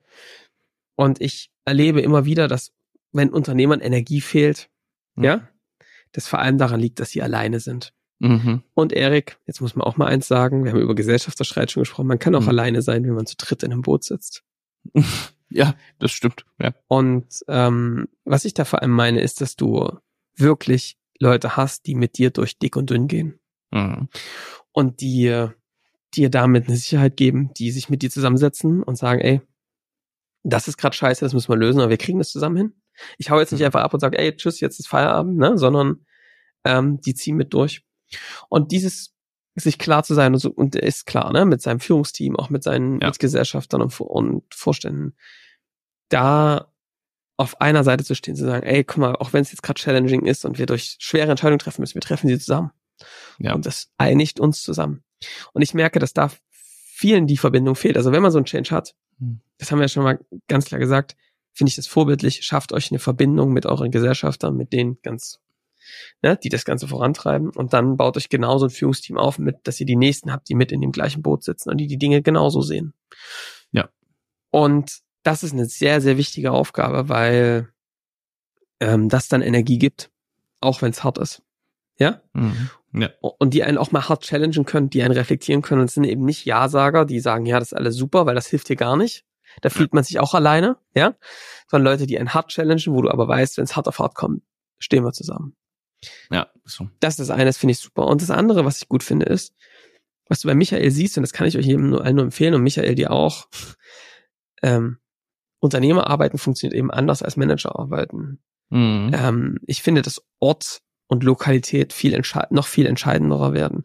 Und 0.94 1.20
ich 1.20 1.50
erlebe 1.64 2.00
immer 2.00 2.24
wieder, 2.24 2.48
dass 2.48 2.72
wenn 3.12 3.30
Unternehmern 3.30 3.80
Energie 3.80 4.20
fehlt, 4.20 4.70
Mhm. 5.18 5.24
ja, 5.24 5.48
das 6.12 6.28
vor 6.28 6.38
allem 6.38 6.58
daran 6.58 6.80
liegt, 6.80 7.00
dass 7.00 7.10
sie 7.10 7.22
alleine 7.22 7.60
sind. 7.60 7.92
Mhm. 8.20 8.62
Und 8.74 8.92
Erik, 8.92 9.38
jetzt 9.46 9.60
muss 9.60 9.76
man 9.76 9.86
auch 9.86 9.96
mal 9.96 10.06
eins 10.06 10.26
sagen, 10.26 10.64
wir 10.64 10.72
haben 10.72 10.80
über 10.80 10.94
Gesellschaftsstreit 10.94 11.70
schon 11.70 11.82
gesprochen, 11.82 12.06
man 12.08 12.18
kann 12.18 12.34
auch 12.34 12.42
Mhm. 12.42 12.48
alleine 12.48 12.82
sein, 12.82 13.04
wenn 13.04 13.14
man 13.14 13.26
zu 13.26 13.36
dritt 13.36 13.62
in 13.62 13.72
einem 13.72 13.82
Boot 13.82 14.04
sitzt. 14.04 14.42
Ja, 15.50 15.74
das 15.98 16.12
stimmt. 16.12 16.44
Ja. 16.60 16.74
Und 16.88 17.24
ähm, 17.48 18.06
was 18.26 18.44
ich 18.44 18.52
da 18.52 18.66
vor 18.66 18.82
allem 18.82 18.90
meine, 18.90 19.22
ist, 19.22 19.40
dass 19.40 19.56
du 19.56 19.88
wirklich 20.36 20.98
Leute 21.20 21.56
hast, 21.56 21.86
die 21.86 21.94
mit 21.94 22.18
dir 22.18 22.28
durch 22.28 22.58
dick 22.58 22.76
und 22.76 22.90
dünn 22.90 23.08
gehen 23.08 23.38
Mhm. 23.70 24.08
und 24.72 25.00
die 25.00 25.26
äh, 25.26 25.48
dir 26.14 26.28
damit 26.28 26.68
eine 26.68 26.76
Sicherheit 26.76 27.16
geben, 27.16 27.50
die 27.54 27.70
sich 27.70 27.88
mit 27.88 28.02
dir 28.02 28.10
zusammensetzen 28.10 28.82
und 28.82 28.96
sagen, 28.96 29.22
ey, 29.22 29.40
das 30.42 30.68
ist 30.68 30.76
gerade 30.76 30.94
scheiße, 30.94 31.24
das 31.24 31.32
müssen 31.32 31.48
wir 31.50 31.56
lösen, 31.56 31.80
aber 31.80 31.88
wir 31.90 31.96
kriegen 31.96 32.18
das 32.18 32.30
zusammen 32.30 32.56
hin. 32.58 32.72
Ich 33.16 33.30
hau 33.30 33.38
jetzt 33.40 33.50
nicht 33.52 33.60
Mhm. 33.60 33.66
einfach 33.66 33.82
ab 33.84 33.94
und 33.94 34.00
sage, 34.00 34.18
ey, 34.18 34.36
tschüss, 34.36 34.60
jetzt 34.60 34.78
ist 34.78 34.88
Feierabend, 34.88 35.38
ne, 35.38 35.56
sondern 35.56 36.04
ähm, 36.64 37.00
die 37.00 37.14
ziehen 37.14 37.36
mit 37.36 37.54
durch. 37.54 37.86
Und 38.48 38.72
dieses 38.72 39.14
sich 39.54 39.78
klar 39.78 40.04
zu 40.04 40.14
sein 40.14 40.34
und, 40.34 40.38
so, 40.38 40.50
und 40.50 40.76
er 40.76 40.84
ist 40.84 41.06
klar, 41.06 41.32
ne, 41.32 41.44
mit 41.44 41.60
seinem 41.62 41.80
Führungsteam, 41.80 42.36
auch 42.36 42.48
mit 42.48 42.62
seinen 42.62 43.00
Ja. 43.00 43.08
Mitgesellschaftern 43.08 43.82
und, 43.82 44.00
und 44.00 44.54
Vorständen, 44.54 45.16
da 46.08 46.72
auf 47.36 47.60
einer 47.60 47.84
Seite 47.84 48.04
zu 48.04 48.14
stehen, 48.14 48.36
zu 48.36 48.44
sagen, 48.44 48.66
ey, 48.66 48.84
guck 48.84 48.98
mal, 48.98 49.16
auch 49.16 49.32
wenn 49.32 49.42
es 49.42 49.52
jetzt 49.52 49.62
gerade 49.62 49.80
challenging 49.80 50.26
ist 50.26 50.44
und 50.44 50.58
wir 50.58 50.66
durch 50.66 50.96
schwere 50.98 51.30
Entscheidungen 51.30 51.58
treffen 51.58 51.80
müssen, 51.80 51.94
wir 51.94 52.02
treffen 52.02 52.28
sie 52.28 52.38
zusammen. 52.38 52.72
Ja. 53.38 53.54
Und 53.54 53.66
das 53.66 53.90
einigt 53.96 54.40
uns 54.40 54.62
zusammen. 54.62 55.04
Und 55.52 55.62
ich 55.62 55.74
merke, 55.74 55.98
dass 55.98 56.12
da 56.12 56.30
vielen 56.98 57.26
die 57.28 57.36
Verbindung 57.36 57.76
fehlt. 57.76 57.96
Also 57.96 58.10
wenn 58.10 58.22
man 58.22 58.32
so 58.32 58.38
einen 58.38 58.44
Change 58.44 58.70
hat, 58.70 58.96
hm. 59.18 59.40
das 59.58 59.70
haben 59.70 59.78
wir 59.78 59.84
ja 59.84 59.88
schon 59.88 60.02
mal 60.02 60.18
ganz 60.48 60.64
klar 60.64 60.80
gesagt, 60.80 61.16
finde 61.52 61.70
ich 61.70 61.76
das 61.76 61.86
vorbildlich, 61.86 62.44
schafft 62.44 62.72
euch 62.72 62.90
eine 62.90 62.98
Verbindung 62.98 63.52
mit 63.52 63.66
euren 63.66 63.90
Gesellschaftern, 63.90 64.56
mit 64.56 64.72
denen 64.72 64.98
ganz, 65.02 65.40
ne, 66.22 66.38
die 66.42 66.48
das 66.48 66.64
Ganze 66.64 66.88
vorantreiben 66.88 67.50
und 67.50 67.72
dann 67.72 67.96
baut 67.96 68.16
euch 68.16 68.28
genauso 68.28 68.66
ein 68.66 68.70
Führungsteam 68.70 69.18
auf, 69.18 69.38
mit, 69.38 69.56
dass 69.64 69.80
ihr 69.80 69.86
die 69.86 69.96
Nächsten 69.96 70.32
habt, 70.32 70.48
die 70.48 70.54
mit 70.54 70.72
in 70.72 70.80
dem 70.80 70.92
gleichen 70.92 71.22
Boot 71.22 71.44
sitzen 71.44 71.70
und 71.70 71.78
die 71.78 71.86
die 71.86 71.98
Dinge 71.98 72.22
genauso 72.22 72.60
sehen. 72.62 72.94
Ja. 73.72 73.88
Und 74.50 74.98
das 75.22 75.42
ist 75.42 75.52
eine 75.52 75.66
sehr, 75.66 76.00
sehr 76.00 76.16
wichtige 76.16 76.52
Aufgabe, 76.52 77.08
weil 77.08 77.68
ähm, 78.80 79.08
das 79.08 79.28
dann 79.28 79.42
Energie 79.42 79.78
gibt, 79.78 80.10
auch 80.60 80.82
wenn 80.82 80.90
es 80.90 81.04
hart 81.04 81.18
ist. 81.18 81.42
Ja? 81.98 82.22
Mhm. 82.32 82.70
ja? 82.92 83.10
Und 83.20 83.54
die 83.54 83.64
einen 83.64 83.78
auch 83.78 83.92
mal 83.92 84.08
hart 84.08 84.24
challengen 84.24 84.64
können, 84.64 84.90
die 84.90 85.02
einen 85.02 85.14
reflektieren 85.14 85.62
können. 85.62 85.80
Und 85.80 85.88
es 85.88 85.94
sind 85.94 86.04
eben 86.04 86.24
nicht 86.24 86.44
Ja-Sager, 86.44 87.04
die 87.04 87.20
sagen, 87.20 87.46
ja, 87.46 87.58
das 87.58 87.72
ist 87.72 87.78
alles 87.78 87.96
super, 87.96 88.26
weil 88.26 88.34
das 88.34 88.46
hilft 88.46 88.68
dir 88.68 88.76
gar 88.76 88.96
nicht. 88.96 89.24
Da 89.62 89.70
fühlt 89.70 89.94
man 89.94 90.04
sich 90.04 90.20
auch 90.20 90.34
alleine, 90.34 90.76
ja? 90.94 91.14
Sondern 91.68 91.92
Leute, 91.92 92.06
die 92.06 92.18
einen 92.18 92.34
hart 92.34 92.50
challengen, 92.50 92.94
wo 92.94 93.02
du 93.02 93.10
aber 93.10 93.26
weißt, 93.26 93.56
wenn 93.56 93.64
es 93.64 93.76
hart 93.76 93.88
auf 93.88 93.98
hart 93.98 94.14
kommt, 94.14 94.42
stehen 94.78 95.04
wir 95.04 95.12
zusammen. 95.12 95.56
Ja, 96.30 96.48
so. 96.64 96.88
Das 97.00 97.14
ist 97.18 97.28
das 97.28 97.30
eine, 97.30 97.44
das 97.44 97.58
finde 97.58 97.72
ich 97.72 97.78
super. 97.78 98.06
Und 98.06 98.22
das 98.22 98.30
andere, 98.30 98.64
was 98.64 98.80
ich 98.80 98.88
gut 98.88 99.02
finde, 99.02 99.26
ist, 99.26 99.54
was 100.28 100.40
du 100.40 100.48
bei 100.48 100.54
Michael 100.54 100.90
siehst, 100.90 101.16
und 101.16 101.22
das 101.22 101.32
kann 101.32 101.46
ich 101.46 101.56
euch 101.56 101.66
jedem 101.66 101.90
nur, 101.90 102.04
allen 102.04 102.16
nur 102.16 102.24
empfehlen 102.24 102.54
und 102.54 102.62
Michael 102.62 102.94
dir 102.94 103.10
auch, 103.10 103.48
ähm, 104.62 104.98
Unternehmerarbeiten 105.60 106.38
funktioniert 106.38 106.78
eben 106.78 106.90
anders 106.90 107.22
als 107.22 107.36
Managerarbeiten. 107.36 108.40
Mhm. 108.70 109.10
Ähm, 109.12 109.58
ich 109.66 109.82
finde, 109.82 110.02
dass 110.02 110.22
Ort 110.38 110.82
und 111.08 111.24
Lokalität 111.24 111.92
viel 111.92 112.20
noch 112.50 112.66
viel 112.66 112.86
entscheidenderer 112.86 113.54
werden. 113.54 113.82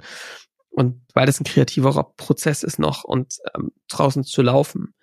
Und 0.70 1.02
weil 1.14 1.26
das 1.26 1.40
ein 1.40 1.46
kreativerer 1.46 2.14
Prozess 2.18 2.64
ist 2.64 2.80
noch 2.80 3.04
und 3.04 3.38
ähm, 3.56 3.72
draußen 3.90 4.24
zu 4.24 4.42
laufen. 4.42 4.94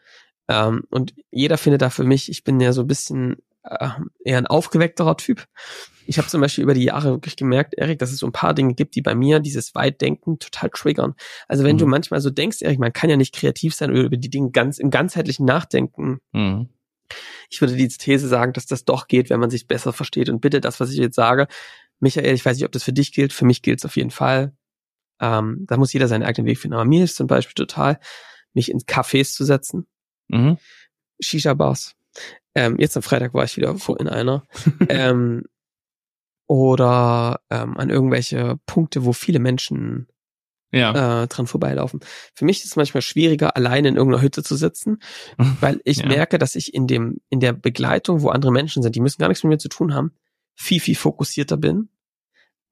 Ähm, 0.49 0.85
und 0.91 1.15
jeder 1.31 1.59
findet 1.59 1.83
da 1.83 1.91
für 1.91 2.05
mich, 2.05 2.29
ich 2.29 2.45
bin 2.45 2.61
ja 2.61 2.73
so 2.73 2.83
ein 2.83 2.89
bisschen 2.89 3.37
äh, 3.63 3.91
eher 4.25 4.39
ein 4.39 4.47
aufgeweckterer 4.47 5.17
Typ. 5.17 5.47
Ich 6.07 6.19
habe 6.19 6.29
zum 6.29 6.41
Beispiel 6.41 6.65
über 6.65 6.75
die 6.75 6.85
Jahre 6.85 7.11
wirklich 7.11 7.37
gemerkt, 7.37 7.75
Erik, 7.75 7.99
dass 7.99 8.11
es 8.11 8.19
so 8.19 8.27
ein 8.27 8.33
paar 8.33 8.55
Dinge 8.55 8.75
gibt, 8.75 8.95
die 8.95 9.03
bei 9.03 9.15
mir 9.15 9.41
dieses 9.41 9.75
Weitdenken 9.75 10.39
total 10.39 10.71
triggern. 10.71 11.15
Also 11.47 11.65
wenn 11.65 11.77
mhm. 11.77 11.81
du 11.81 11.87
manchmal 11.87 12.21
so 12.21 12.31
denkst, 12.31 12.63
Erik, 12.63 12.79
man 12.79 12.93
kann 12.93 13.11
ja 13.11 13.17
nicht 13.17 13.35
kreativ 13.35 13.75
sein 13.75 13.91
oder 13.91 14.03
über 14.03 14.17
die 14.17 14.31
Dinge 14.31 14.51
ganz 14.51 14.79
im 14.79 14.91
ganzheitlichen 14.91 15.47
Nachdenken. 15.47 16.21
Mhm. 16.33 16.69
Ich 17.49 17.61
würde 17.61 17.77
diese 17.77 17.99
These 17.99 18.29
sagen, 18.29 18.53
dass 18.53 18.67
das 18.67 18.85
doch 18.85 19.09
geht, 19.09 19.31
wenn 19.31 19.41
man 19.41 19.51
sich 19.51 19.67
besser 19.67 19.93
versteht. 19.93 20.29
Und 20.29 20.41
bitte 20.41 20.61
das, 20.61 20.81
was 20.81 20.91
ich 20.91 20.99
jetzt 20.99 21.17
sage, 21.17 21.49
Michael, 21.99 22.35
ich 22.35 22.45
weiß 22.45 22.57
nicht, 22.57 22.65
ob 22.65 22.73
das 22.73 22.85
für 22.85 22.93
dich 22.93 23.13
gilt, 23.13 23.33
für 23.33 23.45
mich 23.45 23.63
gilt 23.63 23.81
es 23.81 23.85
auf 23.85 23.97
jeden 23.97 24.11
Fall. 24.11 24.53
Ähm, 25.21 25.67
da 25.69 25.77
muss 25.77 25.93
jeder 25.93 26.09
seinen 26.09 26.23
eigenen 26.23 26.47
Weg 26.47 26.59
finden. 26.59 26.75
Aber 26.75 26.85
mir 26.85 27.05
ist 27.05 27.17
zum 27.17 27.27
Beispiel 27.27 27.55
total, 27.55 28.01
mich 28.55 28.71
in 28.71 28.81
Cafés 28.81 29.35
zu 29.35 29.45
setzen. 29.45 29.87
Mhm. 30.29 30.59
Shisha-Bars. 31.21 31.95
Ähm, 32.55 32.77
jetzt 32.79 32.97
am 32.97 33.03
Freitag 33.03 33.35
war 33.35 33.45
ich 33.45 33.57
wieder 33.57 33.77
in 33.99 34.09
einer. 34.09 34.47
ähm, 34.89 35.45
oder 36.51 37.43
ähm, 37.49 37.77
an 37.77 37.91
irgendwelche 37.91 38.59
Punkte, 38.67 39.05
wo 39.05 39.13
viele 39.13 39.39
Menschen 39.39 40.09
ja. 40.73 41.23
äh, 41.23 41.29
dran 41.29 41.47
vorbeilaufen. 41.47 42.01
Für 42.35 42.45
mich 42.45 42.59
ist 42.59 42.71
es 42.71 42.77
manchmal 42.77 43.03
schwieriger, 43.03 43.55
alleine 43.55 43.87
in 43.87 43.95
irgendeiner 43.95 44.21
Hütte 44.21 44.43
zu 44.43 44.57
sitzen, 44.57 44.99
weil 45.61 45.81
ich 45.85 45.99
ja. 45.99 46.09
merke, 46.09 46.39
dass 46.39 46.57
ich 46.57 46.75
in 46.75 46.89
dem 46.89 47.21
in 47.29 47.39
der 47.39 47.53
Begleitung, 47.53 48.23
wo 48.23 48.31
andere 48.31 48.51
Menschen 48.51 48.83
sind, 48.83 48.97
die 48.97 49.01
müssen 49.01 49.21
gar 49.21 49.29
nichts 49.29 49.45
mit 49.45 49.51
mir 49.51 49.59
zu 49.59 49.69
tun 49.69 49.95
haben, 49.95 50.11
viel 50.57 50.81
viel 50.81 50.97
fokussierter 50.97 51.57
bin, 51.57 51.89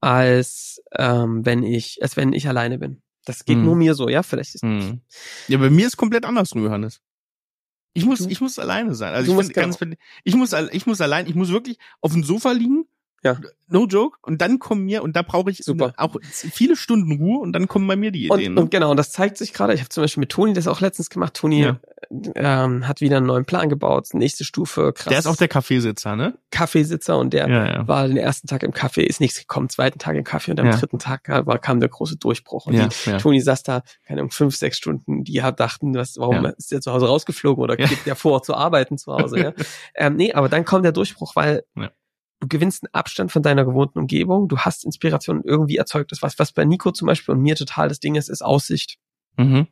als 0.01 0.81
ähm, 0.97 1.45
wenn 1.45 1.63
ich 1.63 1.99
als 2.01 2.17
wenn 2.17 2.33
ich 2.33 2.49
alleine 2.49 2.79
bin. 2.79 3.01
Das 3.23 3.45
geht 3.45 3.55
hm. 3.55 3.63
nur 3.63 3.77
mir 3.77 3.95
so, 3.95 4.09
ja, 4.09 4.23
vielleicht 4.23 4.55
ist. 4.55 4.61
Hm. 4.61 5.03
Ja, 5.47 5.57
bei 5.57 5.69
mir 5.69 5.87
ist 5.87 5.95
komplett 5.95 6.25
andersrum, 6.25 6.65
Johannes. 6.65 6.99
Ich 7.93 8.03
muss, 8.03 8.19
ich 8.25 8.41
muss 8.41 8.59
alleine 8.59 8.93
sein. 8.93 9.13
Also 9.13 9.39
ich, 9.39 9.53
ganz, 9.53 9.79
ich 10.25 10.35
muss, 10.35 10.53
ich 10.53 10.85
muss 10.85 10.99
allein, 10.99 11.27
ich 11.27 11.35
muss 11.35 11.49
wirklich 11.49 11.77
auf 12.01 12.11
dem 12.11 12.25
Sofa 12.25 12.51
liegen 12.51 12.85
ja. 13.23 13.37
No 13.71 13.85
joke. 13.85 14.17
Und 14.23 14.41
dann 14.41 14.57
kommen 14.57 14.85
mir, 14.85 15.03
und 15.03 15.15
da 15.15 15.21
brauche 15.21 15.51
ich 15.51 15.59
Super. 15.59 15.93
auch 15.97 16.15
viele 16.23 16.75
Stunden 16.75 17.11
Ruhe 17.19 17.39
und 17.39 17.53
dann 17.53 17.67
kommen 17.67 17.87
bei 17.87 17.95
mir 17.95 18.11
die 18.11 18.25
Ideen. 18.25 18.47
Und, 18.49 18.55
ne? 18.55 18.61
und 18.61 18.71
genau, 18.71 18.91
und 18.91 18.97
das 18.97 19.11
zeigt 19.11 19.37
sich 19.37 19.53
gerade. 19.53 19.73
Ich 19.73 19.81
habe 19.81 19.89
zum 19.89 20.03
Beispiel 20.03 20.21
mit 20.21 20.29
Toni 20.29 20.53
das 20.53 20.67
auch 20.67 20.81
letztens 20.81 21.11
gemacht. 21.11 21.35
Toni 21.35 21.61
ja. 21.61 21.79
ähm, 22.35 22.87
hat 22.87 22.99
wieder 22.99 23.17
einen 23.17 23.27
neuen 23.27 23.45
Plan 23.45 23.69
gebaut. 23.69 24.07
Nächste 24.13 24.43
Stufe, 24.43 24.91
krass. 24.93 25.09
Der 25.09 25.19
ist 25.19 25.27
auch 25.27 25.35
der 25.35 25.49
Kaffeesitzer, 25.49 26.15
ne? 26.15 26.35
Kaffeesitzer 26.49 27.17
und 27.19 27.31
der 27.31 27.47
ja, 27.47 27.67
ja. 27.67 27.87
war 27.87 28.07
den 28.07 28.17
ersten 28.17 28.47
Tag 28.47 28.63
im 28.63 28.73
Kaffee, 28.73 29.03
ist 29.03 29.21
nichts 29.21 29.39
gekommen, 29.39 29.69
zweiten 29.69 29.99
Tag 29.99 30.15
im 30.15 30.23
Kaffee 30.23 30.51
und 30.51 30.59
am 30.59 30.71
dritten 30.71 30.97
Tag 30.97 31.29
war, 31.29 31.59
kam 31.59 31.79
der 31.79 31.89
große 31.89 32.17
Durchbruch. 32.17 32.65
Und 32.65 32.73
die, 32.73 33.17
Toni 33.17 33.39
saß 33.39 33.61
da, 33.61 33.83
keine 34.07 34.21
Ahnung, 34.21 34.31
fünf, 34.31 34.55
sechs 34.55 34.77
Stunden, 34.77 35.23
die 35.23 35.43
dachten, 35.55 35.93
was, 35.93 36.17
warum 36.17 36.45
ist 36.57 36.71
der 36.71 36.81
zu 36.81 36.91
Hause 36.91 37.05
rausgeflogen 37.05 37.63
oder 37.63 37.77
gibt 37.77 38.07
der 38.07 38.15
vor 38.15 38.41
zu 38.41 38.55
arbeiten 38.55 38.97
zu 38.97 39.13
Hause, 39.13 39.39
ja? 39.39 39.53
ähm, 39.95 40.15
nee, 40.15 40.33
aber 40.33 40.49
dann 40.49 40.65
kommt 40.65 40.85
der 40.85 40.91
Durchbruch, 40.91 41.35
weil 41.35 41.63
du 42.39 42.47
gewinnst 42.47 42.83
einen 42.83 42.93
Abstand 42.93 43.31
von 43.31 43.43
deiner 43.43 43.65
gewohnten 43.65 43.99
Umgebung, 43.99 44.47
du 44.47 44.57
hast 44.57 44.85
Inspiration 44.85 45.43
irgendwie 45.43 45.77
erzeugt 45.77 46.11
das 46.11 46.21
was, 46.21 46.39
was 46.39 46.51
bei 46.51 46.65
Nico 46.65 46.91
zum 46.91 47.07
Beispiel 47.07 47.35
und 47.35 47.41
mir 47.41 47.55
total 47.55 47.89
das 47.89 47.99
Ding 47.99 48.15
ist, 48.15 48.29
ist 48.29 48.41
Aussicht. 48.41 48.97
Mhm. 49.37 49.67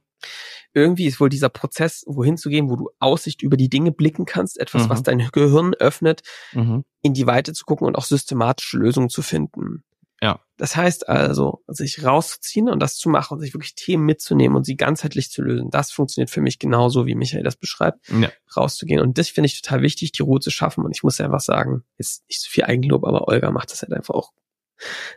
Irgendwie 0.74 1.06
ist 1.06 1.20
wohl 1.20 1.30
dieser 1.30 1.50
Prozess, 1.50 2.04
wohin 2.08 2.38
zu 2.38 2.50
gehen, 2.50 2.70
wo 2.70 2.76
du 2.76 2.90
Aussicht 3.00 3.42
über 3.42 3.58
die 3.58 3.70
Dinge 3.70 3.92
blicken 3.92 4.26
kannst, 4.26 4.60
etwas, 4.60 4.86
mhm. 4.86 4.90
was 4.90 5.04
dein 5.04 5.30
Gehirn 5.32 5.74
öffnet, 5.76 6.22
mhm. 6.54 6.84
in 7.02 7.14
die 7.14 7.26
Weite 7.26 7.54
zu 7.54 7.66
gucken 7.66 7.88
und 7.88 7.96
auch 7.96 8.06
systematische 8.06 8.78
Lösungen 8.78 9.10
zu 9.10 9.22
finden. 9.22 9.84
Ja. 10.22 10.40
Das 10.58 10.76
heißt 10.76 11.08
also, 11.08 11.64
sich 11.68 12.04
rauszuziehen 12.04 12.70
und 12.70 12.80
das 12.80 12.96
zu 12.96 13.10
machen 13.10 13.36
und 13.36 13.40
sich 13.42 13.54
wirklich 13.54 13.76
Themen 13.76 14.06
mitzunehmen 14.06 14.58
und 14.58 14.64
sie 14.64 14.76
ganzheitlich 14.76 15.30
zu 15.30 15.44
lösen, 15.44 15.70
das 15.70 15.92
funktioniert 15.92 16.32
für 16.32 16.42
mich 16.42 16.58
genauso, 16.58 17.06
wie 17.06 17.14
Michael 17.14 17.44
das 17.44 17.56
beschreibt, 17.56 18.10
ja. 18.10 18.30
rauszugehen. 18.56 19.00
Und 19.00 19.18
das 19.18 19.30
finde 19.30 19.48
ich 19.48 19.62
total 19.62 19.82
wichtig, 19.84 20.14
die 20.14 20.24
Ruhe 20.24 20.40
zu 20.40 20.50
schaffen. 20.50 20.84
Und 20.84 20.96
ich 20.96 21.04
muss 21.04 21.22
einfach 21.22 21.42
sagen, 21.42 21.84
ist 21.98 22.28
nicht 22.28 22.42
so 22.42 22.50
viel 22.50 22.64
Eigenlob, 22.64 23.06
aber 23.06 23.28
Olga 23.28 23.52
macht 23.52 23.72
das 23.72 23.84
halt 23.84 23.94
einfach 23.94 24.16
auch 24.16 24.34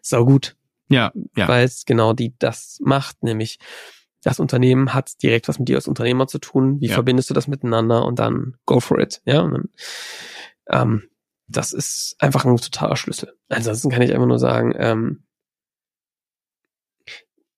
sau 0.03 0.27
gut. 0.27 0.57
Ja, 0.89 1.13
ja. 1.37 1.49
Weil 1.49 1.65
es 1.65 1.85
genau 1.87 2.13
die 2.13 2.35
das 2.39 2.79
macht, 2.83 3.23
nämlich 3.23 3.59
das 4.23 4.41
Unternehmen 4.41 4.93
hat 4.93 5.23
direkt 5.23 5.49
was 5.49 5.59
mit 5.59 5.69
dir 5.69 5.77
als 5.77 5.89
Unternehmer 5.89 6.27
zu 6.27 6.39
tun. 6.39 6.81
Wie 6.81 6.89
ja. 6.89 6.95
verbindest 6.95 7.31
du 7.31 7.35
das 7.35 7.49
miteinander 7.49 8.05
und 8.05 8.19
dann 8.19 8.57
go 8.67 8.81
for 8.81 8.99
it, 8.99 9.23
ja? 9.25 9.41
Und 9.41 9.53
dann, 9.53 9.69
ähm, 10.71 11.10
das 11.51 11.73
ist 11.73 12.17
einfach 12.19 12.45
ein 12.45 12.57
totaler 12.57 12.97
Schlüssel. 12.97 13.37
Ansonsten 13.49 13.91
kann 13.91 14.03
ich 14.03 14.13
einfach 14.13 14.27
nur 14.27 14.39
sagen, 14.39 14.75
ähm, 14.77 15.25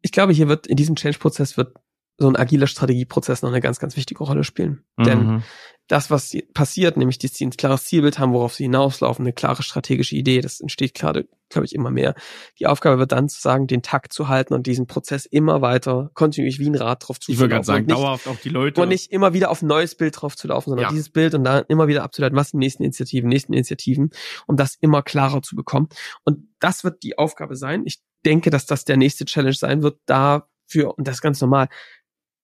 ich 0.01 0.13
glaube, 0.13 0.33
hier 0.33 0.49
wird 0.49 0.67
in 0.67 0.77
diesem 0.77 0.97
Change-Prozess 0.97 1.57
wird 1.57 1.77
so 2.19 2.29
ein 2.29 2.37
agiler 2.37 2.67
Strategieprozess 2.67 3.43
noch 3.43 3.51
eine 3.51 3.61
ganz, 3.61 3.79
ganz 3.79 3.97
wichtige 3.97 4.25
Rolle 4.25 4.45
spielen. 4.45 4.85
Mhm. 4.97 5.05
Denn 5.05 5.43
das, 5.89 6.11
was 6.11 6.37
passiert, 6.55 6.97
nämlich, 6.97 7.19
dass 7.19 7.35
sie 7.35 7.45
ein 7.45 7.51
klares 7.51 7.85
Zielbild 7.85 8.19
haben, 8.19 8.33
worauf 8.33 8.55
sie 8.55 8.65
hinauslaufen, 8.65 9.25
eine 9.25 9.33
klare 9.33 9.63
strategische 9.63 10.17
Idee, 10.17 10.41
das 10.41 10.61
entsteht 10.61 10.95
gerade, 10.95 11.29
glaube 11.49 11.67
ich, 11.67 11.75
immer 11.75 11.91
mehr. 11.91 12.15
Die 12.59 12.67
Aufgabe 12.67 12.99
wird 12.99 13.13
dann 13.13 13.29
zu 13.29 13.41
sagen, 13.41 13.67
den 13.67 13.83
Takt 13.83 14.13
zu 14.13 14.29
halten 14.29 14.55
und 14.55 14.67
diesen 14.67 14.87
Prozess 14.87 15.27
immer 15.27 15.61
weiter 15.61 16.11
kontinuierlich 16.15 16.61
wie 16.61 16.69
ein 16.69 16.75
Rad 16.77 17.07
drauf 17.07 17.21
zu 17.21 17.31
Ich 17.31 17.39
würde 17.39 17.51
gerade 17.51 17.67
sagen, 17.67 17.87
nicht, 17.87 17.97
dauerhaft 17.97 18.27
auch 18.29 18.39
die 18.39 18.49
Leute. 18.49 18.81
Und 18.81 18.89
nicht 18.89 19.13
immer 19.13 19.35
wieder 19.35 19.51
auf 19.51 19.61
ein 19.61 19.67
neues 19.67 19.95
Bild 19.95 20.21
drauf 20.21 20.37
zu 20.37 20.49
laufen, 20.49 20.71
sondern 20.71 20.85
ja. 20.85 20.91
dieses 20.91 21.11
Bild 21.11 21.35
und 21.35 21.45
dann 21.45 21.65
immer 21.69 21.89
wieder 21.89 22.05
abzuleiten, 22.05 22.37
was 22.37 22.51
sind 22.51 22.61
die 22.61 22.67
nächsten 22.67 22.85
Initiativen, 22.85 23.29
nächsten 23.29 23.53
Initiativen, 23.53 24.11
um 24.47 24.57
das 24.57 24.77
immer 24.81 25.03
klarer 25.03 25.43
zu 25.43 25.57
bekommen. 25.57 25.89
Und 26.25 26.49
das 26.61 26.85
wird 26.85 27.03
die 27.03 27.19
Aufgabe 27.19 27.57
sein. 27.57 27.83
Ich 27.85 28.01
denke, 28.25 28.51
dass 28.51 28.67
das 28.67 28.85
der 28.85 28.97
nächste 28.97 29.25
Challenge 29.25 29.55
sein 29.55 29.83
wird, 29.83 29.99
dafür, 30.07 30.97
und 30.97 31.09
das 31.09 31.17
ist 31.17 31.23
ganz 31.23 31.41
normal, 31.41 31.69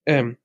ähm, 0.07 0.37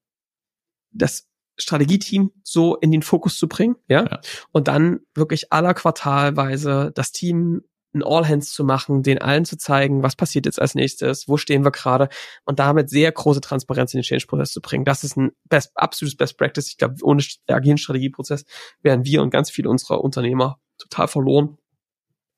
das 0.92 1.28
Strategieteam 1.58 2.32
so 2.44 2.76
in 2.78 2.92
den 2.92 3.02
Fokus 3.02 3.38
zu 3.38 3.48
bringen, 3.48 3.76
ja? 3.88 4.06
ja, 4.06 4.22
und 4.52 4.68
dann 4.68 5.02
wirklich 5.14 5.52
aller 5.54 5.74
Quartalweise 5.74 6.92
das 6.94 7.12
Team 7.12 7.64
ein 7.94 8.04
All 8.04 8.28
Hands 8.28 8.52
zu 8.52 8.64
machen, 8.64 9.04
den 9.04 9.22
allen 9.22 9.46
zu 9.46 9.58
zeigen, 9.58 10.04
was 10.04 10.16
passiert 10.16 10.46
jetzt 10.46 10.60
als 10.60 10.76
nächstes, 10.76 11.28
wo 11.28 11.38
stehen 11.38 11.64
wir 11.64 11.72
gerade 11.72 12.10
und 12.46 12.60
damit 12.60 12.90
sehr 12.90 13.12
große 13.12 13.42
Transparenz 13.42 13.94
in 13.94 14.00
den 14.00 14.04
Change-Prozess 14.04 14.52
zu 14.52 14.62
bringen. 14.62 14.86
Das 14.86 15.04
ist 15.04 15.16
ein 15.16 15.32
best, 15.48 15.72
absolutes 15.76 16.18
Best 16.18 16.38
Practice. 16.38 16.70
Ich 16.70 16.78
glaube, 16.78 16.96
ohne 17.04 17.24
agilen 17.48 17.78
Strategieprozess 17.78 18.46
wären 18.82 19.06
wir 19.06 19.22
und 19.22 19.30
ganz 19.30 19.52
viele 19.52 19.70
unserer 19.70 20.04
Unternehmer 20.04 20.60
total 20.78 21.08
verloren, 21.08 21.58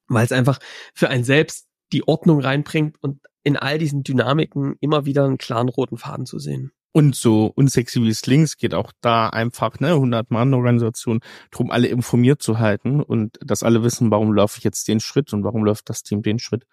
weil 0.07 0.26
es 0.26 0.32
einfach 0.32 0.59
für 0.93 1.09
einen 1.09 1.24
selbst 1.24 1.68
die 1.93 2.07
Ordnung 2.07 2.41
reinbringt 2.41 2.97
und 3.01 3.22
in 3.43 3.57
all 3.57 3.78
diesen 3.78 4.03
Dynamiken 4.03 4.76
immer 4.82 5.05
wieder 5.05 5.24
einen 5.26 5.38
klaren 5.38 5.70
roten 5.70 5.97
Faden 5.97 6.26
zu 6.26 6.39
sehen. 6.39 6.72
Und 6.95 7.13
so 7.13 7.47
unsexy 7.47 8.01
wie 8.03 8.07
es 8.07 8.25
links 8.25 8.55
geht 8.55 8.73
auch 8.73 8.93
da 9.01 9.27
einfach, 9.27 9.81
ne, 9.81 9.89
100 9.89 10.31
Mann 10.31 10.53
Organisation, 10.53 11.19
drum 11.51 11.69
alle 11.69 11.87
informiert 11.87 12.41
zu 12.41 12.59
halten 12.59 13.01
und 13.01 13.37
dass 13.41 13.63
alle 13.63 13.83
wissen, 13.83 14.11
warum 14.11 14.33
laufe 14.33 14.59
ich 14.59 14.63
jetzt 14.63 14.87
den 14.87 15.01
Schritt 15.01 15.33
und 15.33 15.43
warum 15.43 15.65
läuft 15.65 15.89
das 15.89 16.03
Team 16.03 16.21
den 16.21 16.39
Schritt. 16.39 16.65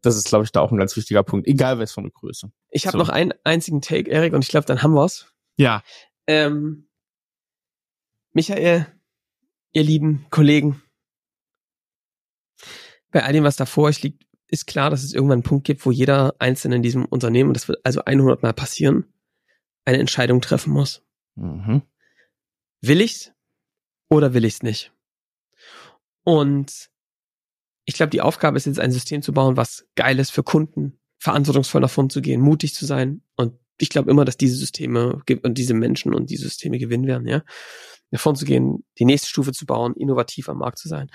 Das 0.00 0.16
ist, 0.16 0.30
glaube 0.30 0.44
ich, 0.44 0.50
da 0.50 0.62
auch 0.62 0.72
ein 0.72 0.78
ganz 0.78 0.96
wichtiger 0.96 1.22
Punkt, 1.22 1.46
egal 1.46 1.78
was 1.78 1.92
von 1.92 2.02
der 2.02 2.10
Größe. 2.10 2.50
Ich 2.70 2.88
habe 2.88 2.98
so. 2.98 2.98
noch 2.98 3.08
einen 3.08 3.32
einzigen 3.44 3.80
Take, 3.80 4.10
Erik, 4.10 4.32
und 4.32 4.42
ich 4.42 4.48
glaube, 4.50 4.66
dann 4.66 4.82
haben 4.82 4.94
wir's. 4.94 5.32
Ja. 5.56 5.84
Ähm, 6.26 6.88
Michael, 8.32 8.84
ihr 9.70 9.82
lieben 9.84 10.26
Kollegen, 10.30 10.82
bei 13.12 13.22
all 13.22 13.32
dem, 13.32 13.44
was 13.44 13.54
da 13.54 13.64
vor 13.64 13.84
euch 13.84 14.02
liegt, 14.02 14.24
ist 14.48 14.66
klar, 14.66 14.90
dass 14.90 15.04
es 15.04 15.14
irgendwann 15.14 15.36
einen 15.36 15.42
Punkt 15.44 15.64
gibt, 15.64 15.86
wo 15.86 15.92
jeder 15.92 16.34
Einzelne 16.40 16.74
in 16.74 16.82
diesem 16.82 17.04
Unternehmen, 17.04 17.50
und 17.50 17.56
das 17.56 17.68
wird 17.68 17.78
also 17.84 18.02
100 18.04 18.42
Mal 18.42 18.54
passieren, 18.54 19.04
eine 19.88 19.98
Entscheidung 19.98 20.42
treffen 20.42 20.72
muss. 20.72 21.02
Mhm. 21.34 21.82
Will 22.82 23.00
ich's 23.00 23.32
oder 24.10 24.34
will 24.34 24.44
ich's 24.44 24.62
nicht? 24.62 24.92
Und 26.24 26.90
ich 27.86 27.94
glaube, 27.94 28.10
die 28.10 28.20
Aufgabe 28.20 28.58
ist 28.58 28.66
jetzt 28.66 28.80
ein 28.80 28.92
System 28.92 29.22
zu 29.22 29.32
bauen, 29.32 29.56
was 29.56 29.88
geil 29.96 30.18
ist 30.18 30.30
für 30.30 30.42
Kunden, 30.42 31.00
verantwortungsvoll 31.18 31.80
davon 31.80 32.10
zu 32.10 32.20
gehen, 32.20 32.42
mutig 32.42 32.74
zu 32.74 32.84
sein. 32.84 33.22
Und 33.34 33.58
ich 33.78 33.88
glaube 33.88 34.10
immer, 34.10 34.26
dass 34.26 34.36
diese 34.36 34.56
Systeme 34.56 35.22
und 35.42 35.56
diese 35.56 35.72
Menschen 35.72 36.14
und 36.14 36.28
diese 36.28 36.44
Systeme 36.44 36.78
gewinnen 36.78 37.06
werden, 37.06 37.26
ja. 37.26 37.42
Davon 38.10 38.36
zu 38.36 38.44
gehen, 38.44 38.84
die 38.98 39.04
nächste 39.04 39.28
Stufe 39.28 39.52
zu 39.52 39.64
bauen, 39.66 39.94
innovativ 39.94 40.48
am 40.48 40.58
Markt 40.58 40.78
zu 40.78 40.88
sein. 40.88 41.10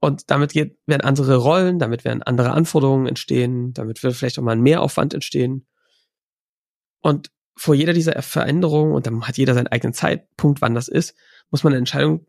Und 0.00 0.30
damit 0.30 0.52
geht, 0.52 0.78
werden 0.86 1.02
andere 1.02 1.36
Rollen, 1.36 1.78
damit 1.78 2.04
werden 2.04 2.22
andere 2.22 2.52
Anforderungen 2.52 3.06
entstehen, 3.06 3.72
damit 3.72 4.02
wird 4.02 4.14
vielleicht 4.14 4.38
auch 4.38 4.42
mal 4.42 4.52
ein 4.52 4.60
Mehraufwand 4.60 5.14
entstehen. 5.14 5.66
Und 7.00 7.30
vor 7.56 7.74
jeder 7.74 7.92
dieser 7.92 8.20
Veränderungen, 8.22 8.92
und 8.92 9.06
dann 9.06 9.26
hat 9.26 9.38
jeder 9.38 9.54
seinen 9.54 9.68
eigenen 9.68 9.94
Zeitpunkt, 9.94 10.60
wann 10.60 10.74
das 10.74 10.88
ist, 10.88 11.14
muss 11.50 11.62
man 11.62 11.72
eine 11.72 11.78
Entscheidung 11.78 12.26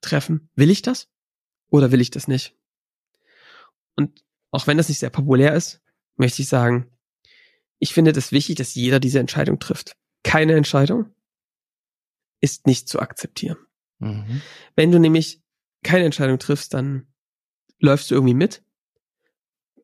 treffen, 0.00 0.50
will 0.54 0.70
ich 0.70 0.82
das 0.82 1.08
oder 1.68 1.90
will 1.90 2.00
ich 2.00 2.10
das 2.10 2.28
nicht? 2.28 2.56
Und 3.96 4.24
auch 4.50 4.66
wenn 4.66 4.76
das 4.76 4.88
nicht 4.88 4.98
sehr 4.98 5.10
populär 5.10 5.54
ist, 5.54 5.82
möchte 6.16 6.42
ich 6.42 6.48
sagen, 6.48 6.90
ich 7.78 7.92
finde 7.92 8.12
das 8.12 8.32
wichtig, 8.32 8.56
dass 8.56 8.74
jeder 8.74 9.00
diese 9.00 9.18
Entscheidung 9.18 9.58
trifft. 9.58 9.96
Keine 10.22 10.54
Entscheidung 10.54 11.14
ist 12.40 12.66
nicht 12.66 12.88
zu 12.88 13.00
akzeptieren. 13.00 13.58
Mhm. 13.98 14.42
Wenn 14.74 14.92
du 14.92 14.98
nämlich 14.98 15.42
keine 15.82 16.04
Entscheidung 16.04 16.38
triffst, 16.38 16.74
dann 16.74 17.06
läufst 17.78 18.10
du 18.10 18.14
irgendwie 18.14 18.34
mit, 18.34 18.62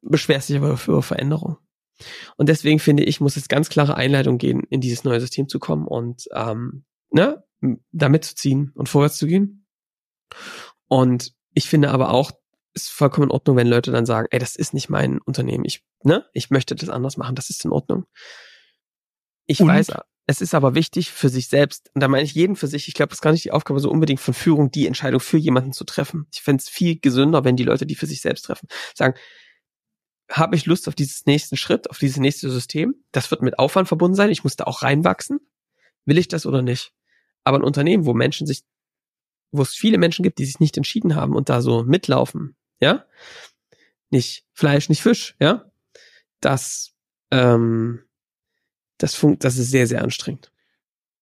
beschwerst 0.03 0.49
dich 0.49 0.57
aber 0.57 0.77
für 0.77 1.03
Veränderung. 1.03 1.59
Und 2.37 2.49
deswegen 2.49 2.79
finde 2.79 3.05
ich, 3.05 3.21
muss 3.21 3.37
es 3.37 3.49
ganz 3.49 3.69
klare 3.69 3.97
Einleitung 3.97 4.39
gehen, 4.39 4.63
in 4.69 4.81
dieses 4.81 5.05
neue 5.05 5.21
System 5.21 5.49
zu 5.49 5.59
kommen 5.59 5.87
und 5.87 6.25
ähm, 6.33 6.85
ne, 7.11 7.45
da 7.93 8.09
mitzuziehen 8.09 8.73
und 8.75 8.89
vorwärts 8.89 9.17
zu 9.17 9.27
gehen. 9.27 9.67
Und 10.89 11.33
ich 11.55 11.69
finde 11.69 11.91
aber 11.91 12.11
auch, 12.11 12.33
ist 12.75 12.91
vollkommen 12.91 13.29
in 13.29 13.31
Ordnung, 13.31 13.57
wenn 13.57 13.69
Leute 13.69 13.93
dann 13.93 14.07
sagen, 14.07 14.27
ey, 14.31 14.39
das 14.41 14.57
ist 14.57 14.75
nicht 14.75 14.89
mein 14.89 15.21
Unternehmen, 15.21 15.65
ich, 15.65 15.85
ne, 16.03 16.27
ich 16.33 16.51
möchte 16.51 16.75
das 16.75 16.89
anders 16.89 17.17
machen, 17.17 17.37
das 17.37 17.51
ist 17.51 17.65
in 17.65 17.71
Ordnung. 17.71 18.07
Ich 19.47 19.61
und? 19.61 19.69
weiß, 19.69 19.93
es 20.27 20.41
ist 20.41 20.55
aber 20.55 20.75
wichtig 20.75 21.13
für 21.13 21.29
sich 21.29 21.49
selbst, 21.49 21.91
und 21.95 22.01
da 22.03 22.09
meine 22.09 22.25
ich 22.25 22.35
jeden 22.35 22.57
für 22.57 22.67
sich, 22.67 22.89
ich 22.89 22.95
glaube, 22.95 23.11
das 23.11 23.19
ist 23.19 23.23
gar 23.23 23.33
nicht 23.33 23.45
die 23.45 23.53
Aufgabe 23.53 23.79
so 23.79 23.91
unbedingt 23.91 24.21
von 24.21 24.35
Führung, 24.35 24.71
die 24.71 24.87
Entscheidung 24.87 25.21
für 25.21 25.37
jemanden 25.37 25.73
zu 25.73 25.85
treffen. 25.85 26.27
Ich 26.33 26.43
fände 26.43 26.63
es 26.63 26.69
viel 26.69 26.99
gesünder, 26.99 27.45
wenn 27.45 27.57
die 27.57 27.65
Leute, 27.65 27.87
die 27.87 27.95
für 27.95 28.07
sich 28.07 28.21
selbst 28.23 28.43
treffen, 28.43 28.69
sagen, 28.95 29.15
habe 30.31 30.57
ich 30.57 30.66
Lust 30.66 30.89
auf 30.89 30.95
dieses 30.95 31.27
nächsten 31.27 31.57
Schritt, 31.57 31.91
auf 31.91 31.99
dieses 31.99 32.18
nächste 32.18 32.51
System? 32.51 32.95
Das 33.12 33.31
wird 33.31 33.43
mit 33.43 33.59
Aufwand 33.59 33.89
verbunden 33.89 34.14
sein, 34.14 34.31
ich 34.31 34.45
muss 34.45 34.57
da 34.57 34.64
auch 34.64 34.83
reinwachsen. 34.83 35.41
Will 36.07 36.18
ich 36.18 36.29
das 36.29 36.47
oder 36.47 36.62
nicht? 36.62 36.93
Aber 37.45 37.59
ein 37.59 37.64
Unternehmen, 37.64 38.07
wo 38.07 38.14
Menschen 38.14 38.47
sich, 38.47 38.62
wo 39.53 39.62
es 39.62 39.75
viele 39.75 39.99
Menschen 39.99 40.22
gibt, 40.22 40.39
die 40.39 40.47
sich 40.47 40.61
nicht 40.61 40.77
entschieden 40.77 41.14
haben 41.14 41.35
und 41.35 41.49
da 41.49 41.61
so 41.61 41.83
mitlaufen, 41.85 42.57
ja? 42.81 43.05
Nicht 44.11 44.47
Fleisch, 44.53 44.89
nicht 44.89 45.03
Fisch, 45.03 45.37
ja? 45.41 45.70
Das, 46.41 46.95
ähm, 47.31 48.05
das 48.99 49.14
funkt, 49.14 49.45
das 49.45 49.59
ist 49.59 49.70
sehr, 49.70 49.87
sehr 49.87 50.03
anstrengend. 50.03 50.53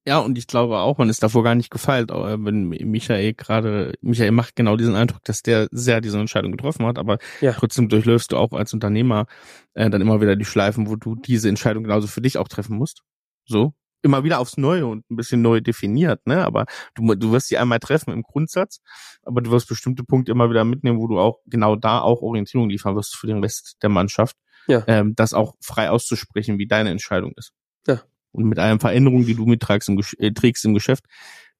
Ja, 0.05 0.19
und 0.19 0.37
ich 0.37 0.49
glaube 0.49 0.79
auch, 0.79 0.99
man 0.99 1.09
ist 1.09 1.23
davor 1.23 1.45
gar 1.45 1.55
nicht 1.55 1.71
gefeilt, 1.71 2.11
wenn 2.11 2.69
Michael 2.69 3.35
gerade, 3.35 3.95
Michael 4.01 4.33
macht 4.33 4.57
genau 4.57 4.77
diesen 4.77 4.97
Eindruck, 4.97 5.23
dass 5.23 5.43
der 5.43 5.69
sehr 5.71 6.01
diese 6.01 6.19
Entscheidung 6.19 6.51
getroffen 6.51 6.85
hat, 6.87 6.99
aber 6.99 7.19
ja. 7.41 7.53
trotzdem 7.53 7.89
durchläufst 7.89 8.33
du 8.33 8.37
auch 8.37 8.53
als 8.53 8.75
Unternehmer 8.75 9.27
äh, 9.75 9.89
dann 9.91 10.01
immer 10.01 10.21
wieder 10.21 10.35
die 10.35 10.45
Schleifen, 10.45 10.89
wo 10.89 10.97
du 10.97 11.15
diese 11.15 11.49
Entscheidung 11.49 11.85
genauso 11.85 12.09
für 12.09 12.21
dich 12.21 12.37
auch 12.37 12.49
treffen 12.49 12.77
musst. 12.77 13.03
So. 13.45 13.75
Immer 14.05 14.25
wieder 14.25 14.41
aufs 14.41 14.57
Neue 14.57 14.87
und 14.87 15.09
ein 15.09 15.15
bisschen 15.15 15.43
neu 15.43 15.61
definiert, 15.61 16.27
ne? 16.27 16.45
Aber 16.45 16.67
du, 16.97 17.15
du 17.15 17.31
wirst 17.31 17.47
sie 17.47 17.57
einmal 17.57 17.79
treffen 17.79 18.13
im 18.13 18.23
Grundsatz, 18.23 18.81
aber 19.23 19.41
du 19.41 19.53
wirst 19.53 19.69
bestimmte 19.69 20.03
Punkte 20.03 20.33
immer 20.33 20.51
wieder 20.51 20.65
mitnehmen, 20.65 20.99
wo 20.99 21.07
du 21.07 21.21
auch 21.21 21.39
genau 21.47 21.77
da 21.77 22.01
auch 22.01 22.21
Orientierung 22.23 22.69
liefern 22.69 22.97
wirst 22.97 23.15
für 23.15 23.29
den 23.29 23.39
Rest 23.39 23.77
der 23.81 23.91
Mannschaft. 23.91 24.37
Ja. 24.67 24.83
Ähm, 24.89 25.15
das 25.15 25.35
auch 25.35 25.55
frei 25.61 25.91
auszusprechen, 25.91 26.59
wie 26.59 26.67
deine 26.67 26.91
Entscheidung 26.91 27.33
ist. 27.37 27.53
Ja. 27.87 28.03
Und 28.33 28.45
mit 28.45 28.59
allen 28.59 28.81
Veränderungen, 28.81 29.27
die 29.27 29.35
du 29.35 29.47
mittragst 29.47 29.89
im, 29.89 30.01
äh, 30.19 30.33
trägst 30.33 30.65
im 30.65 30.75
Geschäft, 30.75 31.05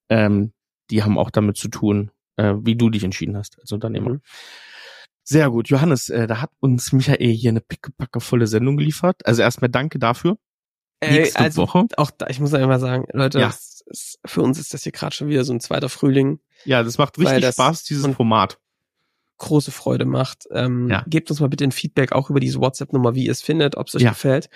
ähm, 0.09 0.53
die 0.89 1.03
haben 1.03 1.17
auch 1.17 1.31
damit 1.31 1.57
zu 1.57 1.69
tun, 1.69 2.11
äh, 2.35 2.53
wie 2.61 2.75
du 2.75 2.89
dich 2.89 3.03
entschieden 3.03 3.37
hast 3.37 3.59
als 3.59 3.71
Unternehmer. 3.71 4.11
Mhm. 4.11 4.21
Sehr 5.23 5.49
gut, 5.49 5.69
Johannes, 5.69 6.09
äh, 6.09 6.27
da 6.27 6.41
hat 6.41 6.51
uns 6.59 6.91
Michael 6.91 7.31
hier 7.31 7.51
eine 7.51 7.61
pickepackevolle 7.61 8.47
Sendung 8.47 8.75
geliefert. 8.75 9.25
Also 9.25 9.41
erstmal 9.41 9.69
danke 9.69 9.97
dafür. 9.97 10.37
Ey, 10.99 11.31
also 11.33 11.63
Woche. 11.63 11.85
auch 11.97 12.11
da, 12.11 12.27
ich 12.27 12.39
muss 12.39 12.53
einfach 12.53 12.79
sagen, 12.79 13.05
Leute, 13.11 13.39
ja. 13.39 13.47
das, 13.47 13.83
das, 13.85 14.19
für 14.25 14.41
uns 14.41 14.59
ist 14.59 14.73
das 14.73 14.83
hier 14.83 14.91
gerade 14.91 15.15
schon 15.15 15.27
wieder 15.27 15.43
so 15.43 15.53
ein 15.53 15.59
zweiter 15.59 15.89
Frühling. 15.89 16.39
Ja, 16.65 16.83
das 16.83 16.97
macht 16.97 17.17
richtig 17.17 17.41
das 17.41 17.55
Spaß, 17.55 17.83
dieses 17.83 18.13
Format. 18.15 18.59
Große 19.37 19.71
Freude 19.71 20.05
macht. 20.05 20.45
Ähm, 20.51 20.89
ja. 20.89 21.03
Gebt 21.07 21.29
uns 21.29 21.39
mal 21.39 21.49
bitte 21.49 21.65
ein 21.65 21.71
Feedback 21.71 22.13
auch 22.13 22.29
über 22.29 22.39
diese 22.39 22.59
WhatsApp-Nummer, 22.59 23.15
wie 23.15 23.25
ihr 23.25 23.31
es 23.31 23.41
findet, 23.41 23.75
ob 23.75 23.87
es 23.87 23.95
euch 23.95 24.03
ja. 24.03 24.11
gefällt 24.11 24.49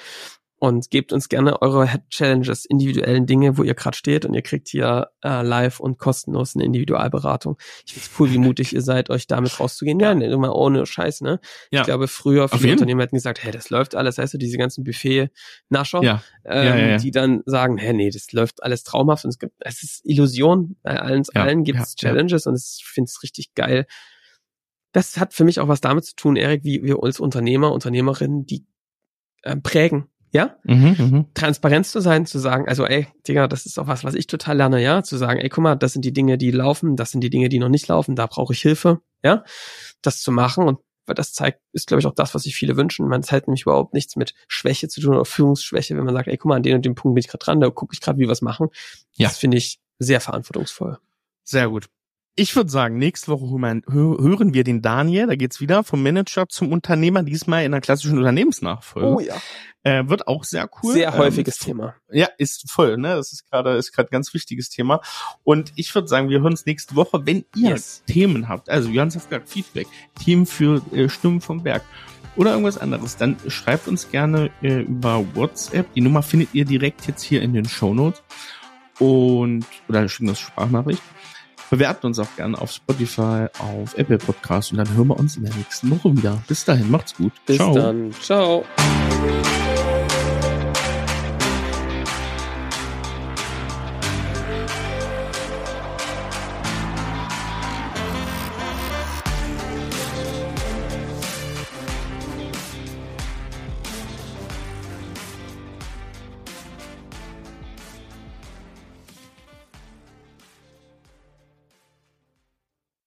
und 0.60 0.90
gebt 0.90 1.14
uns 1.14 1.30
gerne 1.30 1.62
eure 1.62 1.88
Head 1.88 2.10
Challenges, 2.10 2.66
individuellen 2.66 3.28
Dinge, 3.28 3.58
wo 3.58 3.64
ihr 3.64 3.76
gerade 3.76 3.96
steht 3.96 4.26
und 4.26 4.34
ihr 4.34 4.42
kriegt 4.42 4.68
hier 4.68 5.10
äh, 5.24 5.44
live 5.44 5.80
und 5.80 6.00
kostenlos 6.00 6.56
eine 6.56 6.66
Individualberatung. 6.66 7.58
Ich 7.86 7.94
finde 7.94 8.08
es 8.08 8.20
cool, 8.20 8.32
wie 8.32 8.40
mutig 8.40 8.74
ihr 8.74 8.82
seid, 8.82 9.12
euch 9.12 9.28
damit 9.28 9.60
rauszugehen. 9.60 10.00
Ja, 10.00 10.12
immer 10.12 10.56
ohne 10.56 10.86
Scheiß, 10.86 11.22
ne? 11.22 11.40
Ja. 11.70 11.82
Ich 11.82 11.86
glaube, 11.86 12.08
früher 12.08 12.50
viele 12.50 12.74
Unternehmen 12.74 13.02
hätten 13.02 13.16
gesagt, 13.16 13.44
hey, 13.44 13.52
das 13.52 13.70
läuft 13.70 13.96
alles, 13.96 14.18
heißt 14.18 14.34
du, 14.34 14.38
diese 14.40 14.58
ganzen 14.58 14.84
Buffet-Nascher, 14.84 16.02
ja. 16.02 16.24
Ähm, 16.44 16.66
ja, 16.66 16.76
ja, 16.76 16.98
die 16.98 17.12
dann 17.12 17.44
sagen, 17.46 17.78
hey, 17.78 17.94
nee, 17.94 18.10
das 18.10 18.32
läuft 18.32 18.64
alles 18.64 18.84
traumhaft 18.84 19.26
und 19.26 19.30
es 19.30 19.40
gibt, 19.40 19.54
es 19.60 19.84
ist 19.84 20.02
Illusion, 20.06 20.76
bei 20.82 21.00
allen, 21.00 21.24
allen 21.36 21.64
gibt 21.66 21.80
es 21.80 21.96
Challenges 21.96 22.48
und 22.48 22.56
ich 22.56 22.84
finde 22.84 23.10
es 23.10 23.22
richtig 23.22 23.54
geil. 23.54 23.86
Das 24.92 25.18
hat 25.18 25.34
für 25.34 25.44
mich 25.44 25.60
auch 25.60 25.68
was 25.68 25.82
damit 25.82 26.06
zu 26.06 26.16
tun, 26.16 26.36
Erik, 26.36 26.64
wie 26.64 26.82
wir 26.82 27.04
als 27.04 27.20
Unternehmer, 27.20 27.72
Unternehmerinnen, 27.72 28.48
die 28.48 28.66
äh, 29.44 29.56
prägen 29.56 30.10
ja? 30.38 30.56
Mhm, 30.64 30.96
mh. 30.98 31.26
Transparenz 31.34 31.92
zu 31.92 32.00
sein, 32.00 32.26
zu 32.28 32.38
sagen, 32.38 32.68
also 32.68 32.86
ey, 32.86 33.08
Digga, 33.28 33.48
das 33.48 33.66
ist 33.66 33.80
auch 33.80 33.88
was, 33.88 34.04
was 34.04 34.14
ich 34.14 34.28
total 34.28 34.58
lerne, 34.58 34.82
ja? 34.82 35.02
Zu 35.02 35.18
sagen, 35.18 35.40
ey, 35.40 35.50
guck 35.50 35.64
mal, 35.64 35.76
das 35.76 35.94
sind 35.94 36.06
die 36.06 36.14
Dinge, 36.14 36.38
die 36.38 36.52
laufen, 36.52 36.96
das 36.96 37.12
sind 37.12 37.22
die 37.22 37.32
Dinge, 37.32 37.50
die 37.50 37.60
noch 37.60 37.70
nicht 37.70 37.88
laufen, 37.88 38.16
da 38.16 38.28
brauche 38.28 38.54
ich 38.54 38.62
Hilfe, 38.62 39.02
ja? 39.24 39.44
Das 40.04 40.22
zu 40.22 40.32
machen 40.32 40.66
und 40.66 40.80
das 41.08 41.34
zeigt, 41.34 41.62
ist, 41.72 41.88
glaube 41.88 42.02
ich, 42.02 42.06
auch 42.06 42.14
das, 42.14 42.36
was 42.36 42.44
sich 42.44 42.56
viele 42.56 42.76
wünschen. 42.76 43.08
Man 43.08 43.24
hat 43.24 43.48
nämlich 43.48 43.64
überhaupt 43.64 43.94
nichts 43.94 44.16
mit 44.16 44.34
Schwäche 44.48 44.90
zu 44.90 45.02
tun 45.02 45.16
oder 45.16 45.26
Führungsschwäche, 45.26 45.96
wenn 45.98 46.04
man 46.04 46.14
sagt, 46.14 46.28
ey, 46.28 46.38
guck 46.38 46.50
mal, 46.50 46.58
an 46.58 46.64
den 46.64 46.76
und 46.76 46.86
dem 46.86 46.96
Punkt 46.96 47.16
bin 47.16 47.22
ich 47.22 47.30
gerade 47.30 47.44
dran, 47.44 47.62
da 47.62 47.70
gucke 47.70 47.94
ich 47.94 48.02
gerade, 48.02 48.20
wie 48.20 48.24
wir 48.24 48.30
was 48.30 48.42
machen. 48.42 48.68
Ja. 49.16 49.30
Das 49.30 49.38
finde 49.38 49.58
ich 49.58 49.80
sehr 50.00 50.22
verantwortungsvoll. 50.22 51.00
Sehr 51.44 51.70
gut. 51.70 51.88
Ich 52.40 52.56
würde 52.56 52.70
sagen, 52.70 53.00
nächste 53.00 53.32
Woche 53.32 53.48
hören 53.88 54.54
wir 54.54 54.64
den 54.64 54.84
Daniel, 54.84 55.26
da 55.26 55.36
geht's 55.36 55.60
wieder 55.60 55.84
vom 55.84 56.04
Manager 56.04 56.48
zum 56.48 56.72
Unternehmer, 56.72 57.24
diesmal 57.24 57.66
in 57.66 57.74
einer 57.74 57.82
klassischen 57.82 58.20
Unternehmensnachfolge. 58.20 59.08
Oh 59.08 59.20
ja. 59.20 59.36
Äh, 59.82 60.08
wird 60.08 60.28
auch 60.28 60.44
sehr 60.44 60.70
cool. 60.84 60.94
Sehr 60.94 61.14
ähm, 61.14 61.18
häufiges 61.18 61.60
ähm, 61.62 61.66
Thema. 61.66 61.96
Ja, 62.12 62.28
ist 62.38 62.70
voll, 62.70 62.98
ne? 62.98 63.16
Das 63.16 63.34
ist 63.34 63.50
gerade 63.50 63.78
ist 63.78 63.92
gerade 63.92 64.10
ganz 64.10 64.36
wichtiges 64.36 64.70
Thema. 64.70 65.02
Und 65.44 65.74
ich 65.78 65.96
würde 65.96 66.08
sagen, 66.08 66.30
wir 66.30 66.42
hören 66.42 66.52
uns 66.52 66.68
nächste 66.68 66.96
Woche, 66.96 67.26
wenn 67.26 67.44
ihr 67.56 67.72
yes. 67.72 68.04
Themen 68.06 68.48
habt. 68.48 68.70
Also 68.70 68.90
Johannes 68.90 69.16
hat 69.16 69.30
gesagt, 69.30 69.50
Feedback, 69.50 69.88
Themen 70.24 70.46
für 70.46 70.84
äh, 70.94 71.10
Stimmen 71.10 71.42
vom 71.42 71.64
Berg 71.64 71.82
oder 72.36 72.52
irgendwas 72.52 72.78
anderes, 72.78 73.18
dann 73.18 73.38
schreibt 73.48 73.88
uns 73.88 74.12
gerne 74.12 74.52
äh, 74.62 74.82
über 74.82 75.26
WhatsApp. 75.34 75.92
Die 75.96 76.02
Nummer 76.02 76.22
findet 76.22 76.54
ihr 76.54 76.66
direkt 76.66 77.08
jetzt 77.08 77.24
hier 77.24 77.42
in 77.42 77.54
den 77.54 77.68
Show 77.68 77.96
Notes 77.96 78.22
und 79.00 79.66
oder 79.90 80.08
schickt 80.08 80.30
uns 80.30 80.40
Sprachnachricht. 80.40 81.02
Bewerten 81.70 82.08
uns 82.08 82.20
auch 82.20 82.34
gerne 82.36 82.60
auf 82.60 82.72
Spotify, 82.72 83.48
auf 83.60 83.98
Apple 83.98 84.18
Podcasts 84.18 84.72
und 84.72 84.78
dann 84.78 84.90
hören 84.96 85.08
wir 85.08 85.18
uns 85.20 85.36
in 85.36 85.44
der 85.44 85.54
nächsten 85.56 85.90
Woche 85.92 86.16
wieder. 86.16 86.42
Bis 86.48 86.64
dahin, 86.66 86.90
macht's 86.90 87.16
gut. 87.16 87.34
Bis 87.46 87.58
Ciao. 87.58 87.74
dann. 87.74 88.14
Ciao. 88.22 88.64